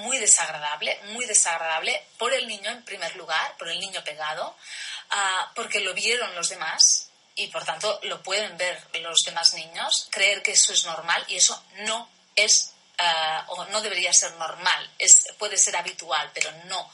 muy 0.00 0.18
desagradable, 0.18 0.98
muy 1.12 1.24
desagradable 1.26 2.04
por 2.18 2.32
el 2.34 2.46
niño 2.46 2.70
en 2.70 2.84
primer 2.84 3.14
lugar, 3.16 3.56
por 3.56 3.68
el 3.68 3.78
niño 3.78 4.02
pegado, 4.04 4.56
porque 5.54 5.80
lo 5.80 5.94
vieron 5.94 6.34
los 6.34 6.48
demás 6.48 7.10
y 7.34 7.46
por 7.48 7.64
tanto 7.64 8.00
lo 8.04 8.22
pueden 8.22 8.56
ver 8.56 8.82
los 9.00 9.18
demás 9.24 9.54
niños, 9.54 10.08
creer 10.10 10.42
que 10.42 10.52
eso 10.52 10.72
es 10.72 10.84
normal 10.84 11.24
y 11.28 11.36
eso 11.36 11.62
no 11.86 12.08
es 12.34 12.74
o 13.48 13.64
no 13.66 13.80
debería 13.80 14.12
ser 14.12 14.32
normal, 14.32 14.90
es, 14.98 15.26
puede 15.38 15.56
ser 15.56 15.76
habitual, 15.76 16.30
pero 16.34 16.50
no 16.66 16.90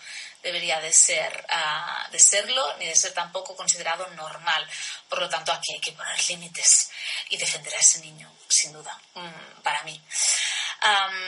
debería 0.46 0.80
de 0.80 0.92
ser 0.92 1.44
ah, 1.50 2.08
de 2.10 2.18
serlo 2.18 2.76
ni 2.78 2.86
de 2.86 2.94
ser 2.94 3.12
tampoco 3.12 3.56
considerado 3.56 4.06
normal. 4.10 4.66
Por 5.08 5.20
lo 5.20 5.28
tanto, 5.28 5.52
aquí 5.52 5.74
hay 5.74 5.80
que 5.80 5.92
poner 5.92 6.16
límites 6.28 6.90
y 7.30 7.36
defender 7.36 7.74
a 7.74 7.78
ese 7.78 8.00
niño, 8.00 8.32
sin 8.48 8.72
duda, 8.72 8.98
mm, 9.14 9.62
para 9.62 9.82
mí. 9.82 10.00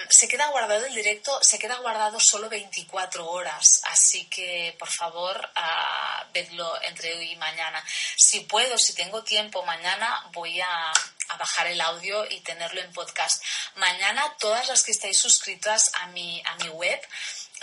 se 0.09 0.29
queda 0.29 0.47
guardado 0.49 0.87
el 0.87 0.95
directo, 0.95 1.43
se 1.43 1.59
queda 1.59 1.77
guardado 1.79 2.21
solo 2.21 2.49
24 2.49 3.29
horas, 3.29 3.81
así 3.85 4.27
que 4.27 4.77
por 4.79 4.88
favor 4.88 5.51
uh, 5.57 6.33
vedlo 6.33 6.81
entre 6.83 7.17
hoy 7.17 7.33
y 7.33 7.37
mañana. 7.37 7.85
Si 8.17 8.41
puedo, 8.41 8.79
si 8.79 8.95
tengo 8.95 9.25
tiempo, 9.25 9.64
mañana 9.64 10.25
voy 10.33 10.61
a, 10.61 10.93
a, 11.29 11.37
bajar 11.37 11.67
el 11.69 11.81
audio 11.81 12.25
y 12.31 12.41
tenerlo 12.41 12.81
en 12.81 12.93
podcast. 12.93 13.43
Mañana 13.77 14.23
todas 14.38 14.69
las 14.69 14.83
que 14.83 14.93
estáis 14.93 15.19
suscritas 15.19 15.91
a 16.01 16.07
mi, 16.09 16.43
a 16.45 16.55
mi 16.57 16.69
web 16.71 17.01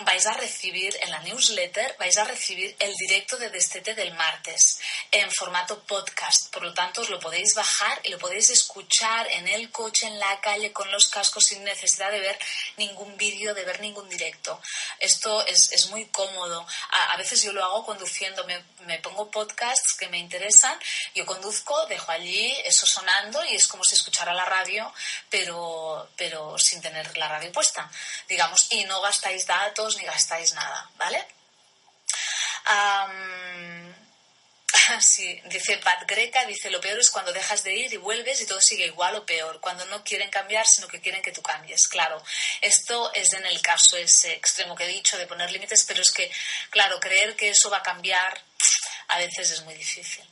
vais 0.03 0.25
a 0.25 0.33
recibir 0.33 0.97
en 1.03 1.11
la 1.11 1.19
newsletter, 1.19 1.95
vais 1.97 2.17
a 2.17 2.25
recibir 2.25 2.75
el 2.79 2.93
directo 2.95 3.37
de 3.37 3.49
Destete 3.49 3.95
del 3.95 4.13
martes 4.13 4.79
en 5.09 5.31
formato 5.31 5.81
podcast. 5.83 6.51
Por 6.51 6.63
lo 6.63 6.73
tanto, 6.73 7.01
os 7.01 7.09
lo 7.09 7.19
podéis 7.19 7.55
bajar 7.55 8.01
y 8.03 8.09
lo 8.09 8.17
podéis 8.17 8.49
escuchar 8.49 9.27
en 9.31 9.47
el 9.47 9.71
coche, 9.71 10.07
en 10.07 10.19
la 10.19 10.41
calle, 10.41 10.73
con 10.73 10.91
los 10.91 11.07
cascos, 11.07 11.45
sin 11.45 11.63
necesidad 11.63 12.11
de 12.11 12.19
ver 12.19 12.37
ningún 12.75 13.15
vídeo, 13.15 13.53
de 13.53 13.63
ver 13.63 13.79
ningún 13.79 14.09
directo. 14.09 14.59
Esto 14.99 15.45
es, 15.45 15.71
es 15.71 15.87
muy 15.87 16.05
cómodo. 16.07 16.67
A, 16.91 17.11
a, 17.11 17.17
veces 17.17 17.41
yo 17.41 17.53
lo 17.53 17.63
hago 17.63 17.85
conduciendo, 17.85 18.43
me, 18.45 18.61
me, 18.81 18.99
pongo 18.99 19.31
podcasts 19.31 19.93
que 19.97 20.09
me 20.09 20.17
interesan, 20.17 20.77
yo 21.13 21.25
conduzco, 21.25 21.85
dejo 21.85 22.11
allí 22.11 22.53
eso 22.65 22.85
sonando 22.85 23.43
y 23.45 23.55
es 23.55 23.67
como 23.67 23.83
si 23.83 23.95
escuchara 23.95 24.33
la 24.33 24.45
radio, 24.45 24.91
pero, 25.29 26.09
pero 26.17 26.57
sin 26.59 26.81
tener 26.81 27.17
la 27.17 27.29
radio 27.29 27.51
puesta, 27.53 27.89
digamos, 28.27 28.67
y 28.71 28.83
no 28.83 28.99
gastáis 29.01 29.45
datos 29.45 29.84
ni 29.97 30.03
gastáis 30.03 30.53
nada, 30.53 30.89
¿vale? 30.97 31.25
Sí, 34.99 35.41
dice 35.45 35.77
Pat 35.77 36.03
Greca, 36.07 36.45
dice 36.45 36.69
lo 36.69 36.79
peor 36.79 36.99
es 36.99 37.09
cuando 37.09 37.33
dejas 37.33 37.63
de 37.63 37.73
ir 37.73 37.93
y 37.93 37.97
vuelves 37.97 38.41
y 38.41 38.45
todo 38.45 38.61
sigue 38.61 38.85
igual 38.85 39.15
o 39.15 39.25
peor, 39.25 39.59
cuando 39.59 39.83
no 39.85 40.03
quieren 40.03 40.29
cambiar, 40.29 40.67
sino 40.67 40.87
que 40.87 41.01
quieren 41.01 41.23
que 41.23 41.31
tú 41.31 41.41
cambies. 41.41 41.87
Claro, 41.87 42.21
esto 42.61 43.11
es 43.13 43.33
en 43.33 43.45
el 43.45 43.61
caso 43.61 43.97
ese 43.97 44.33
extremo 44.33 44.75
que 44.75 44.83
he 44.83 44.87
dicho 44.87 45.17
de 45.17 45.27
poner 45.27 45.51
límites, 45.51 45.85
pero 45.85 46.01
es 46.01 46.11
que, 46.11 46.31
claro, 46.69 46.99
creer 46.99 47.35
que 47.35 47.49
eso 47.49 47.69
va 47.69 47.77
a 47.77 47.83
cambiar 47.83 48.39
a 49.07 49.17
veces 49.17 49.51
es 49.51 49.61
muy 49.63 49.73
difícil. 49.75 50.23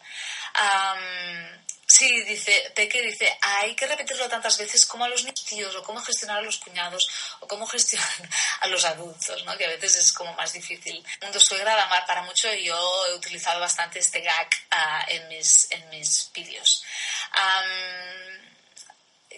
Sí, 1.96 2.24
dice, 2.24 2.72
Peque 2.74 3.04
dice, 3.04 3.38
hay 3.40 3.76
que 3.76 3.86
repetirlo 3.86 4.28
tantas 4.28 4.58
veces 4.58 4.84
como 4.84 5.06
a 5.06 5.10
los 5.10 5.28
tíos, 5.46 5.76
o 5.76 5.84
cómo 5.84 6.02
gestionar 6.02 6.40
a 6.40 6.42
los 6.42 6.58
cuñados, 6.58 7.08
o 7.40 7.48
cómo 7.48 7.68
gestionar 7.68 8.10
a 8.62 8.68
los 8.68 8.84
adultos, 8.84 9.46
¿no? 9.46 9.56
Que 9.56 9.66
a 9.66 9.70
veces 9.70 9.98
es 9.98 10.12
como 10.12 10.34
más 10.34 10.54
difícil. 10.54 11.06
Mundo 11.22 11.40
suegra 11.40 11.76
da 11.76 12.04
para 12.08 12.24
mucho 12.24 12.52
y 12.52 12.64
yo 12.64 13.06
he 13.06 13.14
utilizado 13.14 13.60
bastante 13.60 14.00
este 14.00 14.22
gag 14.22 14.50
uh, 14.72 15.12
en 15.12 15.28
mis, 15.28 15.68
en 15.70 15.88
mis 15.90 16.32
vídeos. 16.34 16.84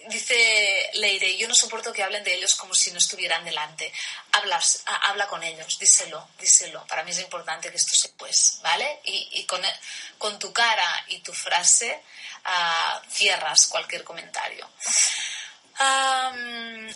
Dice 0.08 0.90
Leire, 0.94 1.36
yo 1.36 1.48
no 1.48 1.54
soporto 1.54 1.92
que 1.92 2.02
hablen 2.04 2.22
de 2.22 2.32
ellos 2.32 2.54
como 2.54 2.74
si 2.74 2.92
no 2.92 2.98
estuvieran 2.98 3.44
delante. 3.44 3.92
Hablas, 4.32 4.84
habla 4.86 5.26
con 5.26 5.42
ellos, 5.42 5.78
díselo, 5.80 6.28
díselo. 6.38 6.86
Para 6.86 7.02
mí 7.02 7.10
es 7.10 7.18
importante 7.18 7.70
que 7.70 7.76
esto 7.76 7.96
se 7.96 8.10
pues, 8.10 8.60
¿vale? 8.62 9.00
Y, 9.04 9.28
y 9.32 9.46
con, 9.46 9.60
con, 10.16 10.38
tu 10.38 10.52
cara 10.52 11.04
y 11.08 11.18
tu 11.20 11.32
frase 11.32 12.02
uh, 12.46 13.10
cierras 13.10 13.66
cualquier 13.66 14.04
comentario. 14.04 14.68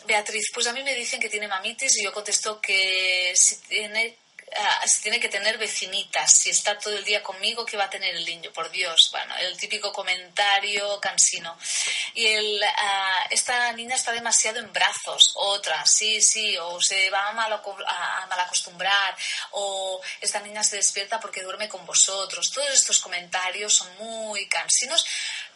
Beatriz, 0.07 0.51
pues 0.55 0.66
a 0.66 0.72
mí 0.72 0.82
me 0.82 0.94
dicen 0.94 1.20
que 1.20 1.28
tiene 1.28 1.46
mamitis 1.46 1.98
y 1.98 2.05
yo 2.05 2.12
contesto 2.12 2.61
que 2.61 3.32
si 3.36 3.57
tiene 3.57 4.16
Ah, 4.59 4.86
si 4.86 5.03
tiene 5.03 5.20
que 5.20 5.28
tener 5.28 5.59
vecinitas, 5.59 6.34
si 6.34 6.51
está 6.51 6.76
todo 6.76 6.96
el 6.96 7.05
día 7.05 7.22
conmigo, 7.22 7.64
¿qué 7.64 7.76
va 7.76 7.84
a 7.84 7.90
tener 7.90 8.16
el 8.16 8.24
niño? 8.24 8.53
Por 8.53 8.70
Dios, 8.70 9.09
bueno, 9.12 9.34
el 9.36 9.57
típico 9.57 9.92
comentario 9.92 10.98
cansino. 11.01 11.57
Y 12.14 12.26
el, 12.26 12.62
ah, 12.64 13.26
esta 13.30 13.72
niña 13.72 13.94
está 13.94 14.12
demasiado 14.12 14.59
en 14.59 14.72
brazos, 14.72 15.32
otra, 15.36 15.86
sí, 15.86 16.20
sí, 16.20 16.57
o 16.59 16.80
se 16.80 17.11
va 17.11 17.28
a 17.28 17.32
mal, 17.32 17.53
a 17.53 18.26
mal 18.26 18.40
acostumbrar, 18.40 19.16
o 19.53 20.01
esta 20.20 20.40
niña 20.40 20.64
se 20.64 20.76
despierta 20.76 21.20
porque 21.20 21.42
duerme 21.42 21.68
con 21.68 21.86
vosotros. 21.86 22.51
Todos 22.51 22.70
estos 22.70 22.98
comentarios 22.98 23.72
son 23.72 23.96
muy 23.98 24.48
cansinos, 24.48 25.07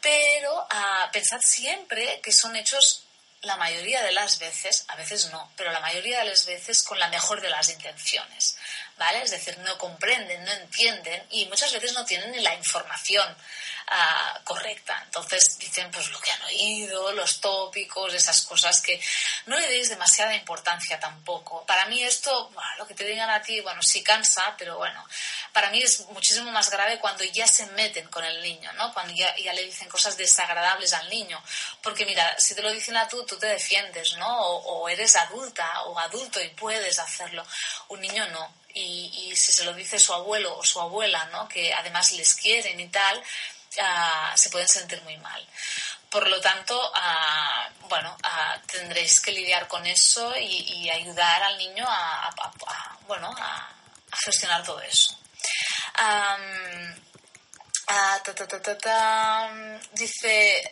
pero 0.00 0.66
ah, 0.70 1.10
pensad 1.12 1.40
siempre 1.40 2.20
que 2.22 2.32
son 2.32 2.54
hechos 2.54 3.04
la 3.44 3.56
mayoría 3.56 4.02
de 4.02 4.12
las 4.12 4.38
veces, 4.38 4.84
a 4.88 4.96
veces 4.96 5.30
no, 5.30 5.50
pero 5.56 5.72
la 5.72 5.80
mayoría 5.80 6.20
de 6.20 6.26
las 6.26 6.46
veces 6.46 6.82
con 6.82 6.98
la 6.98 7.08
mejor 7.08 7.40
de 7.40 7.50
las 7.50 7.68
intenciones, 7.68 8.56
¿vale? 8.96 9.22
Es 9.22 9.30
decir, 9.30 9.56
no 9.58 9.76
comprenden, 9.78 10.44
no 10.44 10.52
entienden 10.52 11.22
y 11.30 11.46
muchas 11.46 11.72
veces 11.72 11.92
no 11.92 12.04
tienen 12.04 12.42
la 12.42 12.54
información 12.54 13.36
Ah, 13.86 14.40
correcta. 14.44 14.98
Entonces 15.04 15.58
dicen 15.58 15.90
pues 15.90 16.08
lo 16.10 16.18
que 16.18 16.30
han 16.30 16.42
oído, 16.44 17.12
los 17.12 17.40
tópicos, 17.40 18.14
esas 18.14 18.42
cosas 18.42 18.80
que 18.80 18.98
no 19.44 19.58
le 19.58 19.68
deis 19.68 19.90
demasiada 19.90 20.34
importancia 20.34 20.98
tampoco. 20.98 21.66
Para 21.66 21.84
mí 21.86 22.02
esto, 22.02 22.50
lo 22.78 22.86
que 22.86 22.94
te 22.94 23.04
digan 23.04 23.28
a 23.28 23.42
ti, 23.42 23.60
bueno, 23.60 23.82
sí 23.82 24.02
cansa, 24.02 24.54
pero 24.56 24.78
bueno, 24.78 25.06
para 25.52 25.68
mí 25.70 25.82
es 25.82 26.00
muchísimo 26.08 26.50
más 26.50 26.70
grave 26.70 26.98
cuando 26.98 27.24
ya 27.24 27.46
se 27.46 27.66
meten 27.66 28.08
con 28.08 28.24
el 28.24 28.42
niño, 28.42 28.72
¿no? 28.72 28.92
Cuando 28.94 29.12
ya, 29.14 29.36
ya 29.36 29.52
le 29.52 29.64
dicen 29.64 29.88
cosas 29.88 30.16
desagradables 30.16 30.94
al 30.94 31.08
niño. 31.10 31.42
Porque 31.82 32.06
mira, 32.06 32.38
si 32.38 32.54
te 32.54 32.62
lo 32.62 32.72
dicen 32.72 32.96
a 32.96 33.06
tú, 33.06 33.24
tú 33.26 33.38
te 33.38 33.46
defiendes, 33.46 34.16
¿no? 34.16 34.40
O 34.40 34.88
eres 34.88 35.14
adulta 35.16 35.82
o 35.82 35.98
adulto 35.98 36.40
y 36.40 36.48
puedes 36.48 36.98
hacerlo. 36.98 37.44
Un 37.88 38.00
niño 38.00 38.26
no. 38.28 38.63
Y, 38.74 39.30
y, 39.30 39.36
si 39.36 39.52
se 39.52 39.64
lo 39.64 39.72
dice 39.72 39.98
su 39.98 40.12
abuelo 40.12 40.58
o 40.58 40.64
su 40.64 40.80
abuela, 40.80 41.24
¿no? 41.26 41.48
que 41.48 41.72
además 41.72 42.12
les 42.12 42.34
quieren 42.34 42.78
y 42.80 42.88
tal, 42.88 43.22
se 44.34 44.50
pueden 44.50 44.68
sentir 44.68 45.00
muy 45.02 45.16
mal. 45.18 45.46
Por 46.10 46.28
lo 46.28 46.40
tanto, 46.40 46.92
bueno, 47.88 48.16
tendréis 48.70 49.20
que 49.20 49.32
lidiar 49.32 49.66
con 49.66 49.84
eso 49.86 50.34
y, 50.36 50.88
ayudar 50.90 51.42
al 51.42 51.58
niño 51.58 51.84
a, 51.88 52.32
bueno, 53.06 53.34
a, 53.36 53.68
gestionar 54.24 54.62
todo 54.62 54.80
eso. 54.80 55.18
Dice 59.92 60.70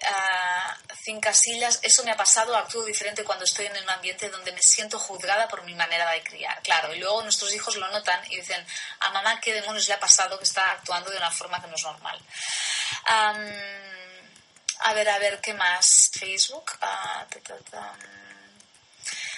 Cincasillas, 1.05 1.81
eso 1.83 2.05
me 2.05 2.13
ha 2.13 2.17
pasado, 2.17 2.57
actúo 2.57 2.85
diferente 2.85 3.25
cuando 3.25 3.45
estoy 3.45 3.67
en 3.67 3.77
un 3.83 3.91
ambiente 3.91 4.29
donde 4.29 4.53
me 4.53 4.63
siento 4.63 4.99
juzgada 4.99 5.49
por 5.49 5.65
mi 5.65 5.75
manera 5.75 6.11
de 6.11 6.23
criar. 6.23 6.61
Claro, 6.63 6.95
y 6.95 6.99
luego 6.99 7.23
nuestros 7.23 7.53
hijos 7.55 7.77
lo 7.77 7.89
notan 7.89 8.21
y 8.31 8.37
dicen, 8.37 8.65
a 9.01 9.11
mamá, 9.11 9.41
¿qué 9.41 9.53
demonios 9.53 9.89
le 9.89 9.95
ha 9.95 10.01
pasado 10.01 10.39
que 10.39 10.45
está 10.45 10.71
actuando 10.71 11.11
de 11.11 11.17
una 11.17 11.31
forma 11.31 11.61
que 11.61 11.69
no 11.69 11.75
es 11.75 11.83
normal? 11.83 12.21
a 14.85 14.95
ver, 14.95 15.09
a 15.09 15.19
ver, 15.19 15.41
¿qué 15.41 15.55
más? 15.55 16.11
Facebook. 16.13 16.73
Ah, 16.81 17.27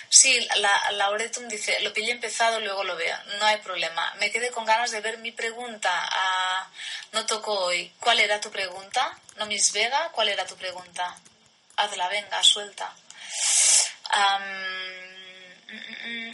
sí, 0.08 0.48
la, 0.56 0.92
Lauretum 0.92 1.48
dice, 1.48 1.80
lo 1.80 1.92
pillé 1.92 2.12
empezado, 2.12 2.60
luego 2.60 2.84
lo 2.84 2.96
veo. 2.96 3.16
No 3.38 3.46
hay 3.46 3.58
problema. 3.58 4.14
Me 4.20 4.30
quedé 4.30 4.50
con 4.50 4.64
ganas 4.64 4.90
de 4.90 5.00
ver 5.00 5.18
mi 5.18 5.32
pregunta. 5.32 5.90
Ah, 5.92 6.53
no 7.14 7.24
tocó 7.24 7.52
hoy. 7.52 7.90
¿Cuál 8.00 8.20
era 8.20 8.40
tu 8.40 8.50
pregunta? 8.50 9.16
¿No 9.36 9.46
Miss 9.46 9.72
Vega? 9.72 10.10
¿Cuál 10.12 10.28
era 10.28 10.44
tu 10.46 10.56
pregunta? 10.56 11.16
Hazla, 11.76 12.08
venga, 12.08 12.42
suelta. 12.42 12.92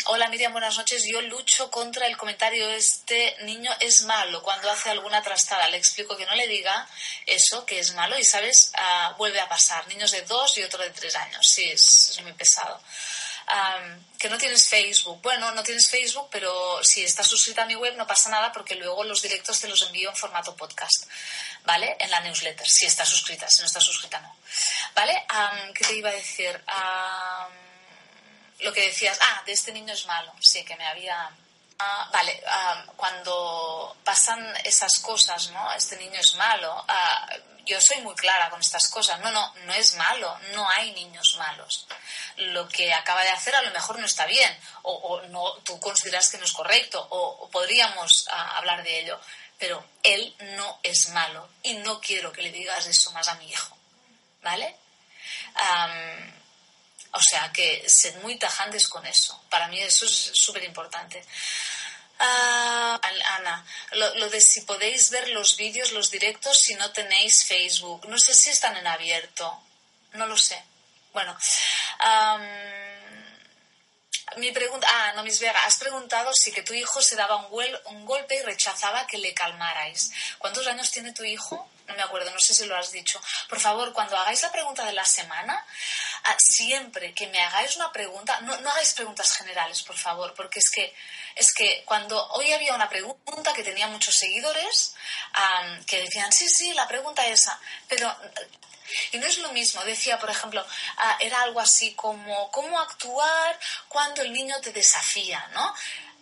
Hola 0.07 0.29
Miriam, 0.29 0.53
buenas 0.53 0.77
noches. 0.77 1.05
Yo 1.07 1.21
lucho 1.23 1.71
contra 1.71 2.07
el 2.07 2.17
comentario 2.17 2.69
este 2.71 3.37
niño 3.43 3.71
es 3.81 4.03
malo 4.03 4.43
cuando 4.43 4.71
hace 4.71 4.91
alguna 4.91 5.23
trastada. 5.23 5.69
Le 5.69 5.77
explico 5.77 6.17
que 6.17 6.27
no 6.27 6.35
le 6.35 6.49
diga 6.49 6.89
eso, 7.27 7.65
que 7.65 7.79
es 7.79 7.95
malo 7.95 8.19
y, 8.19 8.25
¿sabes? 8.25 8.73
Ah, 8.77 9.15
vuelve 9.19 9.41
a 9.41 9.49
pasar. 9.49 9.87
Niños 9.87 10.11
de 10.11 10.23
dos 10.23 10.59
y 10.59 10.63
otro 10.63 10.83
de 10.83 10.91
tres 10.91 11.15
años. 11.15 11.47
Sí, 11.47 11.71
es, 11.71 12.19
muy 12.23 12.33
pesado. 12.33 12.81
Que 14.19 14.29
no 14.29 14.39
tienes 14.39 14.69
Facebook. 14.69 15.21
Bueno, 15.23 15.53
no 15.53 15.63
tienes 15.63 15.89
Facebook, 15.89 16.29
pero 16.31 16.83
si 16.85 17.05
estás 17.05 17.27
suscrita 17.27 17.63
a 17.63 17.67
mi 17.67 17.75
web 17.75 17.97
no 17.97 18.07
pasa 18.07 18.31
nada 18.31 18.53
porque 18.53 18.75
luego 18.75 19.05
los 19.05 19.23
directos 19.23 19.61
te 19.61 19.69
los 19.69 19.83
envío 19.83 20.11
en 20.11 20.17
formato 20.17 20.55
podcast, 20.55 21.07
¿vale? 21.65 21.97
En 21.99 22.11
la 22.11 22.21
newsletter, 22.21 22.69
si 22.69 22.87
estás 22.87 23.09
suscrita. 23.09 23.49
Si 23.49 23.61
no 23.61 23.67
estás 23.67 23.85
suscrita, 23.85 24.21
no. 24.21 24.37
¿Vale? 24.95 25.25
¿Qué 25.75 25.85
te 25.85 25.95
iba 25.95 26.11
a 26.11 26.13
decir? 26.13 26.61
lo 28.61 28.73
que 28.75 28.87
decías, 28.87 29.19
ah, 29.23 29.43
de 29.47 29.53
este 29.53 29.73
niño 29.73 29.95
es 29.95 30.07
malo, 30.07 30.33
sí, 30.41 30.63
que 30.65 30.77
me 30.77 30.87
había... 30.87 31.31
Ah, 31.79 32.11
vale, 32.13 32.43
ah, 32.47 32.85
cuando 32.95 33.97
pasan 34.05 34.55
esas 34.65 34.99
cosas, 34.99 35.49
¿no? 35.51 35.73
Este 35.73 35.97
niño 35.97 36.21
es 36.21 36.35
malo. 36.35 36.85
Ah, 36.87 37.27
yo 37.67 37.81
soy 37.81 38.01
muy 38.03 38.15
clara 38.15 38.51
con 38.51 38.61
estas 38.61 38.89
cosas. 38.89 39.21
No, 39.21 39.31
no, 39.31 39.55
no 39.65 39.73
es 39.75 39.95
malo. 39.95 40.39
No 40.55 40.69
hay 40.69 40.93
niños 40.93 41.37
malos. 41.39 41.87
Lo 42.37 42.69
que 42.69 42.93
acaba 42.93 43.23
de 43.23 43.31
hacer 43.31 43.55
a 43.55 43.63
lo 43.63 43.71
mejor 43.71 43.99
no 43.99 44.07
está 44.07 44.27
bien. 44.27 44.59
O, 44.83 45.21
no, 45.29 45.55
tú 45.65 45.79
consideras 45.81 46.31
que 46.31 46.39
no 46.39 46.45
es 46.45 46.53
correcto. 46.53 47.07
O, 47.11 47.49
podríamos 47.51 48.27
hablar 48.29 48.83
de 48.83 49.01
ello. 49.01 49.21
Pero 49.59 49.85
él 50.03 50.35
no 50.57 50.81
es 50.83 51.09
malo. 51.11 51.49
Y 51.63 51.75
no 51.75 52.01
quiero 52.01 52.33
que 52.33 52.43
le 52.43 52.53
digas 52.53 52.87
eso 52.87 53.13
más 53.13 53.29
a 53.29 53.35
mi 53.37 53.49
hijo. 53.49 53.77
¿Vale? 54.43 54.77
O 57.13 57.21
sea 57.21 57.51
que 57.53 57.89
sed 57.89 58.17
muy 58.23 58.37
tajantes 58.37 58.89
con 58.89 59.05
eso. 59.07 59.43
Para 59.51 59.69
mí 59.69 59.81
eso 59.81 60.07
es 60.07 60.31
súper 60.35 60.63
importante. 60.65 61.25
Ah, 62.23 63.01
Ana, 63.39 63.65
lo, 63.93 64.29
de 64.29 64.41
si 64.43 64.61
podéis 64.63 65.11
ver 65.11 65.29
los 65.31 65.57
vídeos, 65.57 65.93
los 65.93 66.11
directos, 66.11 66.59
si 66.61 66.75
no 66.75 66.93
tenéis 66.93 67.47
Facebook. 67.47 68.07
No 68.09 68.19
sé 68.19 68.35
si 68.35 68.51
están 68.51 68.77
en 68.77 68.87
abierto. 68.87 69.59
No 70.13 70.27
lo 70.27 70.37
sé. 70.37 70.63
Bueno. 71.15 71.37
mi 74.37 74.53
pregunta, 74.53 74.87
ah, 74.91 75.13
no, 75.17 75.23
Miss 75.23 75.41
Vega, 75.41 75.65
has 75.65 75.77
preguntado 75.79 76.31
si 76.35 76.53
que 76.53 76.63
tu 76.63 76.75
hijo 76.75 77.01
se 77.01 77.17
daba 77.17 77.37
un 77.37 78.07
golpe 78.07 78.37
y 78.37 78.43
rechazaba 78.43 79.07
que 79.07 79.19
le 79.19 79.33
calmarais. 79.33 80.13
¿Cuántos 80.39 80.67
años 80.67 80.91
tiene 80.91 81.15
tu 81.15 81.25
hijo? 81.25 81.71
No 81.91 81.97
me 81.97 82.03
acuerdo, 82.03 82.31
no 82.31 82.39
sé 82.39 82.55
si 82.55 82.65
lo 82.67 82.77
has 82.77 82.91
dicho. 82.91 83.21
Por 83.49 83.61
favor, 83.61 83.93
cuando 83.93 84.17
hagáis 84.17 84.43
la 84.43 84.53
pregunta 84.53 84.85
de 84.85 84.93
la 84.93 85.05
semana, 85.05 85.65
ah, 86.25 86.37
siempre 86.39 87.13
que 87.13 87.27
me 87.27 87.41
hagáis 87.41 87.77
una 87.77 87.93
pregunta, 87.93 88.41
no, 88.41 88.57
no 88.61 88.71
hagáis 88.71 88.95
preguntas 88.95 89.33
generales, 89.37 89.83
por 89.83 89.97
favor, 89.97 90.35
porque 90.35 90.59
es 90.59 90.71
que, 90.71 90.95
es 91.35 91.53
que 91.53 91.83
cuando 91.85 92.25
hoy 92.33 92.53
había 92.53 92.75
una 92.75 92.89
pregunta 92.89 93.53
que 93.53 93.63
tenía 93.63 93.89
muchos 93.89 94.15
seguidores 94.15 94.95
que 95.87 96.03
decían, 96.03 96.33
sí, 96.33 96.49
sí, 96.49 96.73
la 96.75 96.89
pregunta 96.89 97.27
esa, 97.27 97.59
pero 97.89 98.15
y 99.13 99.19
no 99.19 99.27
es 99.27 99.39
lo 99.39 99.53
mismo, 99.53 99.83
decía, 99.85 100.19
por 100.19 100.31
ejemplo, 100.31 100.65
ah, 100.97 101.19
era 101.21 101.43
algo 101.43 101.61
así 101.61 101.95
como 101.95 102.51
cómo 102.51 102.79
actuar 102.81 103.59
cuando 103.89 104.23
el 104.23 104.33
niño 104.33 104.57
te 104.61 104.73
desafía, 104.73 105.47
¿no? 105.53 105.75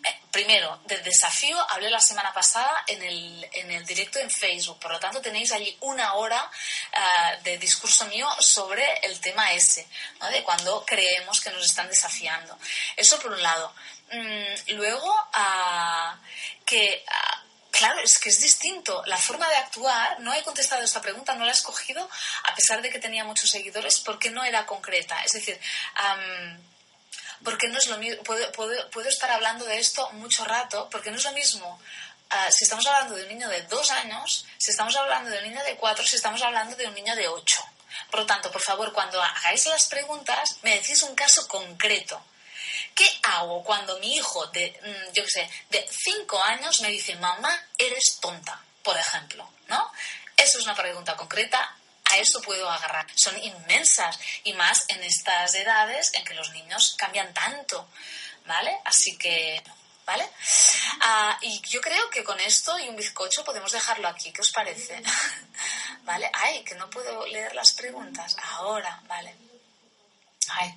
Eh, 0.04 0.20
primero, 0.30 0.80
del 0.84 1.02
desafío 1.02 1.58
hablé 1.70 1.90
la 1.90 2.00
semana 2.00 2.32
pasada 2.32 2.84
en 2.86 3.02
el, 3.02 3.48
en 3.52 3.70
el 3.70 3.84
directo 3.84 4.18
en 4.18 4.30
Facebook, 4.30 4.78
por 4.78 4.92
lo 4.92 5.00
tanto 5.00 5.20
tenéis 5.20 5.52
allí 5.52 5.76
una 5.80 6.14
hora 6.14 6.50
ah, 6.92 7.36
de 7.42 7.58
discurso 7.58 8.06
mío 8.06 8.28
sobre 8.40 8.84
el 9.02 9.20
tema 9.20 9.52
ese, 9.52 9.86
de 10.30 10.42
cuando 10.44 10.84
creemos 10.84 11.40
que 11.40 11.50
nos 11.50 11.64
están 11.64 11.88
desafiando. 11.88 12.58
Eso 12.96 13.18
por 13.18 13.32
un 13.32 13.42
lado. 13.42 13.74
Mm, 14.12 14.72
luego, 14.74 15.14
ah, 15.32 16.18
que... 16.64 17.04
Ah, 17.08 17.42
claro, 17.70 18.00
es 18.00 18.18
que 18.18 18.28
es 18.28 18.40
distinto. 18.40 19.02
La 19.06 19.16
forma 19.16 19.48
de 19.48 19.56
actuar, 19.56 20.20
no 20.20 20.34
he 20.34 20.42
contestado 20.42 20.82
esta 20.82 21.00
pregunta, 21.00 21.34
no 21.34 21.44
la 21.44 21.52
he 21.52 21.54
escogido, 21.54 22.08
a 22.44 22.54
pesar 22.54 22.82
de 22.82 22.90
que 22.90 22.98
tenía 22.98 23.24
muchos 23.24 23.50
seguidores, 23.50 24.00
porque 24.00 24.30
no 24.30 24.44
era 24.44 24.66
concreta. 24.66 25.22
Es 25.22 25.32
decir, 25.32 25.58
porque 27.44 27.68
no 27.68 27.78
es 27.78 27.86
lo 27.86 27.98
mismo, 27.98 28.22
puedo, 28.22 28.50
puedo, 28.52 29.08
estar 29.08 29.30
hablando 29.30 29.64
de 29.64 29.78
esto 29.78 30.10
mucho 30.12 30.44
rato, 30.44 30.88
porque 30.90 31.10
no 31.10 31.16
es 31.16 31.24
lo 31.24 31.32
mismo 31.32 31.80
ah, 32.30 32.48
si 32.50 32.64
estamos 32.64 32.86
hablando 32.86 33.14
de 33.14 33.22
un 33.22 33.28
niño 33.28 33.48
de 33.48 33.62
dos 33.62 33.90
años, 33.90 34.44
si 34.58 34.70
estamos 34.70 34.94
hablando 34.96 35.30
de 35.30 35.38
un 35.38 35.44
niño 35.44 35.62
de 35.64 35.76
cuatro, 35.76 36.04
si 36.04 36.16
estamos 36.16 36.42
hablando 36.42 36.76
de 36.76 36.86
un 36.86 36.94
niño 36.94 37.14
de 37.16 37.28
ocho. 37.28 37.62
Por 38.10 38.20
lo 38.20 38.26
tanto, 38.26 38.50
por 38.50 38.60
favor, 38.60 38.92
cuando 38.92 39.22
hagáis 39.22 39.66
las 39.66 39.86
preguntas, 39.86 40.56
me 40.62 40.74
decís 40.74 41.02
un 41.02 41.14
caso 41.14 41.46
concreto. 41.48 42.22
¿Qué 42.94 43.08
hago 43.22 43.62
cuando 43.62 43.98
mi 43.98 44.16
hijo 44.16 44.46
de, 44.48 44.78
mm, 44.82 45.12
yo 45.12 45.24
qué 45.24 45.30
sé, 45.30 45.50
de 45.70 45.88
cinco 45.90 46.42
años 46.42 46.80
me 46.80 46.88
dice, 46.88 47.16
mamá, 47.16 47.50
eres 47.76 48.18
tonta, 48.20 48.60
por 48.82 48.96
ejemplo? 48.96 49.48
¿No? 49.68 49.90
Eso 50.36 50.58
es 50.58 50.64
una 50.64 50.74
pregunta 50.74 51.16
concreta 51.16 51.77
a 52.10 52.16
eso 52.18 52.40
puedo 52.42 52.68
agarrar. 52.70 53.06
Son 53.14 53.36
inmensas 53.42 54.18
y 54.44 54.52
más 54.54 54.84
en 54.88 55.02
estas 55.02 55.54
edades 55.54 56.12
en 56.14 56.24
que 56.24 56.34
los 56.34 56.50
niños 56.52 56.94
cambian 56.98 57.32
tanto, 57.34 57.88
¿vale? 58.46 58.78
Así 58.84 59.16
que, 59.16 59.62
¿vale? 60.06 60.28
Ah, 61.00 61.38
y 61.42 61.60
yo 61.62 61.80
creo 61.80 62.10
que 62.10 62.24
con 62.24 62.38
esto 62.40 62.78
y 62.78 62.88
un 62.88 62.96
bizcocho 62.96 63.44
podemos 63.44 63.72
dejarlo 63.72 64.08
aquí. 64.08 64.32
¿Qué 64.32 64.40
os 64.40 64.52
parece? 64.52 65.02
¿Vale? 66.04 66.30
Ay, 66.32 66.64
que 66.64 66.74
no 66.74 66.88
puedo 66.88 67.26
leer 67.26 67.54
las 67.54 67.72
preguntas. 67.72 68.36
Ahora, 68.42 69.00
¿vale? 69.06 69.34
Ay, 70.50 70.74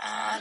Ah, 0.00 0.40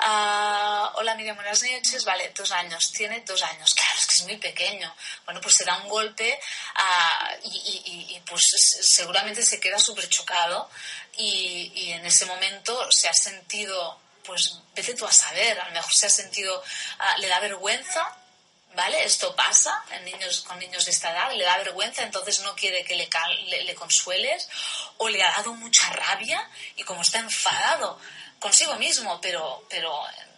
ah, 0.00 0.92
hola 0.96 1.14
Miriam, 1.14 1.36
buenas 1.36 1.62
noches. 1.62 2.04
Vale, 2.04 2.32
dos 2.34 2.50
años. 2.50 2.92
Tiene 2.92 3.20
dos 3.20 3.42
años. 3.42 3.74
Claro, 3.74 3.92
es 3.98 4.06
que 4.06 4.14
es 4.14 4.22
muy 4.24 4.36
pequeño. 4.38 4.92
Bueno, 5.24 5.40
pues 5.40 5.56
se 5.56 5.64
da 5.64 5.76
un 5.76 5.88
golpe 5.88 6.38
ah, 6.74 7.30
y, 7.44 8.20
pues 8.26 8.42
seguramente 8.82 9.42
se 9.42 9.60
queda 9.60 9.78
súper 9.78 10.08
chocado 10.08 10.68
y, 11.16 11.92
en 11.92 12.04
ese 12.06 12.26
momento 12.26 12.88
se 12.90 13.08
ha 13.08 13.14
sentido, 13.14 14.00
pues 14.24 14.58
vete 14.74 14.94
tú 14.94 15.06
a 15.06 15.12
saber, 15.12 15.58
a 15.60 15.66
lo 15.66 15.72
mejor 15.72 15.92
se 15.92 16.06
ha 16.06 16.10
sentido, 16.10 16.62
le 17.18 17.28
da 17.28 17.40
vergüenza 17.40 18.17
¿vale? 18.78 19.02
Esto 19.02 19.34
pasa 19.34 19.82
en 19.90 20.04
niños, 20.04 20.42
con 20.42 20.56
niños 20.60 20.84
de 20.84 20.92
esta 20.92 21.10
edad, 21.10 21.32
le 21.32 21.42
da 21.42 21.58
vergüenza, 21.58 22.04
entonces 22.04 22.38
no 22.42 22.54
quiere 22.54 22.84
que 22.84 22.94
le, 22.94 23.08
le, 23.64 23.74
consueles, 23.74 24.48
o 24.98 25.08
le 25.08 25.20
ha 25.20 25.32
dado 25.32 25.52
mucha 25.54 25.90
rabia 25.90 26.48
y 26.76 26.84
como 26.84 27.02
está 27.02 27.18
enfadado 27.18 27.98
consigo 28.38 28.76
mismo, 28.76 29.20
pero, 29.20 29.66
pero 29.68 29.92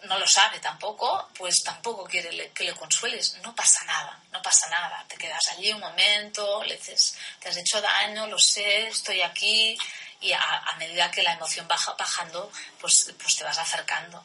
no 0.05 0.19
lo 0.19 0.27
sabe 0.27 0.59
tampoco, 0.59 1.29
pues 1.37 1.63
tampoco 1.63 2.05
quiere 2.05 2.51
que 2.53 2.65
le 2.65 2.75
consueles. 2.75 3.35
No 3.43 3.55
pasa 3.55 3.85
nada, 3.85 4.19
no 4.33 4.41
pasa 4.41 4.71
nada. 4.71 5.05
Te 5.07 5.19
quedas 5.19 5.47
allí 5.53 5.71
un 5.75 5.81
momento, 5.81 6.65
le 6.65 6.79
dices, 6.79 7.19
te 7.41 7.51
has 7.51 7.57
hecho 7.59 7.79
daño, 7.83 8.27
lo 8.27 8.39
sé, 8.39 8.87
estoy 8.87 9.21
aquí, 9.21 9.77
y 10.23 10.33
a, 10.33 10.77
medida 10.79 11.11
que 11.11 11.23
la 11.23 11.35
emoción 11.35 11.69
baja 11.69 11.93
bajando, 11.93 12.51
pues, 12.81 13.13
pues 13.21 13.37
te 13.37 13.45
vas 13.45 13.59
acercando. 13.59 14.25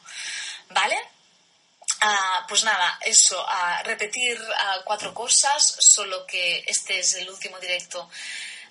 ¿Vale? 0.70 0.96
Ah, 2.00 2.44
pues 2.48 2.64
nada, 2.64 2.98
eso, 3.02 3.42
a 3.48 3.82
repetir 3.82 4.38
ah, 4.58 4.80
cuatro 4.84 5.14
cosas, 5.14 5.76
solo 5.80 6.26
que 6.26 6.64
este 6.66 6.98
es 6.98 7.14
el 7.14 7.28
último 7.30 7.58
directo 7.58 8.08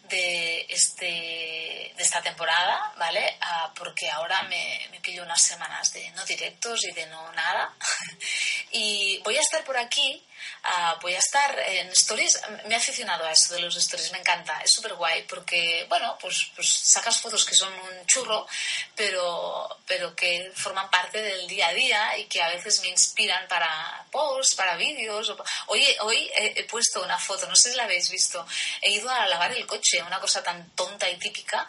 de, 0.04 0.66
este, 0.70 1.94
de 1.96 2.04
esta 2.04 2.22
temporada, 2.22 2.94
¿vale? 2.98 3.38
Ah, 3.42 3.74
porque 3.76 4.10
ahora 4.10 4.44
me, 4.44 4.88
me 4.92 5.00
pillo 5.00 5.24
unas 5.24 5.42
semanas 5.42 5.92
de 5.94 6.10
no 6.12 6.24
directos 6.26 6.86
y 6.86 6.92
de 6.92 7.08
no 7.08 7.32
nada. 7.34 7.74
y 8.72 9.20
voy 9.24 9.38
a 9.38 9.42
estar 9.42 9.64
por 9.64 9.78
aquí 9.78 10.24
Ah, 10.64 10.98
voy 11.02 11.14
a 11.14 11.20
estar 11.20 11.60
en 11.60 11.88
stories. 11.90 12.42
Me 12.66 12.74
he 12.74 12.78
aficionado 12.78 13.24
a 13.26 13.32
eso 13.32 13.54
de 13.54 13.62
los 13.62 13.76
stories, 13.76 14.12
me 14.12 14.20
encanta, 14.20 14.60
es 14.64 14.72
súper 14.72 14.96
guay 14.96 15.24
porque, 15.24 15.86
bueno, 15.88 16.18
pues, 16.20 16.52
pues 16.56 16.68
sacas 16.68 17.22
fotos 17.22 17.46
que 17.46 17.54
son 17.54 17.72
un 17.72 18.06
churro, 18.08 18.48
pero, 18.96 19.78
pero 19.86 20.16
que 20.16 20.52
forman 20.56 20.90
parte 20.90 21.22
del 21.22 21.48
día 21.48 21.68
a 21.68 21.74
día 21.74 22.18
y 22.18 22.26
que 22.26 22.42
a 22.42 22.50
veces 22.50 22.82
me 22.82 22.88
inspiran 22.88 23.48
para 23.48 24.06
posts, 24.12 24.56
para 24.56 24.76
vídeos. 24.76 25.36
Hoy, 25.68 25.86
hoy 26.02 26.32
he, 26.36 26.64
puesto 26.64 27.04
una 27.04 27.20
foto, 27.20 27.48
no 27.48 27.56
sé 27.56 27.70
si 27.70 27.76
la 27.76 27.84
habéis 27.84 28.10
visto, 28.10 28.46
he 28.82 28.92
ido 28.92 29.10
a 29.10 29.28
lavar 29.28 29.52
el 29.52 29.68
coche, 29.68 30.02
una 30.02 30.20
cosa 30.20 30.42
tan 30.42 30.70
tonta 30.72 31.08
y 31.10 31.18
típica, 31.18 31.68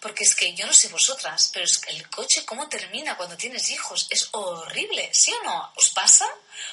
porque 0.00 0.24
es 0.24 0.34
que 0.34 0.54
yo 0.54 0.66
no 0.66 0.72
sé 0.72 0.88
vosotras, 0.88 1.50
pero 1.52 1.66
es 1.66 1.78
que 1.78 1.90
el 1.90 2.08
coche, 2.08 2.46
¿cómo 2.46 2.68
termina 2.68 3.16
cuando 3.16 3.36
tienes 3.36 3.68
hijos? 3.70 4.06
Es 4.08 4.28
horrible, 4.32 5.10
¿sí 5.12 5.32
o 5.34 5.42
no? 5.44 5.72
¿Os 5.76 5.90
pasa 5.90 6.26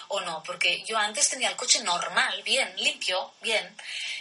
o 0.09 0.21
no? 0.21 0.43
Porque 0.43 0.83
yo 0.83 0.97
antes 0.97 1.29
tenía 1.29 1.49
el 1.49 1.55
coche 1.55 1.81
normal, 1.81 2.41
bien, 2.43 2.73
limpio, 2.77 3.33
bien. 3.41 3.75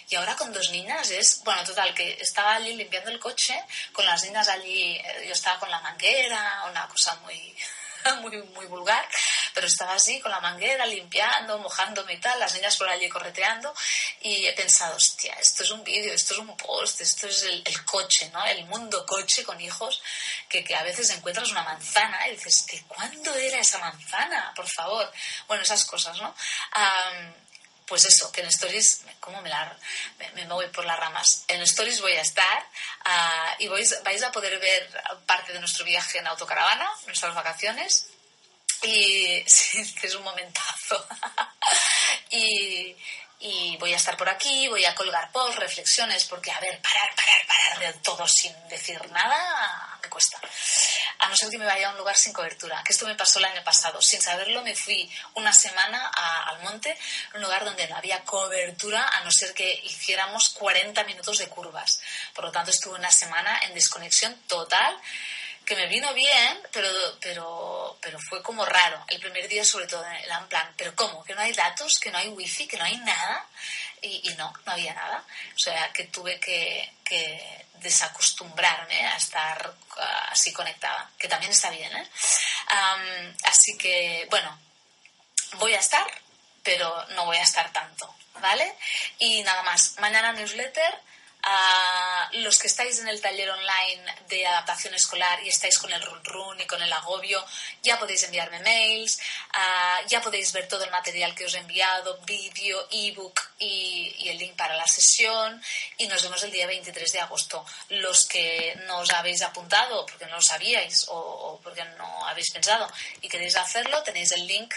Y 0.09 0.17
ahora 0.17 0.37
con 0.37 0.53
dos 0.53 0.71
niñas 0.71 1.11
es, 1.11 1.43
bueno, 1.45 1.65
total, 1.65 1.95
que 1.95 2.19
estaba 2.21 2.57
allí 2.57 2.75
limpiando 2.75 3.11
el 3.11 3.19
coche, 3.19 3.59
con 3.93 4.05
las 4.05 4.23
niñas 4.25 4.49
allí, 4.49 4.97
eh, 4.97 5.25
yo 5.27 5.33
estaba 5.33 5.59
con 5.59 5.71
la 5.71 5.81
manguera, 5.81 6.65
una 6.71 6.87
cosa 6.89 7.15
muy, 7.23 7.57
muy, 8.21 8.43
muy 8.55 8.67
vulgar, 8.67 9.07
pero 9.55 9.67
estaba 9.67 9.95
así 9.95 10.21
con 10.21 10.31
la 10.31 10.41
manguera, 10.41 10.87
limpiando, 10.87 11.59
mojándome 11.59 12.15
y 12.15 12.21
tal, 12.21 12.39
las 12.39 12.55
niñas 12.55 12.77
por 12.77 12.89
allí 12.89 13.09
correteando, 13.09 13.75
y 14.21 14.47
he 14.47 14.53
pensado, 14.53 14.97
hostia, 14.97 15.35
esto 15.35 15.63
es 15.63 15.71
un 15.71 15.85
vídeo, 15.85 16.13
esto 16.13 16.35
es 16.35 16.41
un 16.41 16.57
post, 16.57 17.01
esto 17.01 17.27
es 17.27 17.43
el, 17.45 17.85
coche, 17.85 18.31
¿no? 18.33 18.45
El 18.45 18.65
mundo 18.67 19.05
coche 19.07 19.45
con 19.45 19.61
hijos, 19.61 20.03
que, 20.49 20.65
que, 20.65 20.75
a 20.75 20.83
veces 20.83 21.11
encuentras 21.11 21.51
una 21.51 21.63
manzana 21.63 22.29
y 22.29 22.33
dices, 22.33 22.67
¿de 22.67 22.83
cuándo 22.83 23.35
era 23.35 23.59
esa 23.59 23.79
manzana? 23.79 24.53
Por 24.55 24.69
favor. 24.69 25.11
Bueno, 25.47 25.63
esas 25.63 25.85
cosas, 25.85 26.21
¿no? 26.21 26.35
pues 27.87 28.07
eso, 28.07 28.33
que 28.33 28.41
en 28.41 28.49
Stories, 28.49 29.03
¿cómo 29.21 29.43
me, 29.43 29.51
la, 29.51 29.77
me, 30.35 30.47
voy 30.47 30.67
por 30.69 30.85
las 30.85 30.99
ramas? 30.99 31.45
En 31.49 31.61
Stories 31.63 32.01
voy 32.01 32.13
a 32.13 32.23
estar 32.23 32.67
ah, 33.05 33.55
y 33.59 33.69
vais, 33.69 34.03
vais 34.03 34.23
a 34.23 34.33
poder 34.33 34.59
ver 34.59 35.03
parte 35.27 35.53
de 35.53 35.61
nuestro 35.61 35.85
viaje 35.85 36.19
en 36.19 36.27
autocaravana, 36.27 36.89
nuestras 37.07 37.35
vacaciones. 37.35 38.09
Y 38.83 39.43
sí, 39.47 39.95
es 40.03 40.15
un 40.15 40.25
momentazo. 40.25 41.07
y, 42.31 42.97
y 43.41 43.77
voy 43.79 43.93
a 43.93 43.97
estar 43.97 44.17
por 44.17 44.29
aquí, 44.29 44.69
voy 44.69 44.85
a 44.85 44.95
colgar 44.95 45.31
post, 45.33 45.59
reflexiones, 45.59 46.25
porque 46.25 46.51
a 46.51 46.61
ver, 46.61 46.81
parar, 46.81 47.15
parar, 47.17 47.47
parar 47.47 47.79
del 47.81 48.03
todo 48.03 48.27
sin 48.27 48.53
decir 48.69 49.01
nada 49.11 49.99
me 50.03 50.09
cuesta. 50.09 50.39
A 51.19 51.29
no 51.29 51.37
ser 51.37 51.51
que 51.51 51.59
me 51.59 51.65
vaya 51.65 51.89
a 51.89 51.93
un 51.93 51.99
lugar 51.99 52.17
sin 52.17 52.33
cobertura, 52.33 52.83
que 52.85 52.93
esto 52.93 53.07
me 53.07 53.15
pasó 53.15 53.39
el 53.39 53.47
año 53.47 53.65
pasado. 53.65 54.01
Sin 54.03 54.21
saberlo 54.21 54.63
me 54.63 54.75
fui 54.75 55.11
una 55.35 55.53
semana 55.53 56.11
al 56.47 56.63
monte, 56.63 56.97
un 57.35 57.43
lugar 57.43 57.65
donde 57.65 57.89
no 57.89 57.97
había 57.97 58.25
cobertura, 58.25 59.09
a 59.09 59.25
no 59.25 59.31
ser 59.31 59.55
que 59.55 59.81
hiciéramos 59.85 60.51
40 60.51 61.05
minutos 61.05 61.39
de 61.39 61.49
curvas. 61.49 62.01
Por 62.35 62.45
lo 62.45 62.53
tanto, 62.53 62.71
estuve 62.71 62.99
una 62.99 63.11
semana 63.11 63.61
en 63.65 63.75
desconexión 63.75 64.35
total 64.47 64.97
que 65.65 65.77
me 65.77 65.87
vino 65.87 66.13
bien, 66.15 66.59
pero, 66.73 66.89
pero, 67.21 67.99
pero 68.01 68.19
fue 68.19 68.43
como 68.43 68.65
raro. 68.65 69.05
El 69.09 69.21
primer 69.21 69.49
día 69.49 69.65
sobre 69.65 69.87
todo 69.87 70.05
era 70.05 70.39
en 70.39 70.49
plan, 70.49 70.73
pero 70.77 70.95
¿cómo? 70.95 71.25
¿Que 71.25 71.35
no 71.35 71.41
hay 71.41 71.53
datos? 71.53 71.99
¿Que 71.99 72.11
no 72.11 72.19
hay 72.19 72.29
wifi? 72.29 72.67
¿Que 72.67 72.77
no 72.77 72.85
hay 72.85 72.97
nada? 72.99 73.47
Y, 74.03 74.35
no, 74.37 74.53
no 74.67 74.73
había 74.73 74.93
nada. 74.93 75.25
O 75.55 75.59
sea, 75.59 75.91
que 75.93 76.05
tuve 76.05 76.39
que, 76.39 76.93
que 77.05 77.67
desacostumbrarme 77.85 79.07
a 79.07 79.17
estar 79.17 79.75
ah, 79.99 80.29
así 80.31 80.53
conectada, 80.53 81.11
que 81.19 81.29
también 81.29 81.53
está 81.53 81.71
bien, 81.71 81.95
¿eh? 81.97 82.09
así 83.45 83.77
que, 83.79 84.27
bueno, 84.31 84.59
voy 85.55 85.75
a 85.75 85.81
estar, 85.81 86.07
pero 86.63 87.07
no 87.11 87.27
voy 87.27 87.37
a 87.37 87.43
estar 87.43 87.73
tanto, 87.73 88.15
¿vale? 88.41 88.75
Y 89.19 89.43
nada 89.43 89.63
más, 89.63 89.97
mañana 89.99 90.33
newsletter 90.33 91.01
a 91.47 92.31
los 92.33 92.59
que 92.59 92.69
estáis 92.69 92.99
en 93.01 93.09
el 93.09 93.21
taller 93.21 93.51
online 93.51 94.05
de 94.29 94.47
adaptación 94.47 94.95
escolar 94.95 95.43
y 95.45 95.49
estáis 95.49 95.79
con 95.79 95.93
el 95.93 96.01
run 96.01 96.25
run 96.25 96.61
y 96.61 96.67
con 96.67 96.83
el 96.83 96.93
agobio, 96.93 97.45
ya 97.83 97.99
podéis 97.99 98.23
enviarme 98.23 98.61
mails, 98.61 99.19
ya 100.09 100.23
podéis 100.23 100.53
ver 100.53 100.67
todo 100.69 100.85
el 100.85 100.91
material 100.91 101.35
que 101.35 101.45
os 101.45 101.55
he 101.55 101.59
enviado, 101.59 102.19
vídeo, 102.25 102.89
ebook 102.91 103.41
y, 103.59 104.15
y 104.19 104.29
el 104.31 104.39
link 104.39 104.57
para 104.57 104.77
la 104.77 104.87
sesión. 104.87 105.63
Y 105.99 106.07
nos 106.07 106.23
vemos 106.23 106.43
el 106.43 106.51
día 106.51 106.67
23 106.67 107.13
de 107.13 107.21
agosto. 107.21 107.65
Los 107.91 108.27
que 108.27 108.75
no 108.87 108.99
os 108.99 109.13
habéis 109.13 109.43
apuntado 109.43 110.07
porque 110.07 110.27
no 110.27 110.37
lo 110.37 110.43
sabíais 110.43 111.07
o, 111.09 111.61
porque 111.63 111.85
no 111.85 112.27
habéis 112.27 112.51
pensado 112.53 112.91
y 113.21 113.29
queréis 113.29 113.57
hacerlo, 113.57 114.03
tenéis 114.03 114.33
el 114.33 114.47
link 114.47 114.75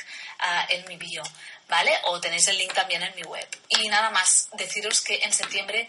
en 0.69 0.85
mi 0.87 0.97
bio. 0.97 1.23
¿Vale? 1.69 1.91
O 2.05 2.21
tenéis 2.21 2.47
el 2.47 2.57
link 2.57 2.73
también 2.73 3.03
en 3.03 3.13
mi 3.15 3.23
web. 3.23 3.47
Y 3.67 3.89
nada 3.89 4.09
más, 4.09 4.47
deciros 4.53 5.01
que 5.01 5.19
en 5.23 5.33
septiembre 5.33 5.85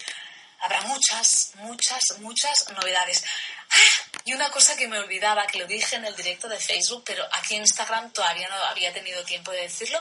habrá 0.61 0.81
muchas, 0.83 1.53
muchas, 1.57 2.03
muchas 2.21 2.69
novedades. 2.71 3.25
¡Ah! 3.71 4.21
Y 4.25 4.35
una 4.35 4.51
cosa 4.51 4.77
que 4.77 4.89
me 4.89 4.99
olvidaba, 4.99 5.47
que 5.47 5.59
lo 5.59 5.67
dije 5.67 5.97
en 5.97 6.05
el 6.05 6.15
directo 6.15 6.49
de 6.49 6.59
Facebook, 6.59 7.03
pero 7.07 7.27
aquí 7.33 7.55
en 7.55 7.63
Instagram 7.63 8.13
todavía 8.13 8.49
no 8.49 8.57
había 8.65 8.93
tenido 8.93 9.25
tiempo 9.25 9.51
de 9.53 9.63
decirlo, 9.63 10.01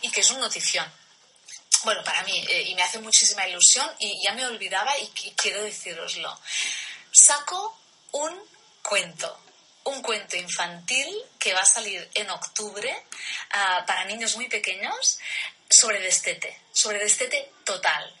y 0.00 0.10
que 0.10 0.20
es 0.20 0.30
una 0.30 0.40
notición. 0.40 0.90
Bueno, 1.84 2.02
para 2.04 2.22
mí, 2.22 2.44
eh, 2.48 2.62
y 2.62 2.74
me 2.74 2.82
hace 2.82 2.98
muchísima 2.98 3.46
ilusión, 3.46 3.88
y 3.98 4.22
ya 4.24 4.32
me 4.32 4.46
olvidaba 4.46 4.96
y, 4.98 5.08
quiero 5.36 5.62
deciroslo. 5.62 6.38
Saco 7.10 7.78
un 8.12 8.40
cuento, 8.82 9.40
un 9.84 10.02
cuento 10.02 10.36
infantil 10.36 11.14
que 11.38 11.52
va 11.52 11.60
a 11.60 11.66
salir 11.66 12.08
en 12.14 12.30
octubre 12.30 13.06
ah, 13.50 13.84
para 13.86 14.04
niños 14.04 14.36
muy 14.36 14.48
pequeños 14.48 15.18
sobre 15.68 16.00
destete, 16.00 16.60
sobre 16.72 16.98
destete 16.98 17.50
total. 17.64 18.14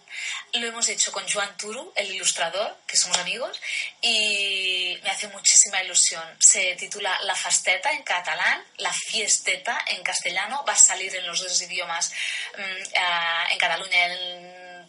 Lo 0.54 0.66
hemos 0.66 0.88
hecho 0.88 1.12
con 1.12 1.28
Joan 1.28 1.56
Turu, 1.56 1.92
el 1.96 2.10
ilustrador, 2.12 2.76
que 2.86 2.96
somos 2.96 3.18
amigos, 3.18 3.60
y 4.00 4.98
me 5.02 5.10
hace 5.10 5.28
muchísima 5.28 5.82
ilusión. 5.82 6.22
Se 6.38 6.74
titula 6.76 7.18
La 7.22 7.34
Fasteta 7.34 7.90
en 7.90 8.02
catalán, 8.02 8.62
La 8.78 8.92
Fiesteta 8.92 9.84
en 9.88 10.02
castellano, 10.02 10.64
va 10.66 10.74
a 10.74 10.76
salir 10.76 11.14
en 11.14 11.26
los 11.26 11.40
dos 11.40 11.60
idiomas, 11.62 12.12
mm, 12.56 13.52
en 13.52 13.58
Cataluña 13.58 14.04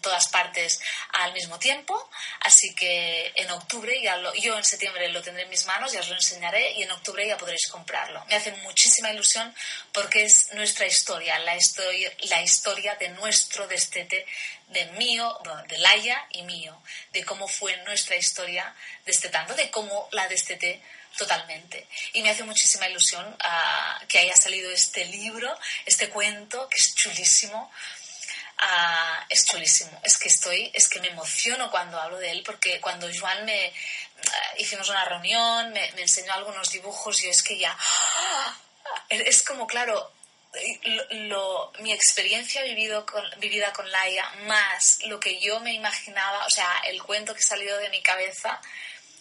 todas 0.02 0.28
partes 0.30 0.82
al 1.14 1.34
mismo 1.34 1.60
tiempo, 1.60 2.10
así 2.41 2.74
que 2.76 3.32
en 3.36 3.50
octubre, 3.52 4.02
ya 4.02 4.18
lo, 4.18 4.34
yo 4.36 4.58
en 4.58 4.64
septiembre 4.64 5.10
lo 5.10 5.22
tendré 5.22 5.43
en 5.43 5.50
mis 5.50 5.66
manos, 5.66 5.91
ya 5.91 6.00
os 6.00 6.10
lo 6.10 6.16
enseñaré 6.16 6.74
y 6.74 6.84
en 6.84 6.91
octubre 6.91 7.28
ya 7.28 7.38
podréis 7.38 7.68
comprarlo. 7.68 8.24
Me 8.26 8.36
hace 8.36 8.52
muchísima 8.64 9.12
ilusión 9.12 9.54
porque 9.91 10.24
es 10.24 10.50
nuestra 10.54 10.86
historia, 10.86 11.39
la 11.39 11.56
historia, 11.56 12.96
de 13.00 13.10
nuestro 13.10 13.68
destete, 13.68 14.26
de 14.68 14.86
mío, 14.98 15.38
de 15.68 15.78
Laia 15.78 16.28
y 16.32 16.43
mío, 16.43 16.82
de 17.12 17.24
cómo 17.24 17.48
fue 17.48 17.76
nuestra 17.84 18.16
historia 18.16 18.74
destetando, 19.06 19.54
de 19.56 19.70
cómo 19.70 20.10
la 20.12 20.28
desteté 20.28 20.82
totalmente. 21.18 21.88
Y 22.14 22.22
me 22.22 22.30
hace 22.30 22.43
muchísima 22.43 22.89
ilusión 22.89 23.26
uh, 23.26 24.08
que 24.08 24.20
haya 24.20 24.36
salido 24.36 24.70
este 24.72 25.06
libro, 25.06 25.58
este 25.86 26.10
cuento, 26.10 26.68
que 26.70 26.78
es 26.78 26.93
chulísimo, 26.96 27.72
Ah, 28.58 29.26
es 29.30 29.45
chulísimo. 29.45 29.99
Es 30.03 30.18
que 30.18 30.30
estoy, 30.30 30.72
es 30.74 30.88
que 30.88 31.01
me 31.01 31.10
emociono 31.10 31.70
cuando 31.70 31.99
hablo 31.99 32.18
de 32.18 32.32
él, 32.32 32.43
porque 32.45 32.80
cuando 32.80 33.08
Joan 33.14 33.45
me 33.45 33.68
ah, 33.68 34.53
hicimos 34.58 34.89
una 34.89 35.06
reunión, 35.06 35.72
me, 35.74 35.89
enseñó 36.01 36.34
algunos 36.34 36.72
dibujos, 36.72 37.24
y 37.24 37.30
es 37.30 37.43
que 37.43 37.58
ya 37.58 37.76
¡ah! 37.78 38.58
es 39.10 39.43
como 39.43 39.68
claro. 39.68 40.12
Lo, 41.10 41.74
mi 41.80 41.91
experiencia 41.91 42.64
vivido 42.64 43.06
vivida 43.39 43.74
con 43.74 43.91
Laia, 43.91 44.26
más 44.47 44.99
lo 45.03 45.20
que 45.20 45.41
yo 45.41 45.60
me 45.60 45.74
imaginaba, 45.74 46.45
o 46.45 46.49
sea, 46.49 46.82
el 46.88 47.03
cuento 47.03 47.36
que 47.36 47.41
salió 47.41 47.76
de 47.78 47.89
mi 47.89 48.01
cabeza, 48.01 48.62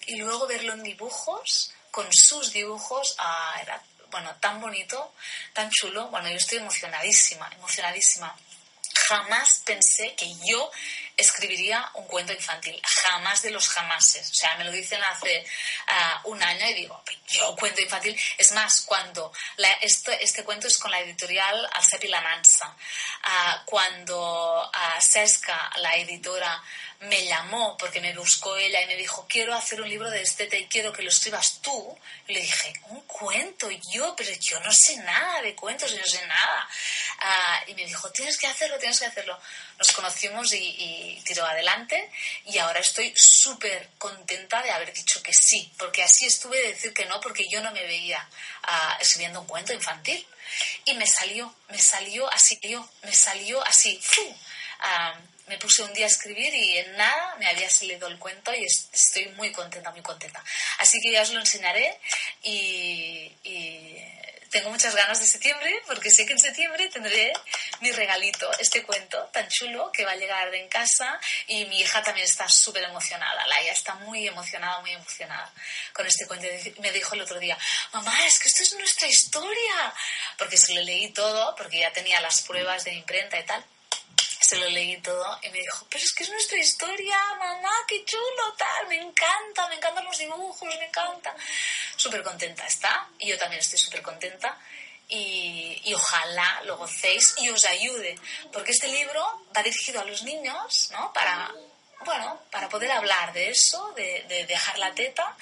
y 0.06 0.16
luego 0.16 0.46
verlo 0.46 0.74
en 0.74 0.84
dibujos, 0.84 1.72
con 1.90 2.06
sus 2.12 2.52
dibujos, 2.52 3.16
era 3.60 3.82
bueno, 4.12 4.32
tan 4.38 4.60
bonito, 4.60 5.12
tan 5.52 5.68
chulo. 5.70 6.06
Bueno, 6.06 6.28
yo 6.28 6.36
estoy 6.36 6.58
emocionadísima, 6.58 7.50
emocionadísima 7.56 8.32
jamás 9.08 9.62
pensé 9.64 10.14
que 10.16 10.32
yo 10.46 10.70
escribiría 11.16 11.90
un 11.94 12.06
cuento 12.06 12.32
infantil, 12.32 12.80
jamás 12.84 13.42
de 13.42 13.50
los 13.50 13.68
jamases. 13.68 14.30
O 14.30 14.34
sea, 14.34 14.56
me 14.56 14.64
lo 14.64 14.72
dicen 14.72 15.02
hace 15.04 15.44
ah, 15.86 16.20
un 16.24 16.42
año 16.42 16.68
y 16.68 16.74
digo, 16.74 17.02
yo 17.28 17.54
cuento 17.56 17.80
infantil. 17.80 18.18
Es 18.38 18.52
más, 18.52 18.82
cuando 18.82 19.32
este, 19.80 20.44
cuento 20.44 20.66
es 20.66 20.78
con 20.78 20.90
la 20.90 21.00
editorial 21.00 21.68
Alcepi 21.74 22.08
La 22.08 22.20
Mansa, 22.20 22.74
ah, 23.22 23.62
cuando 23.64 24.70
a 24.72 24.96
ah, 24.96 25.00
Sesca, 25.00 25.70
la 25.76 25.94
editora, 25.96 26.62
me 27.08 27.24
llamó 27.26 27.76
porque 27.76 28.00
me 28.00 28.16
buscó 28.16 28.56
ella 28.56 28.80
y 28.82 28.86
me 28.86 28.96
dijo, 28.96 29.26
quiero 29.28 29.54
hacer 29.54 29.80
un 29.80 29.88
libro 29.88 30.10
de 30.10 30.22
estete 30.22 30.58
y 30.58 30.66
quiero 30.66 30.92
que 30.92 31.02
lo 31.02 31.10
escribas 31.10 31.60
tú. 31.60 31.98
Y 32.26 32.34
le 32.34 32.40
dije, 32.40 32.72
un 32.88 33.00
cuento, 33.02 33.68
yo, 33.92 34.14
pero 34.16 34.30
yo 34.40 34.58
no 34.60 34.72
sé 34.72 34.96
nada 34.98 35.42
de 35.42 35.54
cuentos, 35.54 35.90
yo 35.90 35.98
no 35.98 36.06
sé 36.06 36.26
nada. 36.26 36.68
y 37.66 37.74
me 37.74 37.84
dijo, 37.84 38.10
tienes 38.10 38.38
que 38.38 38.46
hacerlo, 38.46 38.78
tienes 38.78 38.98
que 38.98 39.06
hacerlo. 39.06 39.38
Nos 39.78 39.92
conocimos 39.92 40.52
y, 40.54 41.20
tiró 41.24 41.44
adelante 41.44 42.10
y 42.46 42.58
ahora 42.58 42.80
estoy 42.80 43.12
súper 43.16 43.90
contenta 43.98 44.62
de 44.62 44.70
haber 44.70 44.92
dicho 44.92 45.22
que 45.22 45.32
sí, 45.32 45.72
porque 45.78 46.02
así 46.02 46.26
estuve 46.26 46.58
de 46.58 46.68
decir 46.68 46.92
que 46.92 47.06
no, 47.06 47.20
porque 47.20 47.44
yo 47.50 47.62
no 47.62 47.72
me 47.72 47.82
veía 47.82 48.26
escribiendo 49.00 49.40
un 49.40 49.46
cuento 49.46 49.72
infantil. 49.72 50.26
Y 50.84 50.94
me 50.94 51.06
salió, 51.06 51.54
me 51.68 51.78
salió 51.78 52.30
así, 52.32 52.58
yo, 52.62 52.88
me 53.02 53.14
salió 53.14 53.66
así. 53.66 54.00
Me 55.46 55.58
puse 55.58 55.82
un 55.82 55.92
día 55.92 56.06
a 56.06 56.08
escribir 56.08 56.54
y 56.54 56.78
en 56.78 56.96
nada 56.96 57.36
me 57.36 57.46
había 57.46 57.68
salido 57.68 58.08
el 58.08 58.18
cuento 58.18 58.52
y 58.54 58.64
estoy 58.64 59.26
muy 59.36 59.52
contenta, 59.52 59.90
muy 59.90 60.02
contenta. 60.02 60.42
Así 60.78 61.00
que 61.00 61.12
ya 61.12 61.22
os 61.22 61.32
lo 61.32 61.40
enseñaré 61.40 61.98
y, 62.42 63.30
tengo 64.50 64.70
muchas 64.70 64.94
ganas 64.94 65.18
de 65.18 65.26
septiembre 65.26 65.82
porque 65.84 66.12
sé 66.12 66.24
que 66.24 66.32
en 66.32 66.38
septiembre 66.38 66.88
tendré 66.88 67.32
mi 67.80 67.90
regalito, 67.90 68.48
este 68.60 68.84
cuento 68.84 69.18
tan 69.32 69.48
chulo 69.48 69.90
que 69.90 70.04
va 70.04 70.12
a 70.12 70.16
llegar 70.16 70.54
en 70.54 70.68
casa 70.68 71.18
y 71.48 71.64
mi 71.64 71.80
hija 71.80 72.04
también 72.04 72.24
está 72.24 72.48
súper 72.48 72.84
emocionada, 72.84 73.44
Laia 73.48 73.72
está 73.72 73.96
muy 73.96 74.28
emocionada, 74.28 74.80
muy 74.80 74.92
emocionada 74.92 75.52
con 75.92 76.06
este 76.06 76.28
cuento. 76.28 76.46
Me 76.78 76.92
dijo 76.92 77.16
el 77.16 77.22
otro 77.22 77.40
día, 77.40 77.58
mamá, 77.92 78.14
es 78.28 78.38
que 78.38 78.46
esto 78.46 78.62
es 78.62 78.74
nuestra 78.74 79.08
historia, 79.08 79.92
porque 80.38 80.56
se 80.56 80.72
lo 80.72 80.82
leí 80.82 81.08
todo, 81.12 81.56
porque 81.56 81.80
ya 81.80 81.92
tenía 81.92 82.20
las 82.20 82.42
pruebas 82.42 82.84
de 82.84 82.94
imprenta 82.94 83.40
y 83.40 83.42
tal 83.42 83.64
se 84.46 84.56
lo 84.56 84.68
leí 84.68 84.98
todo 84.98 85.38
y 85.42 85.48
me 85.48 85.58
dijo, 85.58 85.86
pero 85.88 86.04
es 86.04 86.12
que 86.12 86.24
es 86.24 86.30
nuestra 86.30 86.58
historia, 86.58 87.16
mamá, 87.38 87.72
qué 87.88 88.04
chulo, 88.04 88.54
tal, 88.58 88.88
me 88.88 88.96
encanta, 88.96 89.66
me 89.68 89.76
encantan 89.76 90.04
los 90.04 90.18
dibujos, 90.18 90.68
me 90.68 90.84
encanta. 90.84 91.34
Súper 91.96 92.22
contenta 92.22 92.66
está 92.66 93.08
y 93.18 93.28
yo 93.28 93.38
también 93.38 93.60
estoy 93.60 93.78
súper 93.78 94.02
contenta 94.02 94.58
y, 95.08 95.92
ojalá 95.94 96.62
lo 96.64 96.76
gocéis 96.76 97.34
y 97.38 97.48
os 97.50 97.64
ayude, 97.64 98.18
porque 98.52 98.72
este 98.72 98.88
libro 98.88 99.46
va 99.56 99.62
dirigido 99.62 100.00
a 100.00 100.04
los 100.04 100.22
niños, 100.22 100.90
¿no? 100.92 101.12
Para, 101.12 101.52
bueno, 102.04 102.40
para 102.50 102.68
poder 102.68 102.90
hablar 102.90 103.32
de 103.32 103.50
eso, 103.50 103.92
de, 103.92 104.24
de, 104.28 104.46
dejar 104.46 104.78
la 104.78 104.92
teta, 104.92 105.36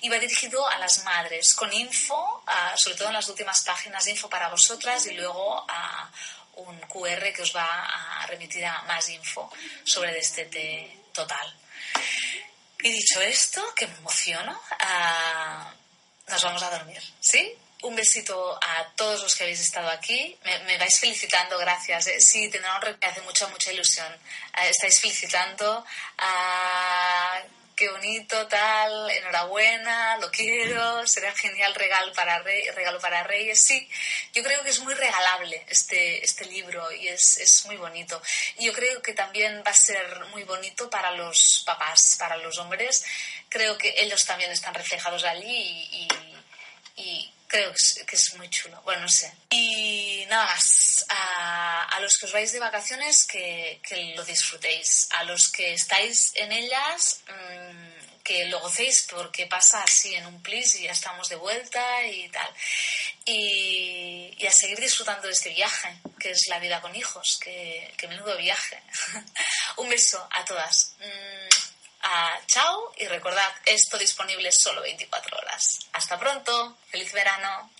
y 0.00 0.08
va 0.08 0.18
dirigido 0.18 0.66
a 0.66 0.78
las 0.78 1.04
madres, 1.04 1.54
con 1.54 1.72
info, 1.72 2.42
sobre 2.76 2.96
todo 2.96 3.08
en 3.08 3.14
las 3.14 3.28
últimas 3.28 3.62
páginas 3.64 4.06
info 4.08 4.28
para 4.28 4.48
vosotras 4.48 5.06
y 5.06 5.12
luego 5.12 5.64
a 5.68 6.10
un 6.56 6.78
QR 6.80 7.32
que 7.32 7.42
os 7.42 7.54
va 7.54 7.64
a 7.64 8.26
remitir 8.26 8.64
a 8.64 8.82
más 8.82 9.08
info 9.08 9.50
sobre 9.84 10.12
Destete 10.12 10.98
Total. 11.12 11.54
Y 12.82 12.90
dicho 12.90 13.20
esto, 13.20 13.62
que 13.74 13.86
me 13.86 13.96
emociono, 13.98 14.60
ah, 14.80 15.72
nos 16.28 16.42
vamos 16.42 16.62
a 16.62 16.70
dormir, 16.70 17.02
¿sí? 17.20 17.56
Un 17.82 17.94
besito 17.94 18.58
a 18.62 18.86
todos 18.96 19.22
los 19.22 19.34
que 19.34 19.44
habéis 19.44 19.60
estado 19.60 19.88
aquí. 19.88 20.36
Me, 20.44 20.78
vais 20.78 20.98
felicitando, 20.98 21.58
gracias. 21.58 22.06
¿eh? 22.06 22.20
Sí, 22.20 22.48
tendrá 22.48 22.76
un 22.76 22.98
hace 23.00 23.20
mucha, 23.22 23.46
mucha 23.48 23.72
ilusión. 23.72 24.12
Ah, 24.52 24.68
estáis 24.68 25.00
felicitando 25.00 25.84
a 26.18 27.42
qué 27.74 27.88
bonito, 27.90 28.46
tal, 28.48 29.10
enhorabuena, 29.10 30.16
lo 30.18 30.30
quiero, 30.30 31.06
será 31.06 31.32
genial 31.34 31.74
regalo 31.74 32.12
para, 32.12 32.38
regalo 32.40 33.00
para 33.00 33.22
Reyes. 33.22 33.60
Sí, 33.60 33.88
yo 34.32 34.42
creo 34.42 34.62
que 34.62 34.70
es 34.70 34.80
muy 34.80 34.94
regalable 34.94 35.64
este, 35.68 36.24
este 36.24 36.44
libro 36.46 36.92
y 36.92 37.08
es, 37.08 37.38
es, 37.38 37.64
muy 37.66 37.76
bonito. 37.76 38.20
Y 38.58 38.66
yo 38.66 38.72
creo 38.72 39.00
que 39.02 39.14
también 39.14 39.62
va 39.66 39.70
a 39.70 39.74
ser 39.74 40.24
muy 40.26 40.44
bonito 40.44 40.90
para 40.90 41.10
los 41.12 41.62
papás, 41.66 42.16
para 42.18 42.36
los 42.36 42.58
hombres. 42.58 43.04
Creo 43.48 43.76
que 43.78 43.94
ellos 43.98 44.24
también 44.24 44.50
están 44.50 44.74
reflejados 44.74 45.24
allí 45.24 45.88
y, 46.96 47.32
creo 47.52 47.72
que 48.06 48.16
es, 48.16 48.34
muy 48.36 48.48
chulo. 48.48 48.80
Bueno, 48.82 49.02
no 49.02 49.08
sé. 49.08 49.30
Y 49.50 50.24
nada 50.30 50.46
más, 50.46 51.04
a, 51.10 51.98
los 52.00 52.16
que 52.16 52.26
os 52.26 52.32
vais 52.32 52.50
de 52.50 52.58
vacaciones, 52.58 53.26
que, 53.26 53.78
que, 53.86 54.14
lo 54.16 54.24
disfrutéis. 54.24 55.06
A 55.18 55.24
los 55.24 55.52
que 55.52 55.74
estáis 55.74 56.32
en 56.34 56.50
ellas, 56.50 57.20
mmm, 57.28 58.22
que 58.24 58.46
lo 58.46 58.58
gocéis 58.60 59.06
porque 59.10 59.46
pasa 59.46 59.82
así 59.82 60.14
en 60.14 60.26
un 60.26 60.42
plis 60.42 60.76
y 60.76 60.84
ya 60.84 60.92
estamos 60.92 61.28
de 61.28 61.36
vuelta 61.36 62.06
y 62.06 62.28
tal. 62.30 62.50
Y, 63.26 64.34
y, 64.38 64.46
a 64.46 64.50
seguir 64.50 64.80
disfrutando 64.80 65.26
de 65.26 65.34
este 65.34 65.50
viaje, 65.50 65.94
que 66.18 66.30
es 66.30 66.46
la 66.48 66.58
vida 66.58 66.80
con 66.80 66.96
hijos, 66.96 67.38
que, 67.38 67.92
que 67.98 68.08
menudo 68.08 68.34
viaje. 68.38 68.82
un 69.76 69.90
beso 69.90 70.26
a 70.30 70.42
todas. 70.46 70.94
Mm, 71.00 71.71
chao 72.46 72.92
y 72.98 73.06
recordad, 73.06 73.50
esto 73.64 73.98
disponible 73.98 74.52
solo 74.52 74.82
24 74.82 75.36
horas. 75.38 75.80
Hasta 75.92 76.18
pronto, 76.18 76.76
feliz 76.90 77.12
verano. 77.12 77.72